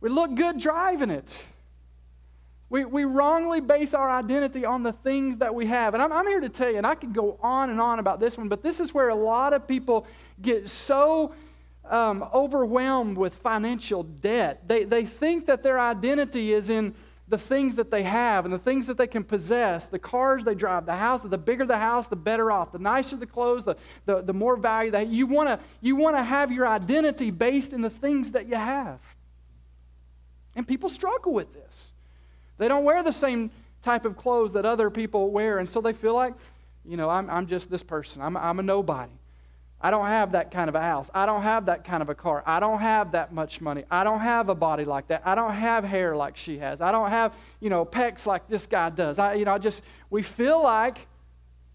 We 0.00 0.08
look 0.08 0.34
good 0.34 0.58
driving 0.58 1.10
it. 1.10 1.44
We, 2.72 2.86
we 2.86 3.04
wrongly 3.04 3.60
base 3.60 3.92
our 3.92 4.08
identity 4.08 4.64
on 4.64 4.82
the 4.82 4.94
things 4.94 5.36
that 5.38 5.54
we 5.54 5.66
have. 5.66 5.92
And 5.92 6.02
I'm, 6.02 6.10
I'm 6.10 6.26
here 6.26 6.40
to 6.40 6.48
tell 6.48 6.70
you, 6.70 6.78
and 6.78 6.86
I 6.86 6.94
could 6.94 7.12
go 7.12 7.38
on 7.42 7.68
and 7.68 7.78
on 7.78 7.98
about 7.98 8.18
this 8.18 8.38
one, 8.38 8.48
but 8.48 8.62
this 8.62 8.80
is 8.80 8.94
where 8.94 9.10
a 9.10 9.14
lot 9.14 9.52
of 9.52 9.68
people 9.68 10.06
get 10.40 10.70
so 10.70 11.34
um, 11.84 12.24
overwhelmed 12.32 13.18
with 13.18 13.34
financial 13.34 14.04
debt. 14.04 14.66
They, 14.66 14.84
they 14.84 15.04
think 15.04 15.44
that 15.48 15.62
their 15.62 15.78
identity 15.78 16.54
is 16.54 16.70
in 16.70 16.94
the 17.28 17.36
things 17.36 17.76
that 17.76 17.90
they 17.90 18.04
have 18.04 18.46
and 18.46 18.54
the 18.54 18.58
things 18.58 18.86
that 18.86 18.96
they 18.96 19.06
can 19.06 19.22
possess, 19.22 19.88
the 19.88 19.98
cars 19.98 20.42
they 20.42 20.54
drive, 20.54 20.86
the 20.86 20.96
house, 20.96 21.22
the 21.24 21.36
bigger 21.36 21.66
the 21.66 21.76
house, 21.76 22.08
the 22.08 22.16
better 22.16 22.50
off. 22.50 22.72
The 22.72 22.78
nicer 22.78 23.18
the 23.18 23.26
clothes, 23.26 23.66
the, 23.66 23.76
the, 24.06 24.22
the 24.22 24.32
more 24.32 24.56
value 24.56 24.92
that 24.92 25.08
you 25.08 25.26
want 25.26 25.50
to 25.50 25.60
you 25.82 25.94
want 25.94 26.16
to 26.16 26.24
have 26.24 26.50
your 26.50 26.66
identity 26.66 27.30
based 27.30 27.74
in 27.74 27.82
the 27.82 27.90
things 27.90 28.32
that 28.32 28.48
you 28.48 28.56
have. 28.56 28.98
And 30.56 30.66
people 30.66 30.88
struggle 30.88 31.34
with 31.34 31.52
this. 31.52 31.91
They 32.62 32.68
don't 32.68 32.84
wear 32.84 33.02
the 33.02 33.12
same 33.12 33.50
type 33.82 34.04
of 34.04 34.16
clothes 34.16 34.52
that 34.52 34.64
other 34.64 34.88
people 34.88 35.32
wear, 35.32 35.58
and 35.58 35.68
so 35.68 35.80
they 35.80 35.92
feel 35.92 36.14
like, 36.14 36.34
you 36.84 36.96
know, 36.96 37.10
I'm, 37.10 37.28
I'm 37.28 37.48
just 37.48 37.68
this 37.68 37.82
person. 37.82 38.22
I'm, 38.22 38.36
I'm 38.36 38.60
a 38.60 38.62
nobody. 38.62 39.10
I 39.80 39.90
don't 39.90 40.06
have 40.06 40.30
that 40.30 40.52
kind 40.52 40.68
of 40.68 40.76
a 40.76 40.80
house. 40.80 41.10
I 41.12 41.26
don't 41.26 41.42
have 41.42 41.66
that 41.66 41.82
kind 41.82 42.02
of 42.02 42.08
a 42.08 42.14
car. 42.14 42.44
I 42.46 42.60
don't 42.60 42.78
have 42.78 43.10
that 43.12 43.32
much 43.32 43.60
money. 43.60 43.82
I 43.90 44.04
don't 44.04 44.20
have 44.20 44.48
a 44.48 44.54
body 44.54 44.84
like 44.84 45.08
that. 45.08 45.22
I 45.24 45.34
don't 45.34 45.54
have 45.54 45.82
hair 45.82 46.14
like 46.14 46.36
she 46.36 46.58
has. 46.58 46.80
I 46.80 46.92
don't 46.92 47.10
have, 47.10 47.34
you 47.58 47.68
know, 47.68 47.84
pecs 47.84 48.26
like 48.26 48.48
this 48.48 48.68
guy 48.68 48.90
does. 48.90 49.18
I, 49.18 49.34
you 49.34 49.44
know, 49.44 49.54
I 49.54 49.58
just, 49.58 49.82
we 50.08 50.22
feel 50.22 50.62
like 50.62 51.08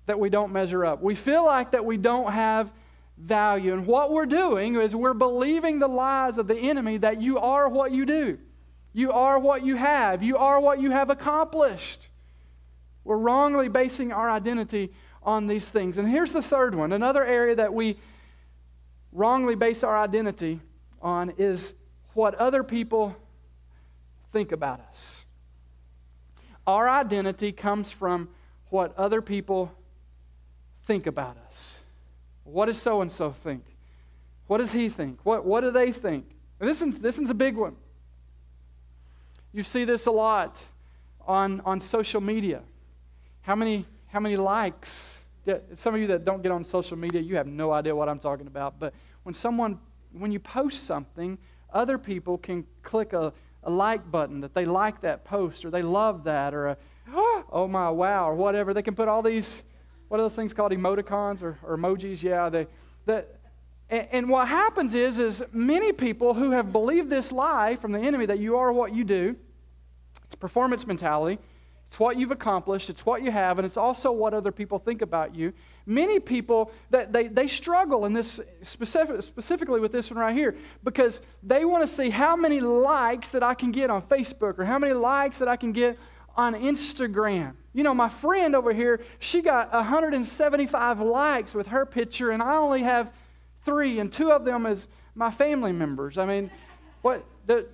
that 0.06 0.18
we 0.18 0.30
don't 0.30 0.54
measure 0.54 0.86
up. 0.86 1.02
We 1.02 1.16
feel 1.16 1.46
like 1.46 1.72
that 1.72 1.84
we 1.84 1.98
don't 1.98 2.32
have 2.32 2.72
value. 3.18 3.74
And 3.74 3.86
what 3.86 4.14
we're 4.14 4.26
doing 4.26 4.76
is 4.76 4.96
we're 4.96 5.14
believing 5.14 5.80
the 5.80 5.90
lies 5.90 6.38
of 6.38 6.48
the 6.48 6.56
enemy 6.56 6.96
that 7.00 7.22
you 7.22 7.40
are 7.40 7.68
what 7.68 7.92
you 7.92 8.06
do. 8.06 8.40
You 8.98 9.12
are 9.12 9.38
what 9.38 9.64
you 9.64 9.76
have. 9.76 10.24
You 10.24 10.38
are 10.38 10.60
what 10.60 10.82
you 10.82 10.90
have 10.90 11.12
accomplished. 11.12 12.08
We're 13.04 13.18
wrongly 13.18 13.68
basing 13.68 14.12
our 14.12 14.28
identity 14.28 14.92
on 15.22 15.46
these 15.46 15.70
things. 15.70 16.00
And 16.00 16.10
here's 16.10 16.34
the 16.34 16.42
third 16.42 16.74
one 16.74 16.92
another 16.92 17.24
area 17.24 17.54
that 17.58 17.72
we 17.72 18.00
wrongly 19.12 19.54
base 19.54 19.84
our 19.84 19.96
identity 19.96 20.62
on 21.00 21.32
is 21.38 21.76
what 22.16 22.34
other 22.36 22.64
people 22.64 23.16
think 24.34 24.52
about 24.52 24.80
us. 24.90 25.28
Our 26.66 26.90
identity 26.90 27.52
comes 27.52 27.92
from 27.92 28.30
what 28.72 28.98
other 28.98 29.22
people 29.22 29.72
think 30.86 31.06
about 31.06 31.38
us. 31.48 31.78
What 32.46 32.66
does 32.66 32.82
so 32.82 33.04
and 33.04 33.12
so 33.12 33.30
think? 33.30 33.64
What 34.48 34.58
does 34.58 34.72
he 34.72 34.90
think? 34.90 35.20
What, 35.22 35.46
what 35.46 35.62
do 35.62 35.70
they 35.70 35.92
think? 35.92 36.26
And 36.60 36.68
this 36.68 36.82
one's, 36.82 37.00
this 37.00 37.20
one's 37.20 37.30
a 37.30 37.36
big 37.36 37.56
one. 37.56 37.76
You 39.54 39.64
see 39.64 39.86
this 39.86 40.06
a 40.06 40.12
lot 40.12 40.62
on, 41.26 41.62
on 41.66 41.80
social 41.80 42.22
media. 42.22 42.62
How 43.42 43.56
many, 43.56 43.86
how 44.08 44.20
many 44.20 44.36
likes? 44.36 45.20
Some 45.74 45.96
of 45.96 46.02
you 46.02 46.08
that 46.08 46.26
don't 46.26 46.44
get 46.44 46.52
on 46.52 46.64
social 46.64 46.98
media, 46.98 47.22
you 47.22 47.36
have 47.38 47.48
no 47.48 47.72
idea 47.72 47.96
what 47.96 48.10
I'm 48.10 48.20
talking 48.20 48.48
about. 48.48 48.80
But 48.80 48.94
when 49.24 49.34
someone, 49.34 49.80
when 50.12 50.32
you 50.32 50.40
post 50.40 50.86
something, 50.86 51.38
other 51.74 51.98
people 51.98 52.38
can 52.38 52.66
click 52.84 53.14
a, 53.14 53.34
a 53.64 53.70
like 53.70 54.10
button 54.12 54.42
that 54.42 54.54
they 54.54 54.66
like 54.66 55.02
that 55.02 55.24
post 55.24 55.64
or 55.64 55.70
they 55.70 55.82
love 55.82 56.24
that 56.26 56.54
or 56.54 56.68
a, 56.68 56.78
oh 57.14 57.68
my, 57.70 57.90
wow, 57.90 58.30
or 58.30 58.36
whatever. 58.36 58.74
They 58.74 58.82
can 58.82 58.96
put 58.96 59.08
all 59.08 59.22
these, 59.22 59.64
what 60.10 60.20
are 60.20 60.24
those 60.24 60.36
things 60.36 60.54
called, 60.54 60.72
emoticons 60.72 61.42
or, 61.42 61.58
or 61.64 61.78
emojis? 61.78 62.22
Yeah, 62.22 62.50
they, 62.50 62.68
that, 63.06 63.37
and, 63.90 64.08
and 64.12 64.30
what 64.30 64.48
happens 64.48 64.94
is, 64.94 65.20
is 65.20 65.44
many 65.52 65.92
people 65.92 66.34
who 66.34 66.52
have 66.52 66.72
believed 66.72 67.10
this 67.10 67.32
lie 67.32 67.76
from 67.76 67.92
the 67.92 68.00
enemy 68.00 68.26
that 68.26 68.40
you 68.40 68.58
are 68.58 68.72
what 68.72 68.94
you 68.94 69.04
do, 69.04 69.36
it's 70.26 70.36
performance 70.36 70.86
mentality, 70.86 71.40
it's 71.88 72.00
what 72.00 72.18
you've 72.18 72.32
accomplished, 72.32 72.90
it's 72.90 73.06
what 73.06 73.24
you 73.24 73.32
have, 73.32 73.60
and 73.60 73.66
it's 73.66 73.78
also 73.78 74.12
what 74.12 74.34
other 74.34 74.52
people 74.52 74.78
think 74.78 75.02
about 75.02 75.36
you. 75.36 75.54
Many 75.86 76.20
people 76.20 76.72
that 76.90 77.14
they, 77.14 77.28
they 77.28 77.48
struggle 77.48 78.06
in 78.06 78.12
this 78.12 78.42
specific, 78.62 79.22
specifically 79.22 79.80
with 79.80 79.94
this 79.94 80.12
one 80.12 80.20
right 80.20 80.36
here 80.36 80.58
because 80.84 81.22
they 81.44 81.64
want 81.64 81.88
to 81.88 81.94
see 81.94 82.10
how 82.10 82.36
many 82.36 82.60
likes 82.60 83.30
that 83.30 83.42
I 83.42 83.54
can 83.54 83.72
get 83.72 83.90
on 83.90 84.02
Facebook 84.02 84.60
or 84.60 84.66
how 84.66 84.78
many 84.78 84.94
likes 84.94 85.40
that 85.40 85.48
I 85.48 85.56
can 85.56 85.72
get 85.72 85.98
on 86.36 86.56
Instagram. 86.56 87.54
You 87.74 87.84
know, 87.84 87.94
my 87.94 88.10
friend 88.10 88.54
over 88.54 88.74
here, 88.74 89.00
she 89.20 89.42
got 89.42 89.72
175 89.72 91.00
likes 91.00 91.56
with 91.56 91.68
her 91.68 91.86
picture, 91.86 92.32
and 92.32 92.44
I 92.44 92.58
only 92.58 92.84
have 92.84 93.14
three, 93.68 94.00
and 94.00 94.12
two 94.12 94.32
of 94.32 94.46
them 94.46 94.66
is 94.66 94.88
my 95.14 95.30
family 95.30 95.74
members. 95.74 96.18
I 96.18 96.26
mean, 96.26 96.50
what 97.02 97.24
do, 97.46 97.68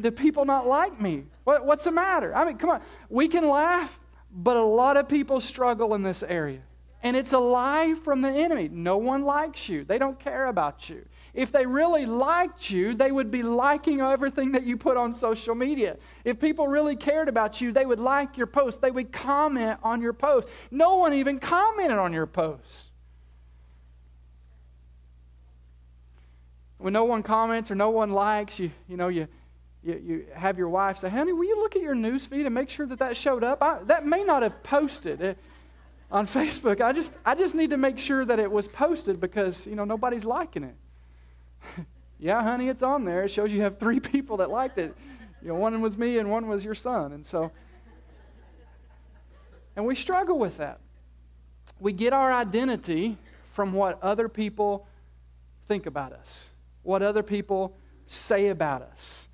do 0.00 0.10
people 0.24 0.44
not 0.44 0.66
like 0.66 0.98
me? 1.00 1.26
What, 1.44 1.64
what's 1.66 1.84
the 1.84 1.92
matter? 1.92 2.34
I 2.34 2.44
mean, 2.44 2.56
come 2.56 2.70
on. 2.70 2.80
We 3.10 3.28
can 3.28 3.46
laugh, 3.46 4.00
but 4.32 4.56
a 4.56 4.64
lot 4.64 4.96
of 4.96 5.06
people 5.06 5.40
struggle 5.40 5.94
in 5.94 6.02
this 6.02 6.22
area. 6.22 6.62
And 7.02 7.16
it's 7.16 7.32
a 7.32 7.38
lie 7.38 7.94
from 8.02 8.22
the 8.22 8.30
enemy. 8.30 8.68
No 8.72 8.96
one 8.96 9.22
likes 9.22 9.68
you. 9.68 9.84
They 9.84 9.98
don't 9.98 10.18
care 10.18 10.46
about 10.46 10.90
you. 10.90 11.04
If 11.32 11.52
they 11.52 11.64
really 11.64 12.06
liked 12.06 12.70
you, 12.70 12.94
they 12.94 13.12
would 13.12 13.30
be 13.30 13.44
liking 13.44 14.00
everything 14.00 14.50
that 14.52 14.64
you 14.64 14.76
put 14.76 14.96
on 14.96 15.14
social 15.14 15.54
media. 15.54 15.96
If 16.24 16.40
people 16.40 16.66
really 16.66 16.96
cared 16.96 17.28
about 17.28 17.60
you, 17.60 17.70
they 17.70 17.86
would 17.86 18.00
like 18.00 18.36
your 18.36 18.48
post. 18.48 18.80
They 18.80 18.90
would 18.90 19.12
comment 19.12 19.78
on 19.84 20.02
your 20.02 20.12
post. 20.12 20.48
No 20.72 20.96
one 20.96 21.12
even 21.12 21.38
commented 21.38 21.98
on 21.98 22.12
your 22.12 22.26
post. 22.26 22.87
When 26.78 26.92
no 26.92 27.04
one 27.04 27.22
comments 27.22 27.70
or 27.70 27.74
no 27.74 27.90
one 27.90 28.10
likes, 28.10 28.58
you, 28.58 28.70
you 28.88 28.96
know, 28.96 29.08
you, 29.08 29.28
you, 29.82 30.00
you 30.04 30.26
have 30.34 30.58
your 30.58 30.68
wife 30.68 30.98
say, 30.98 31.08
honey, 31.08 31.32
will 31.32 31.44
you 31.44 31.60
look 31.60 31.76
at 31.76 31.82
your 31.82 31.94
news 31.94 32.24
feed 32.24 32.46
and 32.46 32.54
make 32.54 32.70
sure 32.70 32.86
that 32.86 33.00
that 33.00 33.16
showed 33.16 33.44
up? 33.44 33.62
I, 33.62 33.78
that 33.84 34.06
may 34.06 34.24
not 34.24 34.42
have 34.42 34.62
posted 34.62 35.20
it 35.20 35.38
on 36.10 36.26
Facebook. 36.28 36.80
I 36.80 36.92
just, 36.92 37.14
I 37.24 37.34
just 37.34 37.54
need 37.54 37.70
to 37.70 37.76
make 37.76 37.98
sure 37.98 38.24
that 38.24 38.38
it 38.38 38.50
was 38.50 38.68
posted 38.68 39.20
because, 39.20 39.66
you 39.66 39.74
know, 39.74 39.84
nobody's 39.84 40.24
liking 40.24 40.64
it. 40.64 41.86
yeah, 42.18 42.42
honey, 42.42 42.68
it's 42.68 42.82
on 42.82 43.04
there. 43.04 43.24
It 43.24 43.30
shows 43.30 43.52
you 43.52 43.62
have 43.62 43.78
three 43.78 44.00
people 44.00 44.38
that 44.38 44.50
liked 44.50 44.78
it. 44.78 44.94
You 45.42 45.48
know, 45.48 45.54
one 45.54 45.80
was 45.80 45.96
me 45.96 46.18
and 46.18 46.30
one 46.30 46.48
was 46.48 46.64
your 46.64 46.74
son. 46.74 47.12
And 47.12 47.24
so, 47.24 47.52
and 49.76 49.86
we 49.86 49.94
struggle 49.94 50.38
with 50.38 50.56
that. 50.58 50.80
We 51.78 51.92
get 51.92 52.12
our 52.12 52.32
identity 52.32 53.16
from 53.52 53.72
what 53.72 54.02
other 54.02 54.28
people 54.28 54.88
think 55.68 55.86
about 55.86 56.12
us, 56.12 56.48
what 56.88 57.02
other 57.02 57.22
people 57.22 57.76
say 58.06 58.48
about 58.48 58.80
us. 58.80 59.28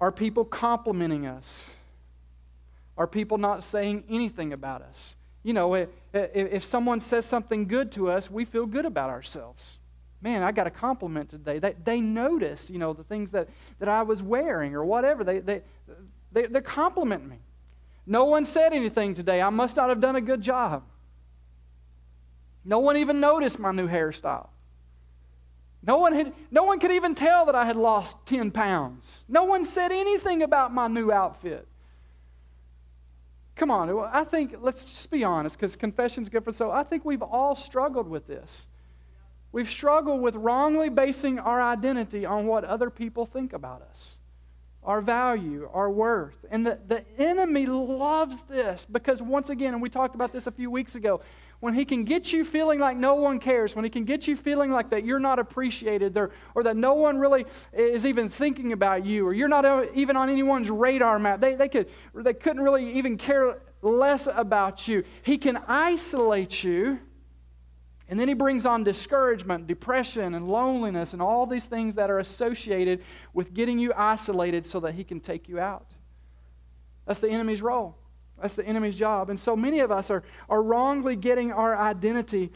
Are 0.00 0.12
people 0.12 0.44
complimenting 0.44 1.26
us? 1.26 1.72
Are 2.96 3.08
people 3.08 3.36
not 3.36 3.64
saying 3.64 4.04
anything 4.08 4.52
about 4.52 4.82
us? 4.82 5.16
You 5.42 5.54
know, 5.54 5.88
if 6.12 6.64
someone 6.64 7.00
says 7.00 7.26
something 7.26 7.66
good 7.66 7.90
to 7.92 8.12
us, 8.12 8.30
we 8.30 8.44
feel 8.44 8.64
good 8.64 8.84
about 8.84 9.10
ourselves. 9.10 9.80
Man, 10.22 10.44
I 10.44 10.52
got 10.52 10.68
a 10.68 10.70
compliment 10.70 11.30
today. 11.30 11.58
They, 11.58 11.74
they 11.82 12.00
noticed, 12.00 12.70
you 12.70 12.78
know, 12.78 12.92
the 12.92 13.02
things 13.02 13.32
that, 13.32 13.48
that 13.80 13.88
I 13.88 14.02
was 14.02 14.22
wearing 14.22 14.76
or 14.76 14.84
whatever. 14.84 15.24
They, 15.24 15.40
they, 15.40 15.62
they, 16.30 16.46
they're 16.46 16.62
me. 17.04 17.38
No 18.06 18.26
one 18.26 18.44
said 18.44 18.72
anything 18.72 19.14
today. 19.14 19.42
I 19.42 19.50
must 19.50 19.74
not 19.74 19.88
have 19.88 20.00
done 20.00 20.14
a 20.14 20.20
good 20.20 20.42
job. 20.42 20.84
No 22.64 22.78
one 22.78 22.98
even 22.98 23.18
noticed 23.18 23.58
my 23.58 23.72
new 23.72 23.88
hairstyle. 23.88 24.46
No 25.86 25.98
one, 25.98 26.14
had, 26.14 26.32
no 26.50 26.64
one 26.64 26.80
could 26.80 26.92
even 26.92 27.14
tell 27.14 27.44
that 27.46 27.54
I 27.54 27.66
had 27.66 27.76
lost 27.76 28.24
10 28.26 28.50
pounds. 28.50 29.26
No 29.28 29.44
one 29.44 29.64
said 29.64 29.92
anything 29.92 30.42
about 30.42 30.72
my 30.72 30.88
new 30.88 31.12
outfit. 31.12 31.68
Come 33.56 33.70
on, 33.70 33.90
I 34.12 34.24
think, 34.24 34.56
let's 34.60 34.84
just 34.84 35.10
be 35.10 35.22
honest, 35.22 35.56
because 35.56 35.76
confession's 35.76 36.28
good 36.28 36.42
for 36.44 36.52
so. 36.52 36.70
I 36.70 36.82
think 36.82 37.04
we've 37.04 37.22
all 37.22 37.54
struggled 37.54 38.08
with 38.08 38.26
this. 38.26 38.66
We've 39.52 39.70
struggled 39.70 40.20
with 40.20 40.34
wrongly 40.34 40.88
basing 40.88 41.38
our 41.38 41.62
identity 41.62 42.26
on 42.26 42.46
what 42.46 42.64
other 42.64 42.90
people 42.90 43.26
think 43.26 43.52
about 43.52 43.82
us, 43.82 44.16
our 44.82 45.00
value, 45.00 45.68
our 45.72 45.88
worth. 45.88 46.44
And 46.50 46.66
the, 46.66 46.80
the 46.88 47.04
enemy 47.18 47.66
loves 47.66 48.42
this 48.42 48.84
because, 48.90 49.22
once 49.22 49.50
again, 49.50 49.74
and 49.74 49.80
we 49.80 49.88
talked 49.88 50.16
about 50.16 50.32
this 50.32 50.48
a 50.48 50.50
few 50.50 50.70
weeks 50.70 50.96
ago, 50.96 51.20
when 51.60 51.74
he 51.74 51.84
can 51.84 52.04
get 52.04 52.32
you 52.32 52.44
feeling 52.44 52.78
like 52.78 52.96
no 52.96 53.14
one 53.14 53.38
cares, 53.38 53.74
when 53.74 53.84
he 53.84 53.90
can 53.90 54.04
get 54.04 54.26
you 54.26 54.36
feeling 54.36 54.70
like 54.70 54.90
that 54.90 55.04
you're 55.04 55.18
not 55.18 55.38
appreciated 55.38 56.16
or, 56.16 56.30
or 56.54 56.62
that 56.62 56.76
no 56.76 56.94
one 56.94 57.18
really 57.18 57.46
is 57.72 58.04
even 58.04 58.28
thinking 58.28 58.72
about 58.72 59.04
you 59.04 59.26
or 59.26 59.32
you're 59.32 59.48
not 59.48 59.64
even 59.94 60.16
on 60.16 60.28
anyone's 60.28 60.70
radar 60.70 61.18
map, 61.18 61.40
they, 61.40 61.54
they, 61.54 61.68
could, 61.68 61.88
they 62.14 62.34
couldn't 62.34 62.62
really 62.62 62.92
even 62.92 63.16
care 63.16 63.60
less 63.82 64.26
about 64.26 64.88
you. 64.88 65.04
He 65.22 65.38
can 65.38 65.58
isolate 65.68 66.64
you. 66.64 67.00
And 68.08 68.20
then 68.20 68.28
he 68.28 68.34
brings 68.34 68.66
on 68.66 68.84
discouragement, 68.84 69.66
depression, 69.66 70.34
and 70.34 70.46
loneliness, 70.46 71.14
and 71.14 71.22
all 71.22 71.46
these 71.46 71.64
things 71.64 71.94
that 71.94 72.10
are 72.10 72.18
associated 72.18 73.02
with 73.32 73.54
getting 73.54 73.78
you 73.78 73.94
isolated 73.96 74.66
so 74.66 74.80
that 74.80 74.94
he 74.94 75.04
can 75.04 75.20
take 75.20 75.48
you 75.48 75.58
out. 75.58 75.86
That's 77.06 77.20
the 77.20 77.30
enemy's 77.30 77.62
role. 77.62 77.96
That's 78.40 78.54
the 78.54 78.66
enemy's 78.66 78.96
job. 78.96 79.30
And 79.30 79.38
so 79.38 79.56
many 79.56 79.80
of 79.80 79.90
us 79.90 80.10
are, 80.10 80.22
are 80.48 80.62
wrongly 80.62 81.16
getting 81.16 81.52
our 81.52 81.76
identity 81.76 82.50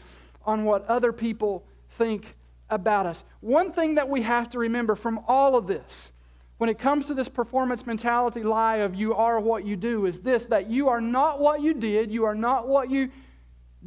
on 0.45 0.65
what 0.65 0.85
other 0.87 1.11
people 1.11 1.65
think 1.91 2.35
about 2.69 3.05
us. 3.05 3.23
One 3.41 3.71
thing 3.71 3.95
that 3.95 4.09
we 4.09 4.21
have 4.21 4.49
to 4.51 4.59
remember 4.59 4.95
from 4.95 5.19
all 5.27 5.55
of 5.55 5.67
this, 5.67 6.11
when 6.57 6.69
it 6.69 6.77
comes 6.77 7.07
to 7.07 7.13
this 7.13 7.29
performance 7.29 7.85
mentality 7.85 8.43
lie 8.43 8.77
of 8.77 8.93
you 8.93 9.15
are 9.15 9.39
what 9.39 9.65
you 9.65 9.75
do, 9.75 10.05
is 10.05 10.19
this 10.19 10.45
that 10.47 10.69
you 10.69 10.89
are 10.89 11.01
not 11.01 11.39
what 11.39 11.61
you 11.61 11.73
did, 11.73 12.11
you 12.11 12.25
are 12.25 12.35
not 12.35 12.67
what 12.67 12.89
you 12.89 13.09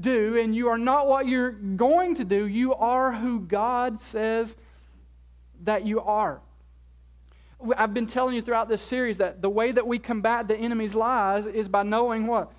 do, 0.00 0.38
and 0.38 0.56
you 0.56 0.68
are 0.68 0.78
not 0.78 1.06
what 1.06 1.26
you're 1.26 1.50
going 1.50 2.14
to 2.14 2.24
do. 2.24 2.46
You 2.46 2.74
are 2.74 3.12
who 3.12 3.40
God 3.40 4.00
says 4.00 4.56
that 5.64 5.86
you 5.86 6.00
are. 6.00 6.40
I've 7.76 7.94
been 7.94 8.06
telling 8.06 8.34
you 8.34 8.42
throughout 8.42 8.68
this 8.68 8.82
series 8.82 9.18
that 9.18 9.42
the 9.42 9.50
way 9.50 9.72
that 9.72 9.86
we 9.86 9.98
combat 9.98 10.48
the 10.48 10.56
enemy's 10.56 10.94
lies 10.94 11.46
is 11.46 11.68
by 11.68 11.82
knowing 11.82 12.26
what? 12.26 12.52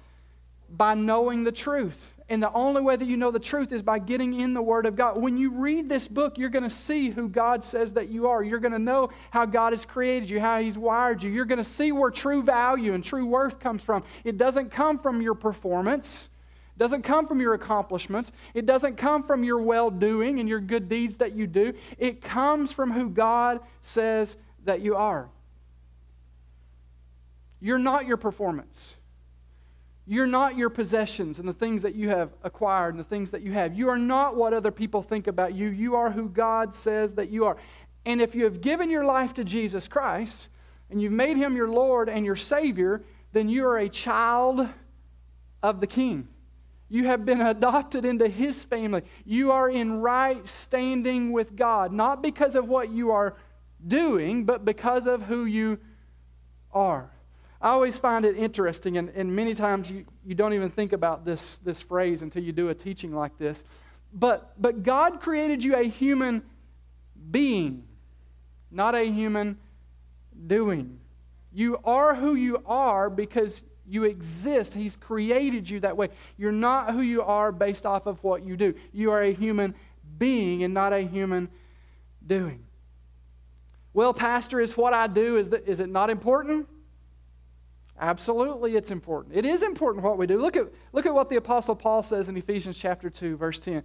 By 0.70 0.94
knowing 0.94 1.44
the 1.44 1.52
truth. 1.52 2.14
And 2.30 2.42
the 2.42 2.52
only 2.54 2.82
way 2.82 2.96
that 2.96 3.06
you 3.06 3.18
know 3.18 3.32
the 3.32 3.40
truth 3.40 3.72
is 3.74 3.82
by 3.82 4.00
getting 4.00 4.40
in 4.40 4.54
the 4.54 4.62
Word 4.62 4.86
of 4.86 4.96
God. 4.96 5.22
When 5.22 5.38
you 5.38 5.52
read 5.52 5.90
this 5.90 6.08
book, 6.08 6.38
you're 6.38 6.50
going 6.50 6.64
to 6.64 6.70
see 6.70 7.10
who 7.10 7.28
God 7.28 7.64
says 7.64 7.94
that 7.94 8.10
you 8.10 8.28
are. 8.28 8.42
You're 8.42 8.60
going 8.60 8.72
to 8.72 8.80
know 8.80 9.10
how 9.30 9.46
God 9.46 9.74
has 9.74 9.84
created 9.84 10.30
you, 10.30 10.40
how 10.40 10.60
He's 10.60 10.78
wired 10.78 11.22
you. 11.22 11.30
You're 11.30 11.46
going 11.46 11.60
to 11.60 11.66
see 11.66 11.92
where 11.92 12.10
true 12.10 12.42
value 12.42 12.94
and 12.94 13.04
true 13.04 13.26
worth 13.26 13.60
comes 13.60 13.84
from. 13.84 14.04
It 14.24 14.38
doesn't 14.38 14.72
come 14.72 15.00
from 15.00 15.22
your 15.22 15.36
performance, 15.36 16.30
it 16.76 16.80
doesn't 16.80 17.04
come 17.04 17.28
from 17.28 17.42
your 17.42 17.54
accomplishments, 17.54 18.32
it 18.54 18.66
doesn't 18.66 18.96
come 18.96 19.24
from 19.24 19.44
your 19.44 19.62
well 19.62 19.92
doing 19.92 20.40
and 20.40 20.48
your 20.48 20.62
good 20.62 20.88
deeds 20.88 21.18
that 21.18 21.34
you 21.34 21.46
do. 21.46 21.74
It 21.98 22.22
comes 22.22 22.72
from 22.72 22.92
who 22.92 23.10
God 23.10 23.60
says 23.82 24.38
that 24.66 24.82
you 24.82 24.96
are. 24.96 25.30
You're 27.60 27.80
not 27.80 28.06
your 28.06 28.18
performance. 28.18 28.96
You're 30.06 30.26
not 30.26 30.58
your 30.58 30.70
possessions 30.70 31.40
and 31.40 31.48
the 31.48 31.54
things 31.54 31.82
that 31.84 31.96
you 31.96 32.10
have 32.10 32.32
acquired 32.44 32.94
and 32.94 33.00
the 33.00 33.08
things 33.08 33.32
that 33.32 33.42
you 33.42 33.54
have. 33.54 33.74
You 33.74 33.88
are 33.90 33.98
not 33.98 34.36
what 34.36 34.54
other 34.54 34.72
people 34.72 35.02
think 35.02 35.28
about 35.28 35.54
you. 35.54 35.70
You 35.70 35.96
are 35.96 36.12
who 36.12 36.28
God 36.28 36.74
says 36.74 37.14
that 37.14 37.30
you 37.30 37.46
are. 37.46 37.56
And 38.06 38.22
if 38.22 38.36
you 38.36 38.44
have 38.44 38.60
given 38.60 38.90
your 38.90 39.06
life 39.06 39.34
to 39.36 39.46
Jesus 39.46 39.88
Christ 39.88 40.50
and 40.90 41.02
you've 41.02 41.14
made 41.14 41.38
him 41.38 41.56
your 41.56 41.70
Lord 41.70 42.10
and 42.10 42.26
your 42.26 42.36
Savior, 42.36 43.02
then 43.32 43.48
you 43.48 43.66
are 43.66 43.78
a 43.78 43.88
child 43.88 44.68
of 45.62 45.80
the 45.80 45.88
King. 45.88 46.28
You 46.90 47.06
have 47.06 47.24
been 47.24 47.40
adopted 47.42 48.04
into 48.04 48.28
his 48.28 48.62
family. 48.62 49.04
You 49.26 49.52
are 49.52 49.70
in 49.70 50.02
right 50.02 50.46
standing 50.48 51.32
with 51.32 51.56
God, 51.56 51.94
not 51.94 52.22
because 52.22 52.56
of 52.56 52.68
what 52.68 52.92
you 52.92 53.12
are 53.12 53.36
doing, 53.88 54.46
but 54.46 54.66
because 54.66 55.08
of 55.08 55.24
who 55.24 55.46
you 55.46 55.80
are. 56.72 57.10
I 57.62 57.70
always 57.70 57.98
find 57.98 58.26
it 58.26 58.36
interesting, 58.36 58.98
and, 58.98 59.10
and 59.10 59.34
many 59.34 59.54
times 59.54 59.90
you, 59.90 60.06
you 60.26 60.36
don't 60.36 60.54
even 60.54 60.70
think 60.70 60.92
about 60.92 61.24
this, 61.24 61.60
this 61.60 61.82
phrase 61.82 62.22
until 62.22 62.44
you 62.44 62.52
do 62.52 62.70
a 62.70 62.76
teaching 62.76 63.16
like 63.16 63.38
this. 63.38 63.64
But, 64.14 64.54
but 64.62 64.84
God 64.84 65.22
created 65.22 65.64
you 65.64 65.76
a 65.76 65.84
human 65.84 66.44
being, 67.32 67.86
not 68.70 68.96
a 68.96 69.06
human 69.06 69.58
doing. 70.46 71.00
You 71.54 71.80
are 71.86 72.16
who 72.16 72.36
you 72.36 72.62
are 72.66 73.10
because 73.10 73.64
you 73.88 74.04
exist. 74.04 74.74
He's 74.74 74.96
created 74.96 75.70
you 75.70 75.80
that 75.82 75.96
way. 75.96 76.10
You're 76.38 76.52
not 76.52 76.92
who 76.92 77.02
you 77.02 77.22
are 77.22 77.52
based 77.52 77.86
off 77.86 78.08
of 78.08 78.22
what 78.24 78.44
you 78.44 78.58
do. 78.58 78.74
You 78.92 79.12
are 79.12 79.22
a 79.22 79.34
human 79.34 79.76
being 80.18 80.64
and 80.64 80.74
not 80.74 80.94
a 80.94 81.02
human 81.02 81.50
doing. 82.26 82.64
Well, 83.94 84.14
Pastor, 84.14 84.60
is 84.60 84.76
what 84.76 84.94
I 84.94 85.08
do, 85.08 85.38
is, 85.38 85.50
that, 85.50 85.68
is 85.68 85.80
it 85.80 85.90
not 85.90 86.10
important? 86.10 86.68
Absolutely, 88.00 88.76
it's 88.76 88.90
important. 88.90 89.36
It 89.36 89.46
is 89.46 89.62
important 89.62 90.04
what 90.04 90.18
we 90.18 90.26
do. 90.26 90.42
Look 90.42 90.58
at, 90.58 90.68
look 90.94 91.06
at 91.06 91.14
what 91.14 91.30
the 91.30 91.36
Apostle 91.36 91.76
Paul 91.76 92.02
says 92.02 92.28
in 92.28 92.36
Ephesians 92.36 92.78
chapter 92.78 93.10
2, 93.10 93.38
verse 93.38 93.60
10. 93.60 93.84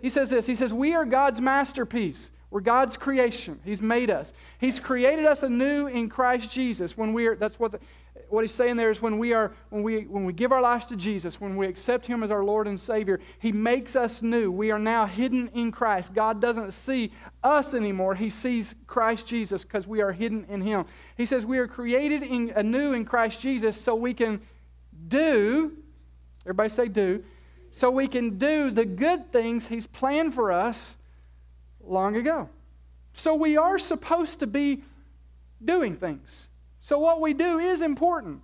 He 0.00 0.08
says 0.08 0.30
this 0.30 0.46
He 0.46 0.54
says, 0.54 0.72
We 0.72 0.94
are 0.94 1.04
God's 1.04 1.40
masterpiece. 1.40 2.30
We're 2.50 2.60
God's 2.60 2.96
creation. 2.96 3.60
He's 3.64 3.80
made 3.80 4.10
us. 4.10 4.32
He's 4.58 4.80
created 4.80 5.24
us 5.24 5.44
anew 5.44 5.86
in 5.86 6.08
Christ 6.08 6.50
Jesus. 6.52 6.96
When 6.96 7.12
we 7.12 7.26
are, 7.26 7.36
that's 7.36 7.60
what 7.60 7.72
the, 7.72 7.80
what 8.30 8.44
he's 8.44 8.54
saying 8.54 8.76
there 8.76 8.90
is 8.90 9.02
when 9.02 9.18
we 9.18 9.32
are 9.32 9.52
when 9.70 9.82
we 9.82 10.04
when 10.04 10.24
we 10.24 10.32
give 10.32 10.52
our 10.52 10.60
lives 10.60 10.86
to 10.86 10.96
Jesus, 10.96 11.40
when 11.40 11.56
we 11.56 11.66
accept 11.66 12.06
him 12.06 12.22
as 12.22 12.30
our 12.30 12.44
Lord 12.44 12.66
and 12.68 12.80
Savior, 12.80 13.20
he 13.38 13.52
makes 13.52 13.96
us 13.96 14.22
new. 14.22 14.50
We 14.50 14.70
are 14.70 14.78
now 14.78 15.06
hidden 15.06 15.48
in 15.54 15.72
Christ. 15.72 16.14
God 16.14 16.40
doesn't 16.40 16.72
see 16.72 17.12
us 17.42 17.74
anymore. 17.74 18.14
He 18.14 18.30
sees 18.30 18.74
Christ 18.86 19.26
Jesus 19.26 19.64
because 19.64 19.86
we 19.86 20.00
are 20.00 20.12
hidden 20.12 20.46
in 20.48 20.60
him. 20.60 20.84
He 21.16 21.26
says 21.26 21.44
we 21.44 21.58
are 21.58 21.66
created 21.66 22.22
in, 22.22 22.50
anew 22.50 22.92
in 22.92 23.04
Christ 23.04 23.40
Jesus 23.40 23.80
so 23.80 23.94
we 23.94 24.14
can 24.14 24.40
do 25.08 25.76
everybody 26.44 26.68
say 26.68 26.88
do 26.88 27.24
so 27.70 27.90
we 27.90 28.08
can 28.08 28.36
do 28.36 28.70
the 28.70 28.84
good 28.84 29.32
things 29.32 29.66
he's 29.66 29.86
planned 29.86 30.34
for 30.34 30.50
us 30.50 30.96
long 31.84 32.16
ago. 32.16 32.48
So 33.12 33.34
we 33.34 33.56
are 33.56 33.78
supposed 33.78 34.40
to 34.40 34.46
be 34.46 34.82
doing 35.64 35.96
things. 35.96 36.48
So, 36.80 36.98
what 36.98 37.20
we 37.20 37.34
do 37.34 37.58
is 37.58 37.82
important. 37.82 38.40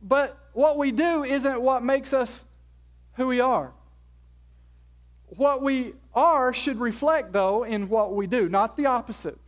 But 0.00 0.38
what 0.52 0.78
we 0.78 0.92
do 0.92 1.24
isn't 1.24 1.60
what 1.60 1.82
makes 1.82 2.12
us 2.12 2.44
who 3.14 3.26
we 3.26 3.40
are. 3.40 3.72
What 5.26 5.62
we 5.62 5.94
are 6.14 6.52
should 6.52 6.80
reflect, 6.80 7.32
though, 7.32 7.64
in 7.64 7.88
what 7.88 8.14
we 8.14 8.26
do, 8.26 8.48
not 8.48 8.76
the 8.76 8.86
opposite. 8.86 9.38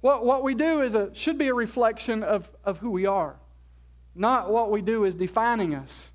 What, 0.00 0.24
what 0.24 0.42
we 0.42 0.54
do 0.54 0.82
is 0.82 0.94
a, 0.94 1.14
should 1.14 1.38
be 1.38 1.48
a 1.48 1.54
reflection 1.54 2.22
of, 2.22 2.50
of 2.64 2.78
who 2.78 2.90
we 2.90 3.06
are, 3.06 3.36
not 4.14 4.50
what 4.50 4.70
we 4.70 4.82
do 4.82 5.04
is 5.04 5.14
defining 5.14 5.74
us 5.74 6.10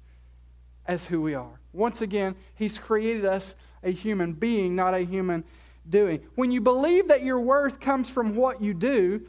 as 0.87 1.05
who 1.05 1.21
we 1.21 1.33
are. 1.33 1.59
Once 1.73 2.01
again, 2.01 2.35
He's 2.55 2.79
created 2.79 3.25
us 3.25 3.55
a 3.83 3.91
human 3.91 4.33
being, 4.33 4.75
not 4.75 4.93
a 4.93 4.99
human 4.99 5.43
doing. 5.89 6.21
When 6.35 6.51
you 6.51 6.61
believe 6.61 7.07
that 7.07 7.23
your 7.23 7.39
worth 7.39 7.79
comes 7.79 8.09
from 8.09 8.35
what 8.35 8.61
you 8.61 8.73
do, 8.73 9.21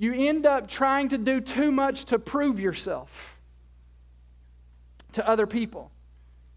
you 0.00 0.14
end 0.14 0.46
up 0.46 0.66
trying 0.66 1.10
to 1.10 1.18
do 1.18 1.42
too 1.42 1.70
much 1.70 2.06
to 2.06 2.18
prove 2.18 2.58
yourself 2.58 3.36
to 5.12 5.28
other 5.28 5.46
people. 5.46 5.92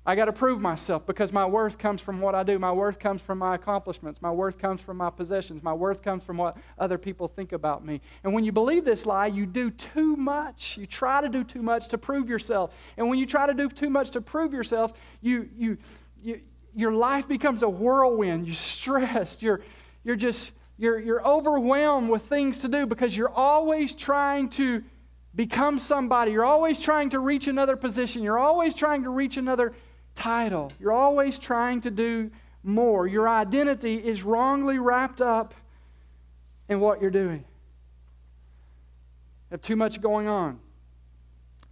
I 0.06 0.16
got 0.16 0.26
to 0.26 0.34
prove 0.34 0.62
myself 0.62 1.06
because 1.06 1.34
my 1.34 1.46
worth 1.46 1.78
comes 1.78 2.00
from 2.00 2.22
what 2.22 2.36
I 2.36 2.44
do. 2.44 2.58
My 2.58 2.72
worth 2.72 3.00
comes 3.00 3.22
from 3.22 3.40
my 3.40 3.56
accomplishments. 3.56 4.22
My 4.22 4.32
worth 4.32 4.58
comes 4.58 4.80
from 4.80 4.96
my 4.96 5.10
possessions. 5.10 5.62
My 5.62 5.74
worth 5.74 6.02
comes 6.02 6.24
from 6.24 6.38
what 6.38 6.56
other 6.80 6.98
people 6.98 7.28
think 7.28 7.52
about 7.52 7.86
me. 7.86 8.00
And 8.24 8.34
when 8.34 8.46
you 8.46 8.54
believe 8.54 8.86
this 8.86 9.06
lie, 9.06 9.28
you 9.28 9.46
do 9.46 9.72
too 9.72 10.16
much. 10.16 10.78
You 10.78 10.88
try 10.88 11.20
to 11.20 11.28
do 11.28 11.44
too 11.44 11.62
much 11.62 11.90
to 11.90 11.98
prove 11.98 12.30
yourself. 12.30 12.74
And 12.96 13.10
when 13.10 13.20
you 13.20 13.26
try 13.26 13.46
to 13.46 13.54
do 13.54 13.68
too 13.68 13.90
much 13.90 14.12
to 14.12 14.22
prove 14.22 14.54
yourself, 14.54 14.94
you, 15.20 15.50
you, 15.58 15.78
you, 16.22 16.40
your 16.74 16.94
life 16.94 17.28
becomes 17.28 17.62
a 17.62 17.70
whirlwind. 17.70 18.48
You're 18.48 18.56
stressed. 18.56 19.42
You're, 19.42 19.60
you're 20.06 20.16
just, 20.16 20.54
you're, 20.78 21.00
you're 21.00 21.26
overwhelmed 21.26 22.10
with 22.10 22.24
things 22.24 22.60
to 22.60 22.68
do 22.68 22.86
because 22.86 23.16
you're 23.16 23.30
always 23.30 23.94
trying 23.94 24.50
to 24.52 24.84
become 25.36 25.80
somebody. 25.80 26.32
You're 26.32 26.46
always 26.46 26.80
trying 26.80 27.10
to 27.12 27.20
reach 27.20 27.48
another 27.48 27.76
position. 27.76 28.24
You're 28.24 28.40
always 28.40 28.76
trying 28.76 29.04
to 29.04 29.10
reach 29.10 29.38
another 29.38 29.74
title. 30.16 30.72
You're 30.80 30.94
always 30.94 31.40
trying 31.40 31.82
to 31.82 31.92
do 31.92 32.32
more. 32.64 33.08
Your 33.08 33.28
identity 33.28 33.96
is 33.96 34.24
wrongly 34.24 34.80
wrapped 34.80 35.22
up 35.22 35.54
in 36.70 36.80
what 36.80 37.02
you're 37.02 37.12
doing. 37.12 37.40
You 39.50 39.52
have 39.52 39.62
too 39.62 39.76
much 39.76 40.02
going 40.02 40.28
on. 40.28 40.60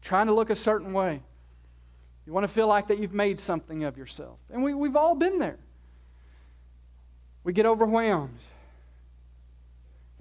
Trying 0.01 0.27
to 0.27 0.33
look 0.33 0.49
a 0.49 0.55
certain 0.55 0.93
way. 0.93 1.21
You 2.25 2.33
want 2.33 2.43
to 2.43 2.53
feel 2.53 2.67
like 2.67 2.87
that 2.87 2.99
you've 2.99 3.13
made 3.13 3.39
something 3.39 3.83
of 3.83 3.97
yourself. 3.97 4.37
And 4.51 4.63
we, 4.63 4.73
we've 4.73 4.95
all 4.95 5.15
been 5.15 5.39
there. 5.39 5.57
We 7.43 7.53
get 7.53 7.65
overwhelmed. 7.65 8.37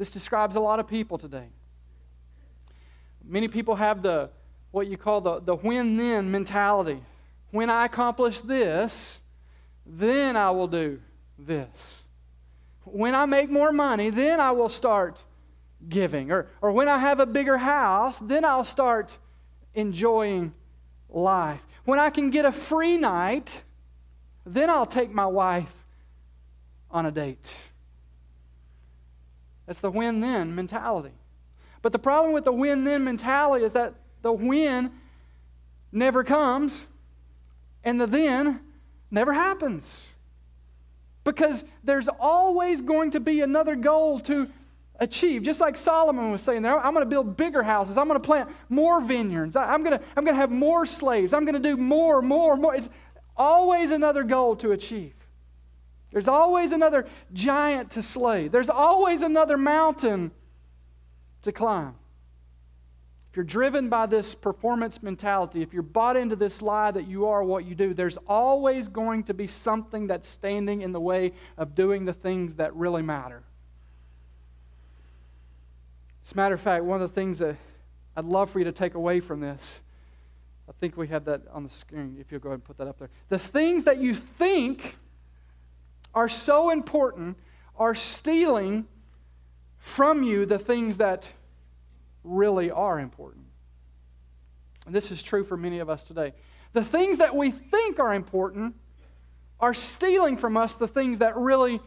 This 0.00 0.10
describes 0.10 0.56
a 0.56 0.60
lot 0.60 0.80
of 0.80 0.88
people 0.88 1.18
today. 1.18 1.48
Many 3.22 3.48
people 3.48 3.74
have 3.74 4.00
the 4.00 4.30
what 4.70 4.86
you 4.86 4.96
call 4.96 5.20
the, 5.20 5.40
the 5.40 5.54
when 5.54 5.98
then 5.98 6.30
mentality. 6.30 7.02
When 7.50 7.68
I 7.68 7.84
accomplish 7.84 8.40
this, 8.40 9.20
then 9.84 10.36
I 10.36 10.52
will 10.52 10.68
do 10.68 11.02
this. 11.38 12.04
When 12.84 13.14
I 13.14 13.26
make 13.26 13.50
more 13.50 13.72
money, 13.72 14.08
then 14.08 14.40
I 14.40 14.52
will 14.52 14.70
start 14.70 15.22
giving. 15.86 16.32
Or, 16.32 16.46
or 16.62 16.72
when 16.72 16.88
I 16.88 16.96
have 16.96 17.20
a 17.20 17.26
bigger 17.26 17.58
house, 17.58 18.20
then 18.20 18.42
I'll 18.42 18.64
start 18.64 19.18
enjoying 19.74 20.54
life. 21.10 21.62
When 21.84 21.98
I 21.98 22.08
can 22.08 22.30
get 22.30 22.46
a 22.46 22.52
free 22.52 22.96
night, 22.96 23.62
then 24.46 24.70
I'll 24.70 24.86
take 24.86 25.12
my 25.12 25.26
wife 25.26 25.84
on 26.90 27.04
a 27.04 27.10
date. 27.10 27.69
That's 29.70 29.78
the 29.78 29.90
win 29.92 30.18
then 30.18 30.56
mentality. 30.56 31.12
But 31.80 31.92
the 31.92 31.98
problem 32.00 32.33
with 32.33 32.44
the 32.44 32.50
win 32.50 32.83
then 32.83 33.04
mentality 33.04 33.64
is 33.64 33.74
that 33.74 33.94
the 34.20 34.33
win 34.33 34.90
never 35.92 36.24
comes 36.24 36.87
and 37.85 38.00
the 38.00 38.09
then 38.09 38.59
never 39.12 39.33
happens. 39.33 40.14
Because 41.22 41.62
there's 41.85 42.09
always 42.09 42.80
going 42.80 43.12
to 43.12 43.20
be 43.20 43.42
another 43.42 43.76
goal 43.76 44.18
to 44.18 44.48
achieve. 44.98 45.44
Just 45.44 45.61
like 45.61 45.76
Solomon 45.76 46.33
was 46.33 46.42
saying 46.42 46.62
there, 46.62 46.76
I'm 46.76 46.92
going 46.92 47.06
to 47.06 47.09
build 47.09 47.37
bigger 47.37 47.62
houses. 47.62 47.96
I'm 47.96 48.09
going 48.09 48.20
to 48.20 48.26
plant 48.26 48.50
more 48.68 49.00
vineyards. 49.00 49.54
I'm 49.54 49.85
going 49.85 49.96
to, 49.96 50.04
I'm 50.16 50.24
going 50.24 50.35
to 50.35 50.40
have 50.40 50.50
more 50.50 50.85
slaves. 50.85 51.33
I'm 51.33 51.44
going 51.44 51.54
to 51.54 51.61
do 51.61 51.76
more, 51.76 52.20
more, 52.20 52.56
more. 52.56 52.74
It's 52.74 52.90
always 53.37 53.92
another 53.92 54.24
goal 54.24 54.56
to 54.56 54.72
achieve. 54.72 55.14
There's 56.12 56.29
always 56.29 56.73
another 56.73 57.07
giant 57.33 57.92
to 57.92 58.03
slay. 58.03 58.49
There's 58.49 58.68
always 58.68 59.23
another 59.23 59.57
mountain 59.57 60.33
to 61.42 61.53
climb. 61.53 61.94
If 63.31 63.37
you're 63.37 63.44
driven 63.44 63.88
by 63.88 64.07
this 64.07 64.35
performance 64.35 65.05
mentality, 65.05 65.62
if 65.62 65.73
you're 65.73 65.85
bought 65.85 66.16
into 66.16 66.35
this 66.35 66.61
lie 66.61 66.90
that 66.90 67.07
you 67.07 67.29
are 67.29 67.44
what 67.44 67.64
you 67.64 67.77
do, 67.77 67.94
there's 67.94 68.16
always 68.27 68.88
going 68.88 69.23
to 69.25 69.35
be 69.35 69.46
something 69.46 70.09
that's 70.09 70.27
standing 70.27 70.83
in 70.83 70.90
the 70.90 71.01
way 71.01 71.33
of 71.57 71.77
doing 71.77 72.05
the 72.05 72.12
things 72.12 72.57
that 72.57 72.75
really 72.75 73.03
matter. 73.03 73.44
As 76.25 76.33
a 76.33 76.37
matter 76.37 76.57
of 76.57 76.61
fact, 76.61 76.85
one 76.85 77.01
of 77.01 77.09
the 77.09 77.14
things 77.14 77.38
that 77.38 77.57
I'd 78.16 78.25
love 78.25 78.51
for 78.51 78.59
you 78.59 78.64
to 78.64 78.73
take 78.73 78.94
away 78.94 79.20
from 79.20 79.38
this, 79.40 79.81
I 80.68 80.73
think 80.81 80.96
we 80.96 81.07
have 81.09 81.25
that 81.27 81.42
on 81.53 81.62
the 81.62 81.70
screen, 81.70 82.16
if 82.20 82.33
you'll 82.33 82.40
go 82.40 82.49
ahead 82.49 82.57
and 82.57 82.64
put 82.64 82.79
that 82.79 82.88
up 82.88 82.99
there. 82.99 83.11
The 83.29 83.38
things 83.38 83.85
that 83.85 83.99
you 83.99 84.12
think 84.14 84.96
are 86.14 86.29
so 86.29 86.70
important 86.70 87.37
are 87.77 87.94
stealing 87.94 88.87
from 89.79 90.23
you 90.23 90.44
the 90.44 90.59
things 90.59 90.99
that 90.99 91.29
really 92.23 92.70
are 92.70 93.01
important. 93.01 93.44
And 94.87 94.94
this 94.94 95.11
is 95.11 95.23
true 95.23 95.44
for 95.44 95.57
many 95.57 95.79
of 95.79 95.88
us 95.88 96.05
today. 96.05 96.35
The 96.73 96.85
things 96.85 97.18
that 97.18 97.35
we 97.35 97.51
think 97.51 97.99
are 97.99 98.14
important 98.14 98.75
are 99.59 99.75
stealing 99.75 100.37
from 100.37 100.57
us 100.57 100.77
the 100.77 100.88
things 100.88 101.18
that 101.18 101.37
really 101.37 101.81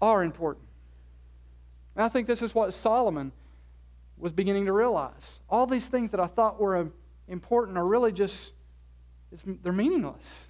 are 0.00 0.22
important. 0.22 0.66
And 1.96 2.04
I 2.04 2.08
think 2.08 2.26
this 2.26 2.42
is 2.42 2.54
what 2.54 2.74
Solomon 2.74 3.32
was 4.18 4.32
beginning 4.32 4.66
to 4.66 4.72
realize. 4.72 5.40
All 5.48 5.66
these 5.66 5.86
things 5.86 6.10
that 6.10 6.20
I 6.20 6.26
thought 6.26 6.60
were 6.60 6.76
um, 6.76 6.92
important 7.28 7.78
are 7.78 7.86
really 7.86 8.12
just, 8.12 8.52
they're 9.62 9.72
meaningless. 9.72 10.44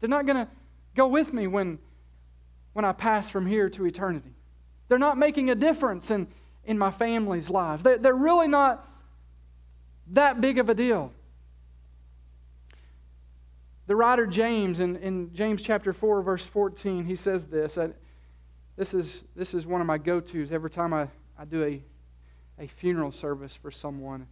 They're 0.00 0.08
not 0.08 0.26
going 0.26 0.46
to 0.46 0.52
go 0.94 1.06
with 1.06 1.32
me 1.32 1.46
when, 1.46 1.78
when 2.72 2.84
I 2.84 2.92
pass 2.92 3.30
from 3.30 3.46
here 3.46 3.68
to 3.70 3.86
eternity. 3.86 4.34
They're 4.88 4.98
not 4.98 5.18
making 5.18 5.50
a 5.50 5.54
difference 5.54 6.10
in, 6.10 6.28
in 6.64 6.78
my 6.78 6.90
family's 6.90 7.50
lives. 7.50 7.82
They, 7.82 7.96
they're 7.96 8.14
really 8.14 8.48
not 8.48 8.86
that 10.08 10.40
big 10.40 10.58
of 10.58 10.68
a 10.68 10.74
deal. 10.74 11.12
The 13.86 13.96
writer 13.96 14.26
James, 14.26 14.80
in, 14.80 14.96
in 14.96 15.34
James 15.34 15.62
chapter 15.62 15.92
4, 15.92 16.22
verse 16.22 16.46
14, 16.46 17.04
he 17.04 17.16
says 17.16 17.46
this. 17.46 17.76
I, 17.78 17.90
this, 18.76 18.94
is, 18.94 19.24
this 19.34 19.54
is 19.54 19.66
one 19.66 19.80
of 19.80 19.86
my 19.86 19.98
go 19.98 20.20
tos 20.20 20.52
every 20.52 20.70
time 20.70 20.92
I, 20.92 21.08
I 21.38 21.44
do 21.44 21.64
a, 21.64 21.82
a 22.58 22.66
funeral 22.66 23.12
service 23.12 23.56
for 23.56 23.70
someone. 23.70 24.26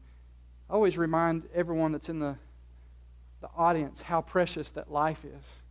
I 0.68 0.74
always 0.74 0.96
remind 0.96 1.48
everyone 1.54 1.92
that's 1.92 2.08
in 2.08 2.20
the, 2.20 2.36
the 3.40 3.48
audience 3.56 4.02
how 4.02 4.20
precious 4.20 4.70
that 4.72 4.90
life 4.90 5.24
is. 5.24 5.62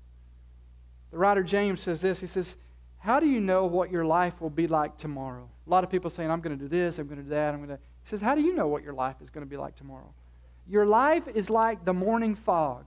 The 1.12 1.18
writer 1.18 1.44
James 1.44 1.82
says 1.82 2.02
this. 2.02 2.20
He 2.22 2.28
says, 2.28 2.56
How 3.00 3.20
do 3.20 3.28
you 3.28 3.40
know 3.40 3.66
what 3.66 3.92
your 3.92 4.06
life 4.06 4.40
will 4.42 4.50
be 4.50 4.68
like 4.68 4.98
tomorrow? 4.98 5.50
A 5.66 5.70
lot 5.70 5.84
of 5.84 5.90
people 5.90 6.10
saying, 6.10 6.30
I'm 6.30 6.42
going 6.42 6.58
to 6.58 6.64
do 6.64 6.70
this, 6.70 7.00
I'm 7.00 7.08
going 7.08 7.18
to 7.18 7.24
do 7.24 7.30
that, 7.30 7.54
I'm 7.54 7.66
going 7.66 7.70
to. 7.70 7.76
He 7.76 8.08
says, 8.08 8.22
How 8.22 8.36
do 8.36 8.42
you 8.42 8.56
know 8.56 8.68
what 8.68 8.84
your 8.84 8.94
life 8.94 9.16
is 9.22 9.30
going 9.30 9.46
to 9.46 9.50
be 9.50 9.58
like 9.58 9.76
tomorrow? 9.76 10.14
Your 10.68 10.86
life 10.86 11.28
is 11.34 11.50
like 11.50 11.84
the 11.84 11.94
morning 11.94 12.36
fog. 12.36 12.86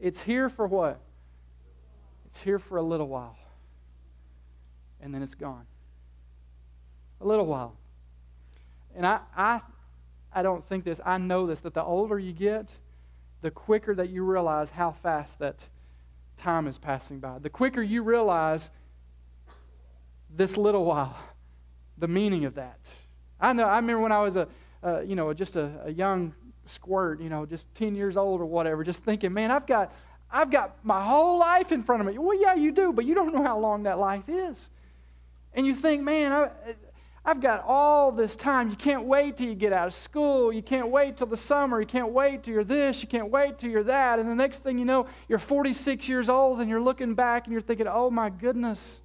It's 0.00 0.20
here 0.22 0.48
for 0.48 0.66
what? 0.66 1.00
It's 2.26 2.40
here 2.40 2.58
for 2.58 2.76
a 2.76 2.82
little 2.82 3.08
while. 3.08 3.36
And 5.00 5.14
then 5.14 5.22
it's 5.22 5.34
gone. 5.34 5.64
A 7.20 7.26
little 7.26 7.46
while. 7.46 7.74
And 8.94 9.06
I, 9.06 9.20
I, 9.36 9.60
I 10.32 10.42
don't 10.42 10.66
think 10.68 10.84
this, 10.84 11.00
I 11.04 11.18
know 11.18 11.46
this, 11.46 11.60
that 11.60 11.72
the 11.72 11.82
older 11.82 12.18
you 12.18 12.32
get, 12.32 12.70
the 13.40 13.50
quicker 13.50 13.94
that 13.94 14.10
you 14.10 14.24
realize 14.24 14.70
how 14.70 14.92
fast 14.92 15.38
that 15.38 15.64
time 16.38 16.66
is 16.66 16.78
passing 16.78 17.20
by. 17.20 17.38
The 17.38 17.50
quicker 17.50 17.82
you 17.82 18.02
realize 18.02 18.70
this 20.30 20.56
little 20.56 20.84
while, 20.84 21.16
the 21.96 22.08
meaning 22.08 22.44
of 22.44 22.54
that. 22.54 22.90
I 23.40 23.52
know, 23.52 23.64
I 23.64 23.76
remember 23.76 24.02
when 24.02 24.12
I 24.12 24.20
was 24.20 24.36
a, 24.36 24.48
you 25.04 25.14
know, 25.14 25.32
just 25.34 25.56
a, 25.56 25.70
a 25.84 25.90
young 25.90 26.34
squirt, 26.64 27.20
you 27.20 27.28
know, 27.28 27.46
just 27.46 27.72
10 27.74 27.94
years 27.94 28.16
old 28.16 28.40
or 28.40 28.46
whatever, 28.46 28.84
just 28.84 29.04
thinking, 29.04 29.32
man, 29.32 29.50
I've 29.50 29.66
got, 29.66 29.92
I've 30.30 30.50
got 30.50 30.76
my 30.84 31.04
whole 31.04 31.38
life 31.38 31.72
in 31.72 31.82
front 31.82 32.00
of 32.00 32.06
me. 32.06 32.18
Well, 32.18 32.38
yeah, 32.40 32.54
you 32.54 32.72
do, 32.72 32.92
but 32.92 33.04
you 33.04 33.14
don't 33.14 33.34
know 33.34 33.42
how 33.42 33.58
long 33.58 33.84
that 33.84 33.98
life 33.98 34.28
is. 34.28 34.70
And 35.54 35.66
you 35.66 35.74
think, 35.74 36.02
man, 36.02 36.32
I, 36.32 36.50
I've 37.28 37.42
got 37.42 37.62
all 37.66 38.10
this 38.10 38.36
time. 38.36 38.70
You 38.70 38.74
can't 38.74 39.04
wait 39.04 39.36
till 39.36 39.48
you 39.48 39.54
get 39.54 39.70
out 39.70 39.86
of 39.86 39.92
school. 39.92 40.50
You 40.50 40.62
can't 40.62 40.88
wait 40.88 41.18
till 41.18 41.26
the 41.26 41.36
summer. 41.36 41.78
You 41.78 41.86
can't 41.86 42.10
wait 42.10 42.42
till 42.42 42.54
you're 42.54 42.64
this. 42.64 43.02
You 43.02 43.08
can't 43.08 43.28
wait 43.28 43.58
till 43.58 43.68
you're 43.68 43.82
that. 43.82 44.18
And 44.18 44.26
the 44.26 44.34
next 44.34 44.62
thing 44.62 44.78
you 44.78 44.86
know, 44.86 45.06
you're 45.28 45.38
46 45.38 46.08
years 46.08 46.30
old 46.30 46.58
and 46.58 46.70
you're 46.70 46.80
looking 46.80 47.12
back 47.14 47.44
and 47.44 47.52
you're 47.52 47.60
thinking, 47.60 47.86
oh 47.86 48.10
my 48.10 48.30
goodness. 48.30 49.02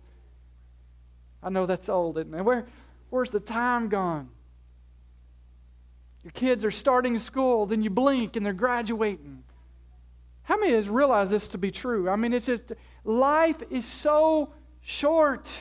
I 1.44 1.50
know 1.50 1.66
that's 1.66 1.90
old, 1.90 2.18
isn't 2.18 2.34
it? 2.34 2.42
Where, 2.44 2.66
where's 3.10 3.30
the 3.30 3.42
time 3.42 3.90
gone? 3.90 4.30
Your 6.24 6.32
kids 6.32 6.64
are 6.64 6.72
starting 6.72 7.20
school, 7.20 7.66
then 7.66 7.82
you 7.82 7.90
blink 7.90 8.38
and 8.38 8.46
they're 8.46 8.54
graduating. 8.54 9.44
How 10.44 10.58
many 10.58 10.76
of 10.76 10.86
us 10.86 10.90
realize 10.90 11.30
this 11.30 11.50
to 11.50 11.58
be 11.58 11.72
true? 11.72 12.10
I 12.10 12.16
mean, 12.16 12.32
it's 12.32 12.46
just 12.46 12.72
life 13.04 13.62
is 13.70 13.84
so 13.86 14.54
short. 14.80 15.52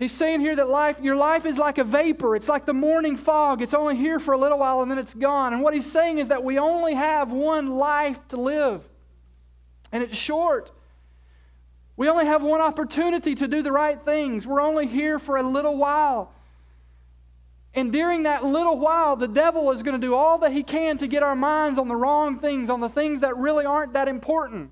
He's 0.00 0.12
saying 0.12 0.40
here 0.40 0.56
that 0.56 0.70
life, 0.70 0.98
your 1.02 1.14
life 1.14 1.44
is 1.44 1.58
like 1.58 1.76
a 1.76 1.84
vapor. 1.84 2.34
It's 2.34 2.48
like 2.48 2.64
the 2.64 2.72
morning 2.72 3.18
fog. 3.18 3.60
It's 3.60 3.74
only 3.74 3.96
here 3.96 4.18
for 4.18 4.32
a 4.32 4.38
little 4.38 4.58
while 4.58 4.80
and 4.80 4.90
then 4.90 4.96
it's 4.96 5.12
gone. 5.12 5.52
And 5.52 5.62
what 5.62 5.74
he's 5.74 5.92
saying 5.92 6.16
is 6.16 6.28
that 6.28 6.42
we 6.42 6.58
only 6.58 6.94
have 6.94 7.30
one 7.30 7.76
life 7.76 8.18
to 8.28 8.38
live, 8.38 8.82
and 9.92 10.02
it's 10.02 10.16
short. 10.16 10.72
We 11.98 12.08
only 12.08 12.24
have 12.24 12.42
one 12.42 12.62
opportunity 12.62 13.34
to 13.34 13.46
do 13.46 13.60
the 13.60 13.72
right 13.72 14.02
things. 14.02 14.46
We're 14.46 14.62
only 14.62 14.86
here 14.86 15.18
for 15.18 15.36
a 15.36 15.42
little 15.42 15.76
while. 15.76 16.32
And 17.74 17.92
during 17.92 18.22
that 18.22 18.42
little 18.42 18.78
while, 18.78 19.16
the 19.16 19.28
devil 19.28 19.70
is 19.70 19.82
going 19.82 20.00
to 20.00 20.06
do 20.06 20.14
all 20.14 20.38
that 20.38 20.52
he 20.52 20.62
can 20.62 20.96
to 20.96 21.06
get 21.06 21.22
our 21.22 21.36
minds 21.36 21.78
on 21.78 21.88
the 21.88 21.94
wrong 21.94 22.38
things, 22.38 22.70
on 22.70 22.80
the 22.80 22.88
things 22.88 23.20
that 23.20 23.36
really 23.36 23.66
aren't 23.66 23.92
that 23.92 24.08
important. 24.08 24.70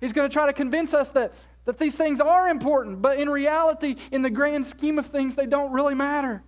He's 0.00 0.12
going 0.12 0.30
to 0.30 0.32
try 0.32 0.46
to 0.46 0.52
convince 0.52 0.94
us 0.94 1.08
that 1.10 1.34
that 1.64 1.78
these 1.78 1.94
things 1.94 2.20
are 2.20 2.48
important, 2.48 3.00
but 3.00 3.18
in 3.18 3.30
reality, 3.30 3.96
in 4.10 4.22
the 4.22 4.30
grand 4.30 4.66
scheme 4.66 4.98
of 4.98 5.06
things, 5.06 5.34
they 5.34 5.46
don't 5.46 5.72
really 5.72 5.94
matter. 5.94 6.42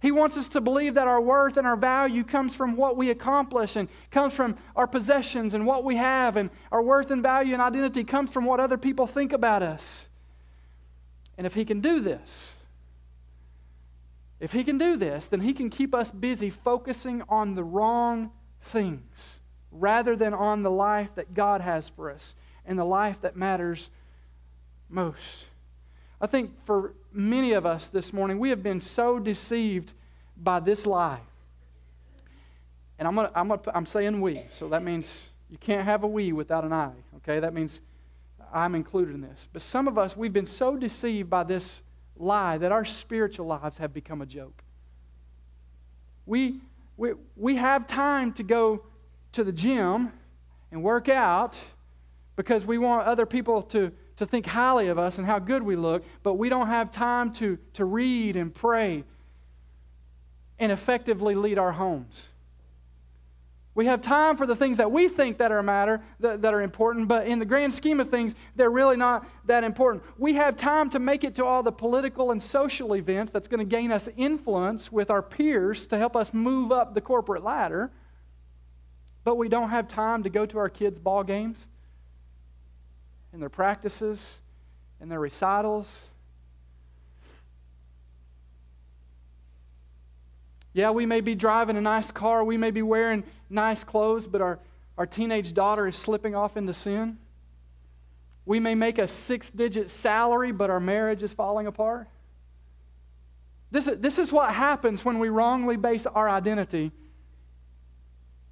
He 0.00 0.12
wants 0.12 0.36
us 0.36 0.50
to 0.50 0.60
believe 0.60 0.94
that 0.94 1.08
our 1.08 1.20
worth 1.20 1.56
and 1.56 1.66
our 1.66 1.76
value 1.76 2.24
comes 2.24 2.54
from 2.54 2.76
what 2.76 2.94
we 2.94 3.08
accomplish 3.08 3.74
and 3.74 3.88
comes 4.10 4.34
from 4.34 4.56
our 4.76 4.86
possessions 4.86 5.54
and 5.54 5.66
what 5.66 5.82
we 5.82 5.96
have, 5.96 6.36
and 6.36 6.50
our 6.70 6.82
worth 6.82 7.10
and 7.10 7.22
value 7.22 7.54
and 7.54 7.62
identity 7.62 8.04
comes 8.04 8.30
from 8.30 8.44
what 8.44 8.60
other 8.60 8.76
people 8.76 9.06
think 9.06 9.32
about 9.32 9.62
us. 9.62 10.08
And 11.38 11.46
if 11.46 11.54
He 11.54 11.64
can 11.64 11.80
do 11.80 12.00
this, 12.00 12.52
if 14.40 14.52
He 14.52 14.62
can 14.62 14.76
do 14.76 14.98
this, 14.98 15.26
then 15.26 15.40
He 15.40 15.54
can 15.54 15.70
keep 15.70 15.94
us 15.94 16.10
busy 16.10 16.50
focusing 16.50 17.22
on 17.30 17.54
the 17.54 17.64
wrong 17.64 18.30
things 18.60 19.40
rather 19.70 20.16
than 20.16 20.34
on 20.34 20.62
the 20.62 20.70
life 20.70 21.14
that 21.14 21.32
God 21.32 21.62
has 21.62 21.88
for 21.88 22.10
us 22.10 22.34
and 22.66 22.78
the 22.78 22.84
life 22.84 23.22
that 23.22 23.36
matters 23.36 23.88
most. 24.88 25.46
I 26.20 26.26
think 26.26 26.52
for 26.64 26.94
many 27.12 27.52
of 27.52 27.66
us 27.66 27.88
this 27.88 28.12
morning, 28.12 28.38
we 28.38 28.50
have 28.50 28.62
been 28.62 28.80
so 28.80 29.18
deceived 29.18 29.92
by 30.36 30.60
this 30.60 30.86
lie. 30.86 31.20
And 32.98 33.08
I'm, 33.08 33.14
gonna, 33.14 33.30
I'm, 33.34 33.48
gonna, 33.48 33.62
I'm 33.74 33.86
saying 33.86 34.20
we, 34.20 34.42
so 34.48 34.68
that 34.68 34.82
means 34.82 35.30
you 35.50 35.58
can't 35.58 35.84
have 35.84 36.04
a 36.04 36.06
we 36.06 36.32
without 36.32 36.64
an 36.64 36.72
I, 36.72 36.90
okay? 37.16 37.40
That 37.40 37.52
means 37.52 37.80
I'm 38.52 38.74
included 38.74 39.14
in 39.14 39.20
this. 39.20 39.48
But 39.52 39.62
some 39.62 39.88
of 39.88 39.98
us, 39.98 40.16
we've 40.16 40.32
been 40.32 40.46
so 40.46 40.76
deceived 40.76 41.28
by 41.28 41.42
this 41.42 41.82
lie 42.16 42.58
that 42.58 42.72
our 42.72 42.84
spiritual 42.84 43.46
lives 43.46 43.78
have 43.78 43.92
become 43.92 44.22
a 44.22 44.26
joke. 44.26 44.62
We, 46.26 46.60
we, 46.96 47.12
we 47.36 47.56
have 47.56 47.86
time 47.86 48.32
to 48.34 48.42
go 48.42 48.84
to 49.32 49.44
the 49.44 49.52
gym 49.52 50.12
and 50.70 50.82
work 50.82 51.08
out 51.08 51.58
because 52.36 52.64
we 52.64 52.78
want 52.78 53.06
other 53.06 53.26
people 53.26 53.62
to 53.62 53.92
to 54.16 54.26
think 54.26 54.46
highly 54.46 54.88
of 54.88 54.98
us 54.98 55.18
and 55.18 55.26
how 55.26 55.38
good 55.38 55.62
we 55.62 55.76
look, 55.76 56.04
but 56.22 56.34
we 56.34 56.48
don't 56.48 56.68
have 56.68 56.90
time 56.90 57.32
to, 57.32 57.58
to 57.74 57.84
read 57.84 58.36
and 58.36 58.54
pray 58.54 59.04
and 60.58 60.70
effectively 60.70 61.34
lead 61.34 61.58
our 61.58 61.72
homes. 61.72 62.28
We 63.74 63.86
have 63.86 64.02
time 64.02 64.36
for 64.36 64.46
the 64.46 64.54
things 64.54 64.76
that 64.76 64.92
we 64.92 65.08
think 65.08 65.38
that 65.38 65.50
are 65.50 65.62
matter, 65.62 66.00
that, 66.20 66.42
that 66.42 66.54
are 66.54 66.62
important, 66.62 67.08
but 67.08 67.26
in 67.26 67.40
the 67.40 67.44
grand 67.44 67.74
scheme 67.74 67.98
of 67.98 68.08
things, 68.08 68.36
they're 68.54 68.70
really 68.70 68.96
not 68.96 69.26
that 69.46 69.64
important. 69.64 70.04
We 70.16 70.34
have 70.34 70.56
time 70.56 70.90
to 70.90 71.00
make 71.00 71.24
it 71.24 71.34
to 71.36 71.44
all 71.44 71.64
the 71.64 71.72
political 71.72 72.30
and 72.30 72.40
social 72.40 72.94
events 72.94 73.32
that's 73.32 73.48
going 73.48 73.58
to 73.58 73.64
gain 73.64 73.90
us 73.90 74.08
influence 74.16 74.92
with 74.92 75.10
our 75.10 75.22
peers 75.22 75.88
to 75.88 75.98
help 75.98 76.14
us 76.14 76.32
move 76.32 76.70
up 76.70 76.94
the 76.94 77.00
corporate 77.00 77.42
ladder, 77.42 77.90
but 79.24 79.36
we 79.36 79.48
don't 79.48 79.70
have 79.70 79.88
time 79.88 80.22
to 80.22 80.30
go 80.30 80.46
to 80.46 80.58
our 80.58 80.68
kids' 80.68 81.00
ball 81.00 81.24
games 81.24 81.66
in 83.34 83.40
their 83.40 83.50
practices, 83.50 84.38
in 85.00 85.08
their 85.08 85.18
recitals. 85.18 86.02
Yeah, 90.72 90.90
we 90.92 91.04
may 91.04 91.20
be 91.20 91.34
driving 91.34 91.76
a 91.76 91.80
nice 91.80 92.10
car, 92.10 92.44
we 92.44 92.56
may 92.56 92.70
be 92.70 92.82
wearing 92.82 93.24
nice 93.50 93.84
clothes, 93.84 94.26
but 94.26 94.40
our, 94.40 94.60
our 94.96 95.06
teenage 95.06 95.52
daughter 95.52 95.86
is 95.86 95.96
slipping 95.96 96.34
off 96.34 96.56
into 96.56 96.72
sin. 96.72 97.18
We 98.46 98.60
may 98.60 98.74
make 98.74 98.98
a 98.98 99.08
six 99.08 99.50
digit 99.50 99.90
salary, 99.90 100.52
but 100.52 100.70
our 100.70 100.80
marriage 100.80 101.22
is 101.22 101.32
falling 101.32 101.66
apart. 101.66 102.08
This 103.70 103.88
is, 103.88 103.98
this 103.98 104.18
is 104.18 104.30
what 104.30 104.52
happens 104.52 105.04
when 105.04 105.18
we 105.18 105.28
wrongly 105.28 105.76
base 105.76 106.06
our 106.06 106.28
identity 106.28 106.92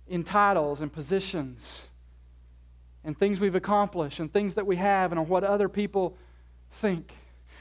in 0.09 0.25
titles 0.25 0.81
and 0.81 0.93
positions 0.93 1.87
and 3.05 3.19
things 3.19 3.41
we've 3.41 3.55
accomplished 3.55 4.21
and 4.21 4.33
things 4.33 4.55
that 4.55 4.67
we 4.67 4.77
have 4.77 5.13
and 5.13 5.29
what 5.29 5.45
other 5.45 5.69
people 5.69 6.17
think. 6.73 7.13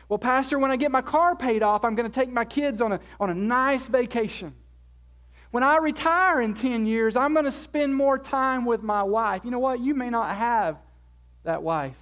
Well, 0.07 0.19
Pastor, 0.19 0.59
when 0.59 0.71
I 0.71 0.75
get 0.75 0.91
my 0.91 1.01
car 1.01 1.35
paid 1.35 1.63
off, 1.63 1.85
I'm 1.85 1.95
going 1.95 2.09
to 2.09 2.19
take 2.19 2.29
my 2.29 2.45
kids 2.45 2.81
on 2.81 2.91
a, 2.91 2.99
on 3.19 3.29
a 3.29 3.33
nice 3.33 3.87
vacation. 3.87 4.53
When 5.51 5.63
I 5.63 5.77
retire 5.77 6.41
in 6.41 6.53
10 6.53 6.85
years, 6.85 7.15
I'm 7.15 7.33
going 7.33 7.45
to 7.45 7.51
spend 7.51 7.95
more 7.95 8.17
time 8.17 8.65
with 8.65 8.83
my 8.83 9.03
wife. 9.03 9.43
You 9.43 9.51
know 9.51 9.59
what? 9.59 9.79
You 9.79 9.93
may 9.93 10.09
not 10.09 10.35
have 10.35 10.77
that 11.43 11.61
wife 11.63 11.95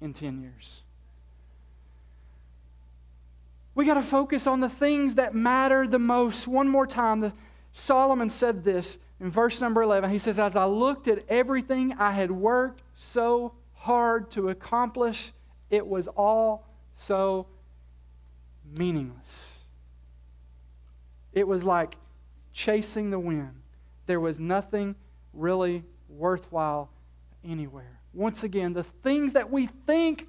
in 0.00 0.12
10 0.12 0.40
years. 0.40 0.82
We 3.74 3.86
got 3.86 3.94
to 3.94 4.02
focus 4.02 4.46
on 4.46 4.60
the 4.60 4.68
things 4.68 5.14
that 5.14 5.34
matter 5.34 5.86
the 5.86 5.98
most. 5.98 6.46
One 6.46 6.68
more 6.68 6.86
time, 6.86 7.32
Solomon 7.72 8.30
said 8.30 8.64
this 8.64 8.98
in 9.22 9.30
verse 9.30 9.60
number 9.60 9.82
11, 9.82 10.10
he 10.10 10.18
says, 10.18 10.40
As 10.40 10.56
I 10.56 10.64
looked 10.64 11.06
at 11.06 11.24
everything 11.28 11.94
I 11.96 12.10
had 12.10 12.32
worked 12.32 12.82
so 12.96 13.54
hard 13.74 14.32
to 14.32 14.48
accomplish, 14.48 15.32
it 15.70 15.86
was 15.86 16.08
all 16.08 16.66
so 16.96 17.46
meaningless. 18.76 19.60
It 21.32 21.46
was 21.46 21.62
like 21.62 21.94
chasing 22.52 23.10
the 23.10 23.18
wind. 23.20 23.62
There 24.06 24.18
was 24.18 24.40
nothing 24.40 24.96
really 25.32 25.84
worthwhile 26.08 26.90
anywhere. 27.44 28.00
Once 28.12 28.42
again, 28.42 28.72
the 28.72 28.82
things 28.82 29.34
that 29.34 29.52
we 29.52 29.66
think 29.86 30.26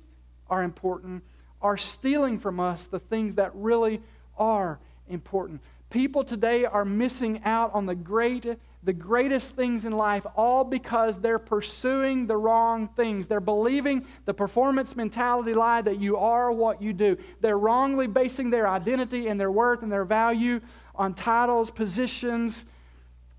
are 0.51 0.61
important 0.61 1.23
are 1.63 1.77
stealing 1.77 2.37
from 2.37 2.59
us 2.59 2.85
the 2.85 2.99
things 2.99 3.35
that 3.35 3.49
really 3.55 4.03
are 4.37 4.79
important. 5.09 5.61
People 5.89 6.23
today 6.23 6.65
are 6.65 6.85
missing 6.85 7.41
out 7.43 7.73
on 7.73 7.87
the 7.87 7.95
great 7.95 8.45
the 8.83 8.93
greatest 8.93 9.55
things 9.55 9.85
in 9.85 9.93
life 9.93 10.25
all 10.35 10.63
because 10.63 11.19
they're 11.19 11.39
pursuing 11.39 12.27
the 12.27 12.35
wrong 12.35 12.89
things. 12.89 13.27
They're 13.27 13.39
believing 13.39 14.05
the 14.25 14.33
performance 14.33 14.95
mentality 14.95 15.53
lie 15.53 15.81
that 15.81 15.99
you 15.99 16.17
are 16.17 16.51
what 16.51 16.81
you 16.81 16.91
do. 16.91 17.17
They're 17.39 17.57
wrongly 17.57 18.07
basing 18.07 18.49
their 18.49 18.67
identity 18.67 19.27
and 19.27 19.39
their 19.39 19.51
worth 19.51 19.83
and 19.83 19.91
their 19.91 20.03
value 20.03 20.59
on 20.95 21.13
titles, 21.13 21.71
positions, 21.71 22.65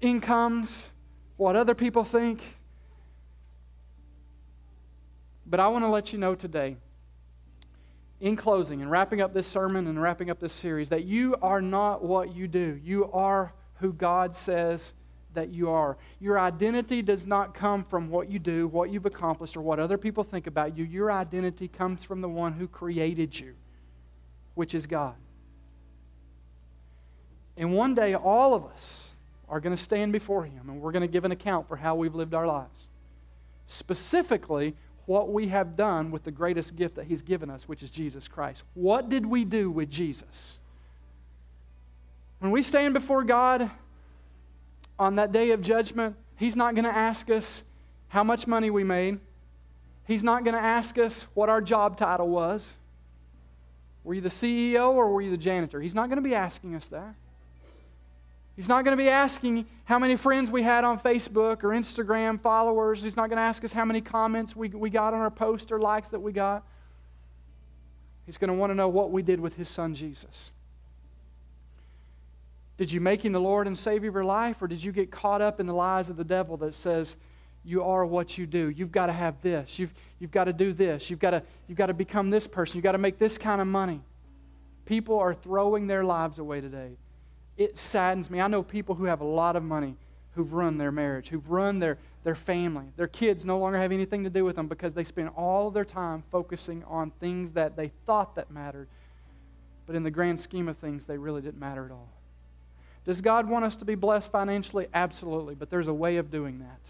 incomes, 0.00 0.86
what 1.36 1.56
other 1.56 1.74
people 1.74 2.04
think. 2.04 2.40
But 5.46 5.60
I 5.60 5.68
want 5.68 5.84
to 5.84 5.88
let 5.88 6.12
you 6.12 6.18
know 6.18 6.34
today, 6.34 6.78
in 8.18 8.34
closing 8.34 8.80
and 8.80 8.90
wrapping 8.90 9.20
up 9.20 9.34
this 9.34 9.46
sermon 9.46 9.86
and 9.86 10.00
wrapping 10.00 10.30
up 10.30 10.40
this 10.40 10.54
series, 10.54 10.88
that 10.88 11.04
you 11.04 11.36
are 11.42 11.60
not 11.60 12.02
what 12.02 12.34
you 12.34 12.48
do. 12.48 12.80
You 12.82 13.10
are 13.12 13.52
who 13.74 13.92
God 13.92 14.34
says 14.34 14.94
that 15.34 15.50
you 15.50 15.70
are. 15.70 15.96
Your 16.20 16.38
identity 16.38 17.02
does 17.02 17.26
not 17.26 17.54
come 17.54 17.84
from 17.84 18.08
what 18.08 18.30
you 18.30 18.38
do, 18.38 18.66
what 18.68 18.90
you've 18.90 19.06
accomplished, 19.06 19.56
or 19.56 19.60
what 19.60 19.78
other 19.78 19.98
people 19.98 20.24
think 20.24 20.46
about 20.46 20.76
you. 20.76 20.84
Your 20.84 21.12
identity 21.12 21.68
comes 21.68 22.02
from 22.02 22.20
the 22.20 22.28
one 22.28 22.52
who 22.52 22.66
created 22.66 23.38
you, 23.38 23.54
which 24.54 24.74
is 24.74 24.86
God. 24.86 25.14
And 27.56 27.72
one 27.72 27.94
day, 27.94 28.14
all 28.14 28.54
of 28.54 28.64
us 28.64 29.14
are 29.48 29.60
going 29.60 29.76
to 29.76 29.82
stand 29.82 30.12
before 30.12 30.44
Him 30.44 30.68
and 30.68 30.80
we're 30.80 30.92
going 30.92 31.02
to 31.02 31.08
give 31.08 31.24
an 31.24 31.32
account 31.32 31.68
for 31.68 31.76
how 31.76 31.94
we've 31.94 32.14
lived 32.14 32.34
our 32.34 32.46
lives. 32.46 32.88
Specifically, 33.66 34.74
what 35.06 35.32
we 35.32 35.48
have 35.48 35.76
done 35.76 36.10
with 36.10 36.24
the 36.24 36.30
greatest 36.30 36.76
gift 36.76 36.96
that 36.96 37.06
He's 37.06 37.22
given 37.22 37.50
us, 37.50 37.68
which 37.68 37.82
is 37.82 37.90
Jesus 37.90 38.26
Christ. 38.26 38.64
What 38.74 39.08
did 39.08 39.26
we 39.26 39.44
do 39.44 39.70
with 39.70 39.90
Jesus? 39.90 40.58
When 42.40 42.50
we 42.50 42.62
stand 42.62 42.94
before 42.94 43.22
God, 43.24 43.70
on 44.98 45.16
that 45.16 45.32
day 45.32 45.50
of 45.50 45.60
judgment, 45.60 46.16
He's 46.36 46.56
not 46.56 46.74
going 46.74 46.84
to 46.84 46.96
ask 46.96 47.30
us 47.30 47.62
how 48.08 48.24
much 48.24 48.46
money 48.46 48.70
we 48.70 48.84
made. 48.84 49.20
He's 50.06 50.22
not 50.22 50.44
going 50.44 50.54
to 50.54 50.62
ask 50.62 50.98
us 50.98 51.26
what 51.34 51.48
our 51.48 51.60
job 51.60 51.96
title 51.96 52.28
was. 52.28 52.70
Were 54.02 54.14
you 54.14 54.20
the 54.20 54.28
CEO 54.28 54.90
or 54.90 55.10
were 55.12 55.22
you 55.22 55.30
the 55.30 55.36
janitor? 55.36 55.80
He's 55.80 55.94
not 55.94 56.08
going 56.08 56.16
to 56.16 56.28
be 56.28 56.34
asking 56.34 56.74
us 56.74 56.88
that. 56.88 57.14
He's 58.56 58.68
not 58.68 58.84
going 58.84 58.96
to 58.96 59.02
be 59.02 59.08
asking 59.08 59.66
how 59.84 59.98
many 59.98 60.16
friends 60.16 60.50
we 60.50 60.62
had 60.62 60.84
on 60.84 61.00
Facebook 61.00 61.64
or 61.64 61.70
Instagram 61.70 62.40
followers. 62.40 63.02
He's 63.02 63.16
not 63.16 63.28
going 63.28 63.38
to 63.38 63.42
ask 63.42 63.64
us 63.64 63.72
how 63.72 63.84
many 63.84 64.00
comments 64.00 64.54
we, 64.54 64.68
we 64.68 64.90
got 64.90 65.14
on 65.14 65.20
our 65.20 65.30
post 65.30 65.72
or 65.72 65.80
likes 65.80 66.10
that 66.10 66.20
we 66.20 66.32
got. 66.32 66.64
He's 68.26 68.38
going 68.38 68.48
to 68.48 68.54
want 68.54 68.70
to 68.70 68.74
know 68.74 68.88
what 68.88 69.10
we 69.10 69.22
did 69.22 69.40
with 69.40 69.56
his 69.56 69.68
son 69.68 69.94
Jesus. 69.94 70.52
Did 72.76 72.90
you 72.90 73.00
make 73.00 73.24
him 73.24 73.32
the 73.32 73.40
Lord 73.40 73.66
and 73.66 73.78
Savior 73.78 74.08
of 74.08 74.14
your 74.14 74.24
life, 74.24 74.60
or 74.60 74.66
did 74.66 74.82
you 74.82 74.92
get 74.92 75.10
caught 75.10 75.40
up 75.40 75.60
in 75.60 75.66
the 75.66 75.74
lies 75.74 76.10
of 76.10 76.16
the 76.16 76.24
devil 76.24 76.56
that 76.58 76.74
says, 76.74 77.16
you 77.64 77.82
are 77.82 78.04
what 78.04 78.36
you 78.36 78.46
do. 78.46 78.68
You've 78.68 78.92
got 78.92 79.06
to 79.06 79.12
have 79.12 79.40
this. 79.40 79.78
You've, 79.78 79.94
you've 80.18 80.30
got 80.30 80.44
to 80.44 80.52
do 80.52 80.72
this. 80.72 81.08
You've 81.08 81.18
got 81.18 81.30
to, 81.30 81.42
you've 81.66 81.78
got 81.78 81.86
to 81.86 81.94
become 81.94 82.28
this 82.30 82.46
person. 82.46 82.76
You've 82.76 82.84
got 82.84 82.92
to 82.92 82.98
make 82.98 83.18
this 83.18 83.38
kind 83.38 83.60
of 83.60 83.66
money. 83.66 84.00
People 84.84 85.18
are 85.18 85.32
throwing 85.32 85.86
their 85.86 86.04
lives 86.04 86.38
away 86.38 86.60
today. 86.60 86.90
It 87.56 87.78
saddens 87.78 88.28
me. 88.28 88.40
I 88.40 88.48
know 88.48 88.62
people 88.62 88.94
who 88.94 89.04
have 89.04 89.22
a 89.22 89.26
lot 89.26 89.56
of 89.56 89.62
money 89.62 89.96
who've 90.34 90.52
run 90.52 90.76
their 90.76 90.92
marriage, 90.92 91.28
who've 91.28 91.50
run 91.50 91.78
their, 91.78 91.96
their 92.22 92.34
family. 92.34 92.86
Their 92.96 93.06
kids 93.06 93.46
no 93.46 93.58
longer 93.58 93.78
have 93.78 93.92
anything 93.92 94.24
to 94.24 94.30
do 94.30 94.44
with 94.44 94.56
them 94.56 94.66
because 94.66 94.92
they 94.92 95.04
spend 95.04 95.30
all 95.30 95.70
their 95.70 95.84
time 95.84 96.22
focusing 96.30 96.84
on 96.84 97.12
things 97.12 97.52
that 97.52 97.76
they 97.76 97.92
thought 98.04 98.34
that 98.34 98.50
mattered. 98.50 98.88
But 99.86 99.96
in 99.96 100.02
the 100.02 100.10
grand 100.10 100.38
scheme 100.40 100.68
of 100.68 100.76
things, 100.76 101.06
they 101.06 101.16
really 101.16 101.40
didn't 101.40 101.60
matter 101.60 101.86
at 101.86 101.92
all. 101.92 102.08
Does 103.04 103.20
God 103.20 103.48
want 103.48 103.64
us 103.64 103.76
to 103.76 103.84
be 103.84 103.94
blessed 103.94 104.30
financially? 104.30 104.86
Absolutely, 104.94 105.54
but 105.54 105.70
there's 105.70 105.88
a 105.88 105.94
way 105.94 106.16
of 106.16 106.30
doing 106.30 106.60
that. 106.60 106.80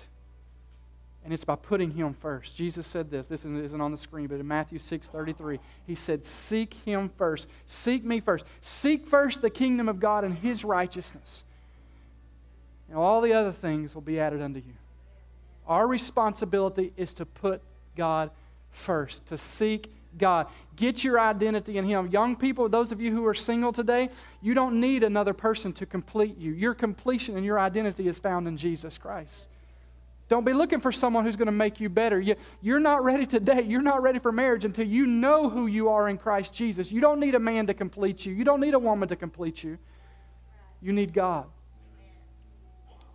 And 1.24 1.32
it's 1.32 1.44
by 1.44 1.56
putting 1.56 1.90
Him 1.90 2.14
first. 2.14 2.56
Jesus 2.56 2.86
said 2.86 3.10
this. 3.10 3.26
This 3.26 3.44
isn't 3.46 3.80
on 3.80 3.90
the 3.90 3.98
screen, 3.98 4.26
but 4.26 4.38
in 4.38 4.46
Matthew 4.46 4.78
6 4.78 5.08
33, 5.08 5.58
He 5.86 5.94
said, 5.94 6.24
Seek 6.24 6.74
Him 6.84 7.10
first. 7.16 7.48
Seek 7.66 8.04
me 8.04 8.20
first. 8.20 8.44
Seek 8.60 9.06
first 9.06 9.40
the 9.40 9.50
kingdom 9.50 9.88
of 9.88 9.98
God 10.00 10.24
and 10.24 10.36
His 10.36 10.64
righteousness. 10.64 11.44
And 12.88 12.98
all 12.98 13.22
the 13.22 13.32
other 13.32 13.52
things 13.52 13.94
will 13.94 14.02
be 14.02 14.20
added 14.20 14.42
unto 14.42 14.60
you. 14.60 14.74
Our 15.66 15.86
responsibility 15.86 16.92
is 16.96 17.14
to 17.14 17.24
put 17.24 17.62
God 17.96 18.30
first, 18.70 19.26
to 19.26 19.38
seek 19.38 19.90
God. 20.18 20.48
Get 20.76 21.04
your 21.04 21.20
identity 21.20 21.78
in 21.78 21.84
Him. 21.84 22.08
Young 22.08 22.36
people, 22.36 22.68
those 22.68 22.92
of 22.92 23.00
you 23.00 23.10
who 23.12 23.26
are 23.26 23.34
single 23.34 23.72
today, 23.72 24.10
you 24.40 24.54
don't 24.54 24.80
need 24.80 25.02
another 25.02 25.32
person 25.32 25.72
to 25.74 25.86
complete 25.86 26.36
you. 26.38 26.52
Your 26.52 26.74
completion 26.74 27.36
and 27.36 27.44
your 27.44 27.58
identity 27.58 28.08
is 28.08 28.18
found 28.18 28.48
in 28.48 28.56
Jesus 28.56 28.98
Christ. 28.98 29.46
Don't 30.28 30.44
be 30.44 30.54
looking 30.54 30.80
for 30.80 30.90
someone 30.90 31.24
who's 31.24 31.36
going 31.36 31.46
to 31.46 31.52
make 31.52 31.80
you 31.80 31.88
better. 31.88 32.18
You, 32.18 32.36
you're 32.62 32.80
not 32.80 33.04
ready 33.04 33.26
to 33.26 33.40
date. 33.40 33.66
You're 33.66 33.82
not 33.82 34.02
ready 34.02 34.18
for 34.18 34.32
marriage 34.32 34.64
until 34.64 34.86
you 34.86 35.06
know 35.06 35.50
who 35.50 35.66
you 35.66 35.90
are 35.90 36.08
in 36.08 36.16
Christ 36.16 36.54
Jesus. 36.54 36.90
You 36.90 37.00
don't 37.00 37.20
need 37.20 37.34
a 37.34 37.38
man 37.38 37.66
to 37.66 37.74
complete 37.74 38.24
you. 38.24 38.32
You 38.32 38.44
don't 38.44 38.60
need 38.60 38.74
a 38.74 38.78
woman 38.78 39.08
to 39.10 39.16
complete 39.16 39.62
you. 39.62 39.78
You 40.80 40.92
need 40.92 41.12
God. 41.12 41.46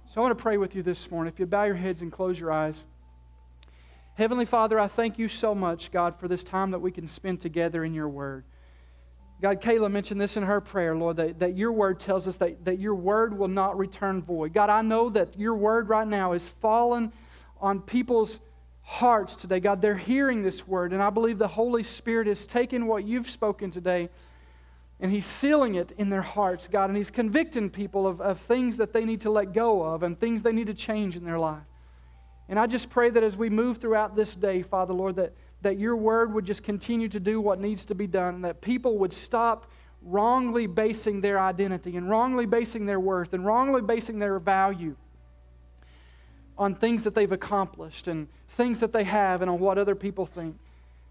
So 0.05 0.21
I 0.21 0.23
want 0.23 0.37
to 0.37 0.41
pray 0.41 0.57
with 0.57 0.75
you 0.75 0.83
this 0.83 1.09
morning. 1.09 1.33
If 1.33 1.39
you 1.39 1.45
bow 1.45 1.63
your 1.63 1.75
heads 1.75 2.01
and 2.01 2.11
close 2.11 2.39
your 2.39 2.51
eyes. 2.51 2.83
Heavenly 4.19 4.43
Father, 4.43 4.77
I 4.77 4.89
thank 4.89 5.17
you 5.17 5.29
so 5.29 5.55
much, 5.55 5.93
God, 5.93 6.19
for 6.19 6.27
this 6.27 6.43
time 6.43 6.71
that 6.71 6.79
we 6.79 6.91
can 6.91 7.07
spend 7.07 7.39
together 7.39 7.85
in 7.85 7.93
your 7.93 8.09
word. 8.09 8.43
God, 9.41 9.61
Kayla 9.61 9.89
mentioned 9.89 10.19
this 10.19 10.35
in 10.35 10.43
her 10.43 10.59
prayer, 10.59 10.93
Lord, 10.93 11.15
that, 11.15 11.39
that 11.39 11.55
your 11.55 11.71
word 11.71 12.01
tells 12.01 12.27
us 12.27 12.35
that, 12.35 12.65
that 12.65 12.79
your 12.79 12.95
word 12.95 13.37
will 13.37 13.47
not 13.47 13.77
return 13.77 14.21
void. 14.21 14.51
God, 14.51 14.69
I 14.69 14.81
know 14.81 15.09
that 15.11 15.39
your 15.39 15.55
word 15.55 15.87
right 15.87 16.05
now 16.05 16.33
is 16.33 16.45
fallen 16.45 17.13
on 17.61 17.79
people's 17.79 18.39
hearts 18.81 19.37
today. 19.37 19.61
God, 19.61 19.81
they're 19.81 19.95
hearing 19.95 20.41
this 20.41 20.67
word, 20.67 20.91
and 20.91 21.01
I 21.01 21.11
believe 21.11 21.37
the 21.37 21.47
Holy 21.47 21.83
Spirit 21.83 22.27
has 22.27 22.45
taken 22.45 22.87
what 22.87 23.05
you've 23.05 23.29
spoken 23.29 23.71
today 23.71 24.09
and 24.99 25.13
He's 25.13 25.25
sealing 25.25 25.75
it 25.75 25.93
in 25.97 26.09
their 26.09 26.23
hearts, 26.23 26.67
God, 26.67 26.89
and 26.89 26.97
He's 26.97 27.09
convicting 27.09 27.69
people 27.69 28.05
of, 28.05 28.19
of 28.19 28.37
things 28.41 28.75
that 28.75 28.91
they 28.91 29.05
need 29.05 29.21
to 29.21 29.29
let 29.29 29.53
go 29.53 29.81
of 29.81 30.03
and 30.03 30.19
things 30.19 30.41
they 30.41 30.51
need 30.51 30.67
to 30.67 30.73
change 30.73 31.15
in 31.15 31.23
their 31.23 31.39
life. 31.39 31.63
And 32.49 32.59
I 32.59 32.67
just 32.67 32.89
pray 32.89 33.09
that 33.11 33.23
as 33.23 33.37
we 33.37 33.49
move 33.49 33.77
throughout 33.77 34.15
this 34.15 34.35
day, 34.35 34.61
Father, 34.63 34.93
Lord, 34.93 35.15
that 35.15 35.33
that 35.61 35.77
your 35.77 35.95
word 35.95 36.33
would 36.33 36.45
just 36.45 36.63
continue 36.63 37.09
to 37.09 37.19
do 37.19 37.41
what 37.41 37.59
needs 37.59 37.85
to 37.85 37.95
be 37.95 38.07
done, 38.07 38.35
and 38.35 38.45
that 38.45 38.61
people 38.61 38.97
would 38.99 39.11
stop 39.11 39.69
wrongly 40.01 40.65
basing 40.65 41.19
their 41.19 41.39
identity 41.39 41.97
and 41.97 42.09
wrongly 42.09 42.45
basing 42.45 42.85
their 42.85 42.99
worth 42.99 43.33
and 43.33 43.45
wrongly 43.45 43.81
basing 43.81 44.19
their 44.19 44.39
value 44.39 44.95
on 46.57 46.73
things 46.73 47.03
that 47.03 47.13
they've 47.13 47.31
accomplished 47.31 48.07
and 48.07 48.27
things 48.49 48.79
that 48.79 48.93
they 48.93 49.03
have 49.03 49.41
and 49.41 49.51
on 49.51 49.59
what 49.59 49.77
other 49.77 49.95
people 49.95 50.25
think. 50.25 50.57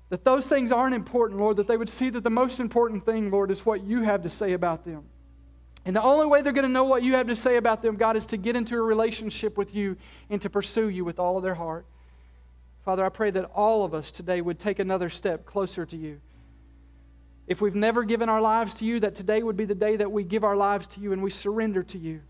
That 0.08 0.24
those 0.24 0.46
things 0.46 0.72
aren't 0.72 0.94
important, 0.94 1.38
Lord, 1.38 1.58
that 1.58 1.66
they 1.66 1.76
would 1.76 1.90
see 1.90 2.08
that 2.10 2.24
the 2.24 2.30
most 2.30 2.60
important 2.60 3.04
thing, 3.04 3.30
Lord, 3.30 3.50
is 3.50 3.66
what 3.66 3.82
you 3.84 4.02
have 4.02 4.22
to 4.22 4.30
say 4.30 4.54
about 4.54 4.86
them. 4.86 5.04
And 5.88 5.96
the 5.96 6.02
only 6.02 6.26
way 6.26 6.42
they're 6.42 6.52
going 6.52 6.66
to 6.66 6.70
know 6.70 6.84
what 6.84 7.02
you 7.02 7.14
have 7.14 7.28
to 7.28 7.34
say 7.34 7.56
about 7.56 7.80
them, 7.80 7.96
God, 7.96 8.14
is 8.14 8.26
to 8.26 8.36
get 8.36 8.54
into 8.54 8.76
a 8.76 8.82
relationship 8.82 9.56
with 9.56 9.74
you 9.74 9.96
and 10.28 10.38
to 10.42 10.50
pursue 10.50 10.90
you 10.90 11.02
with 11.02 11.18
all 11.18 11.38
of 11.38 11.42
their 11.42 11.54
heart. 11.54 11.86
Father, 12.84 13.02
I 13.02 13.08
pray 13.08 13.30
that 13.30 13.46
all 13.54 13.86
of 13.86 13.94
us 13.94 14.10
today 14.10 14.42
would 14.42 14.58
take 14.58 14.80
another 14.80 15.08
step 15.08 15.46
closer 15.46 15.86
to 15.86 15.96
you. 15.96 16.20
If 17.46 17.62
we've 17.62 17.74
never 17.74 18.04
given 18.04 18.28
our 18.28 18.42
lives 18.42 18.74
to 18.74 18.84
you, 18.84 19.00
that 19.00 19.14
today 19.14 19.42
would 19.42 19.56
be 19.56 19.64
the 19.64 19.74
day 19.74 19.96
that 19.96 20.12
we 20.12 20.24
give 20.24 20.44
our 20.44 20.56
lives 20.56 20.88
to 20.88 21.00
you 21.00 21.14
and 21.14 21.22
we 21.22 21.30
surrender 21.30 21.82
to 21.84 21.96
you. 21.96 22.20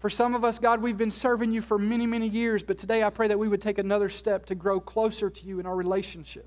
For 0.00 0.10
some 0.10 0.34
of 0.34 0.44
us, 0.44 0.58
God, 0.58 0.82
we've 0.82 0.98
been 0.98 1.10
serving 1.10 1.52
you 1.52 1.62
for 1.62 1.78
many, 1.78 2.06
many 2.06 2.28
years, 2.28 2.62
but 2.62 2.76
today 2.76 3.02
I 3.02 3.08
pray 3.08 3.28
that 3.28 3.38
we 3.38 3.48
would 3.48 3.62
take 3.62 3.78
another 3.78 4.10
step 4.10 4.44
to 4.44 4.54
grow 4.54 4.78
closer 4.78 5.30
to 5.30 5.46
you 5.46 5.58
in 5.58 5.64
our 5.64 5.74
relationship. 5.74 6.46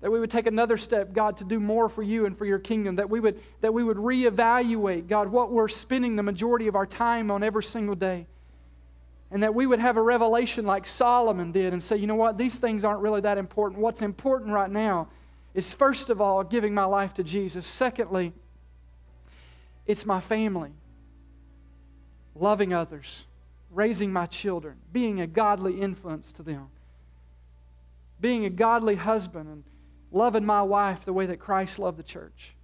That 0.00 0.10
we 0.10 0.18
would 0.18 0.30
take 0.30 0.46
another 0.46 0.78
step, 0.78 1.12
God, 1.12 1.36
to 1.38 1.44
do 1.44 1.60
more 1.60 1.88
for 1.88 2.02
you 2.02 2.24
and 2.24 2.36
for 2.36 2.46
your 2.46 2.58
kingdom. 2.58 2.96
That 2.96 3.10
we 3.10 3.20
would, 3.20 3.38
that 3.60 3.74
we 3.74 3.84
would 3.84 3.98
reevaluate, 3.98 5.08
God, 5.08 5.28
what 5.28 5.50
we're 5.50 5.68
spending 5.68 6.16
the 6.16 6.22
majority 6.22 6.68
of 6.68 6.74
our 6.74 6.86
time 6.86 7.30
on 7.30 7.42
every 7.42 7.62
single 7.62 7.94
day. 7.94 8.26
And 9.30 9.42
that 9.42 9.54
we 9.54 9.66
would 9.66 9.78
have 9.78 9.96
a 9.96 10.02
revelation 10.02 10.64
like 10.64 10.86
Solomon 10.86 11.52
did 11.52 11.72
and 11.72 11.82
say, 11.82 11.96
you 11.96 12.06
know 12.06 12.14
what, 12.14 12.38
these 12.38 12.56
things 12.56 12.82
aren't 12.82 13.00
really 13.00 13.20
that 13.20 13.38
important. 13.38 13.80
What's 13.80 14.02
important 14.02 14.52
right 14.52 14.70
now 14.70 15.08
is, 15.54 15.72
first 15.72 16.10
of 16.10 16.20
all, 16.20 16.42
giving 16.42 16.74
my 16.74 16.84
life 16.84 17.14
to 17.14 17.22
Jesus. 17.22 17.66
Secondly, 17.66 18.32
it's 19.86 20.06
my 20.06 20.20
family, 20.20 20.70
loving 22.34 22.72
others, 22.72 23.26
raising 23.70 24.12
my 24.12 24.26
children, 24.26 24.76
being 24.92 25.20
a 25.20 25.26
godly 25.26 25.80
influence 25.80 26.32
to 26.32 26.42
them, 26.42 26.68
being 28.20 28.46
a 28.46 28.50
godly 28.50 28.96
husband, 28.96 29.48
and 29.48 29.64
loving 30.12 30.44
my 30.44 30.62
wife 30.62 31.04
the 31.04 31.12
way 31.12 31.26
that 31.26 31.38
Christ 31.38 31.78
loved 31.78 31.98
the 31.98 32.02
church. 32.02 32.54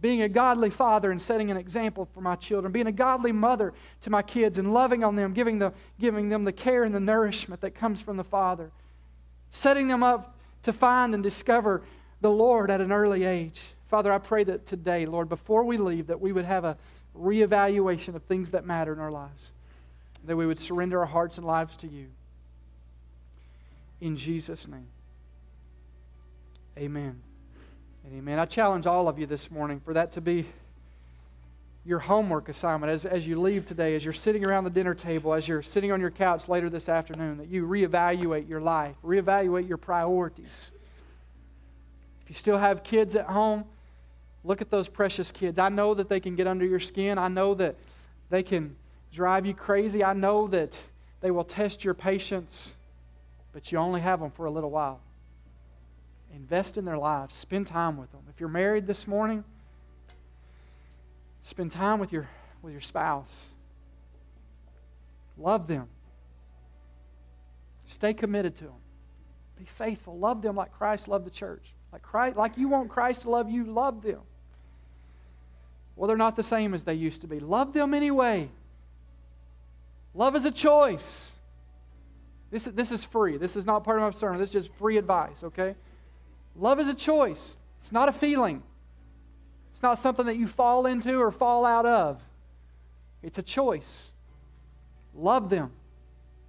Being 0.00 0.22
a 0.22 0.28
godly 0.28 0.70
father 0.70 1.10
and 1.10 1.20
setting 1.20 1.50
an 1.50 1.56
example 1.56 2.08
for 2.14 2.22
my 2.22 2.34
children, 2.34 2.72
being 2.72 2.86
a 2.86 2.92
godly 2.92 3.32
mother 3.32 3.74
to 4.02 4.10
my 4.10 4.22
kids 4.22 4.56
and 4.56 4.72
loving 4.72 5.04
on 5.04 5.14
them, 5.14 5.34
giving, 5.34 5.58
the, 5.58 5.72
giving 5.98 6.30
them 6.30 6.44
the 6.44 6.52
care 6.52 6.84
and 6.84 6.94
the 6.94 7.00
nourishment 7.00 7.60
that 7.60 7.74
comes 7.74 8.00
from 8.00 8.16
the 8.16 8.24
Father, 8.24 8.70
setting 9.50 9.88
them 9.88 10.02
up 10.02 10.38
to 10.62 10.72
find 10.72 11.12
and 11.12 11.22
discover 11.22 11.82
the 12.20 12.30
Lord 12.30 12.70
at 12.70 12.80
an 12.80 12.92
early 12.92 13.24
age. 13.24 13.74
Father, 13.88 14.12
I 14.12 14.18
pray 14.18 14.44
that 14.44 14.66
today, 14.66 15.04
Lord, 15.04 15.28
before 15.28 15.64
we 15.64 15.76
leave, 15.76 16.06
that 16.06 16.20
we 16.20 16.32
would 16.32 16.44
have 16.44 16.64
a 16.64 16.78
reevaluation 17.18 18.14
of 18.14 18.22
things 18.22 18.52
that 18.52 18.64
matter 18.64 18.92
in 18.92 19.00
our 19.00 19.10
lives, 19.10 19.52
that 20.24 20.36
we 20.36 20.46
would 20.46 20.58
surrender 20.58 21.00
our 21.00 21.06
hearts 21.06 21.38
and 21.38 21.46
lives 21.46 21.76
to 21.78 21.88
you. 21.88 22.06
In 24.00 24.16
Jesus' 24.16 24.68
name, 24.68 24.86
amen. 26.80 27.20
And 28.04 28.14
amen. 28.16 28.38
I 28.38 28.46
challenge 28.46 28.86
all 28.86 29.06
of 29.06 29.18
you 29.18 29.26
this 29.26 29.50
morning 29.50 29.80
for 29.84 29.92
that 29.92 30.12
to 30.12 30.22
be 30.22 30.46
your 31.84 31.98
homework 31.98 32.48
assignment 32.48 32.90
as, 32.90 33.04
as 33.04 33.26
you 33.26 33.38
leave 33.38 33.66
today, 33.66 33.94
as 33.94 34.04
you're 34.04 34.14
sitting 34.14 34.46
around 34.46 34.64
the 34.64 34.70
dinner 34.70 34.94
table, 34.94 35.34
as 35.34 35.46
you're 35.46 35.62
sitting 35.62 35.92
on 35.92 36.00
your 36.00 36.10
couch 36.10 36.48
later 36.48 36.70
this 36.70 36.88
afternoon, 36.88 37.36
that 37.36 37.48
you 37.48 37.66
reevaluate 37.66 38.48
your 38.48 38.60
life, 38.60 38.96
reevaluate 39.04 39.68
your 39.68 39.76
priorities. 39.76 40.72
If 42.22 42.30
you 42.30 42.34
still 42.34 42.58
have 42.58 42.82
kids 42.82 43.14
at 43.14 43.26
home, 43.26 43.64
look 44.42 44.62
at 44.62 44.70
those 44.70 44.88
precious 44.88 45.30
kids. 45.30 45.58
I 45.58 45.68
know 45.68 45.92
that 45.94 46.08
they 46.08 46.20
can 46.20 46.34
get 46.34 46.46
under 46.46 46.64
your 46.64 46.80
skin. 46.80 47.18
I 47.18 47.28
know 47.28 47.52
that 47.54 47.76
they 48.30 48.42
can 48.42 48.74
drive 49.12 49.44
you 49.44 49.52
crazy. 49.52 50.02
I 50.02 50.14
know 50.14 50.46
that 50.48 50.78
they 51.20 51.30
will 51.30 51.44
test 51.44 51.84
your 51.84 51.94
patience, 51.94 52.72
but 53.52 53.70
you 53.70 53.76
only 53.76 54.00
have 54.00 54.20
them 54.20 54.30
for 54.30 54.46
a 54.46 54.50
little 54.50 54.70
while. 54.70 55.00
Invest 56.34 56.76
in 56.78 56.84
their 56.84 56.98
lives. 56.98 57.34
Spend 57.34 57.66
time 57.66 57.96
with 57.96 58.10
them. 58.12 58.20
If 58.28 58.40
you're 58.40 58.48
married 58.48 58.86
this 58.86 59.06
morning, 59.06 59.44
spend 61.42 61.72
time 61.72 61.98
with 61.98 62.12
your, 62.12 62.28
with 62.62 62.72
your 62.72 62.80
spouse. 62.80 63.46
Love 65.36 65.66
them. 65.66 65.88
Stay 67.86 68.14
committed 68.14 68.54
to 68.56 68.64
them. 68.64 68.74
Be 69.58 69.64
faithful. 69.64 70.16
Love 70.18 70.42
them 70.42 70.56
like 70.56 70.72
Christ 70.72 71.08
loved 71.08 71.26
the 71.26 71.30
church. 71.30 71.74
Like, 71.92 72.02
Christ, 72.02 72.36
like 72.36 72.56
you 72.56 72.68
want 72.68 72.88
Christ 72.88 73.22
to 73.22 73.30
love 73.30 73.50
you, 73.50 73.64
love 73.64 74.02
them. 74.02 74.20
Well, 75.96 76.06
they're 76.08 76.16
not 76.16 76.36
the 76.36 76.42
same 76.42 76.72
as 76.72 76.84
they 76.84 76.94
used 76.94 77.22
to 77.22 77.26
be. 77.26 77.40
Love 77.40 77.72
them 77.72 77.92
anyway. 77.92 78.48
Love 80.14 80.36
is 80.36 80.44
a 80.44 80.50
choice. 80.50 81.34
This, 82.50 82.64
this 82.64 82.90
is 82.90 83.04
free. 83.04 83.36
This 83.36 83.56
is 83.56 83.66
not 83.66 83.84
part 83.84 83.98
of 83.98 84.04
my 84.04 84.10
sermon. 84.10 84.38
This 84.38 84.48
is 84.48 84.64
just 84.64 84.74
free 84.76 84.96
advice, 84.96 85.42
okay? 85.44 85.74
Love 86.56 86.80
is 86.80 86.88
a 86.88 86.94
choice, 86.94 87.56
it's 87.78 87.92
not 87.92 88.08
a 88.08 88.12
feeling. 88.12 88.62
It's 89.70 89.82
not 89.82 89.98
something 89.98 90.26
that 90.26 90.36
you 90.36 90.48
fall 90.48 90.84
into 90.86 91.16
or 91.16 91.30
fall 91.30 91.64
out 91.64 91.86
of. 91.86 92.20
It's 93.22 93.38
a 93.38 93.42
choice. 93.42 94.12
Love 95.14 95.48
them. 95.48 95.70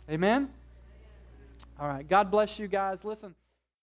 Amen? 0.09 0.49
All 1.79 1.87
right. 1.87 2.07
God 2.07 2.31
bless 2.31 2.59
you 2.59 2.67
guys. 2.67 3.05
Listen. 3.05 3.35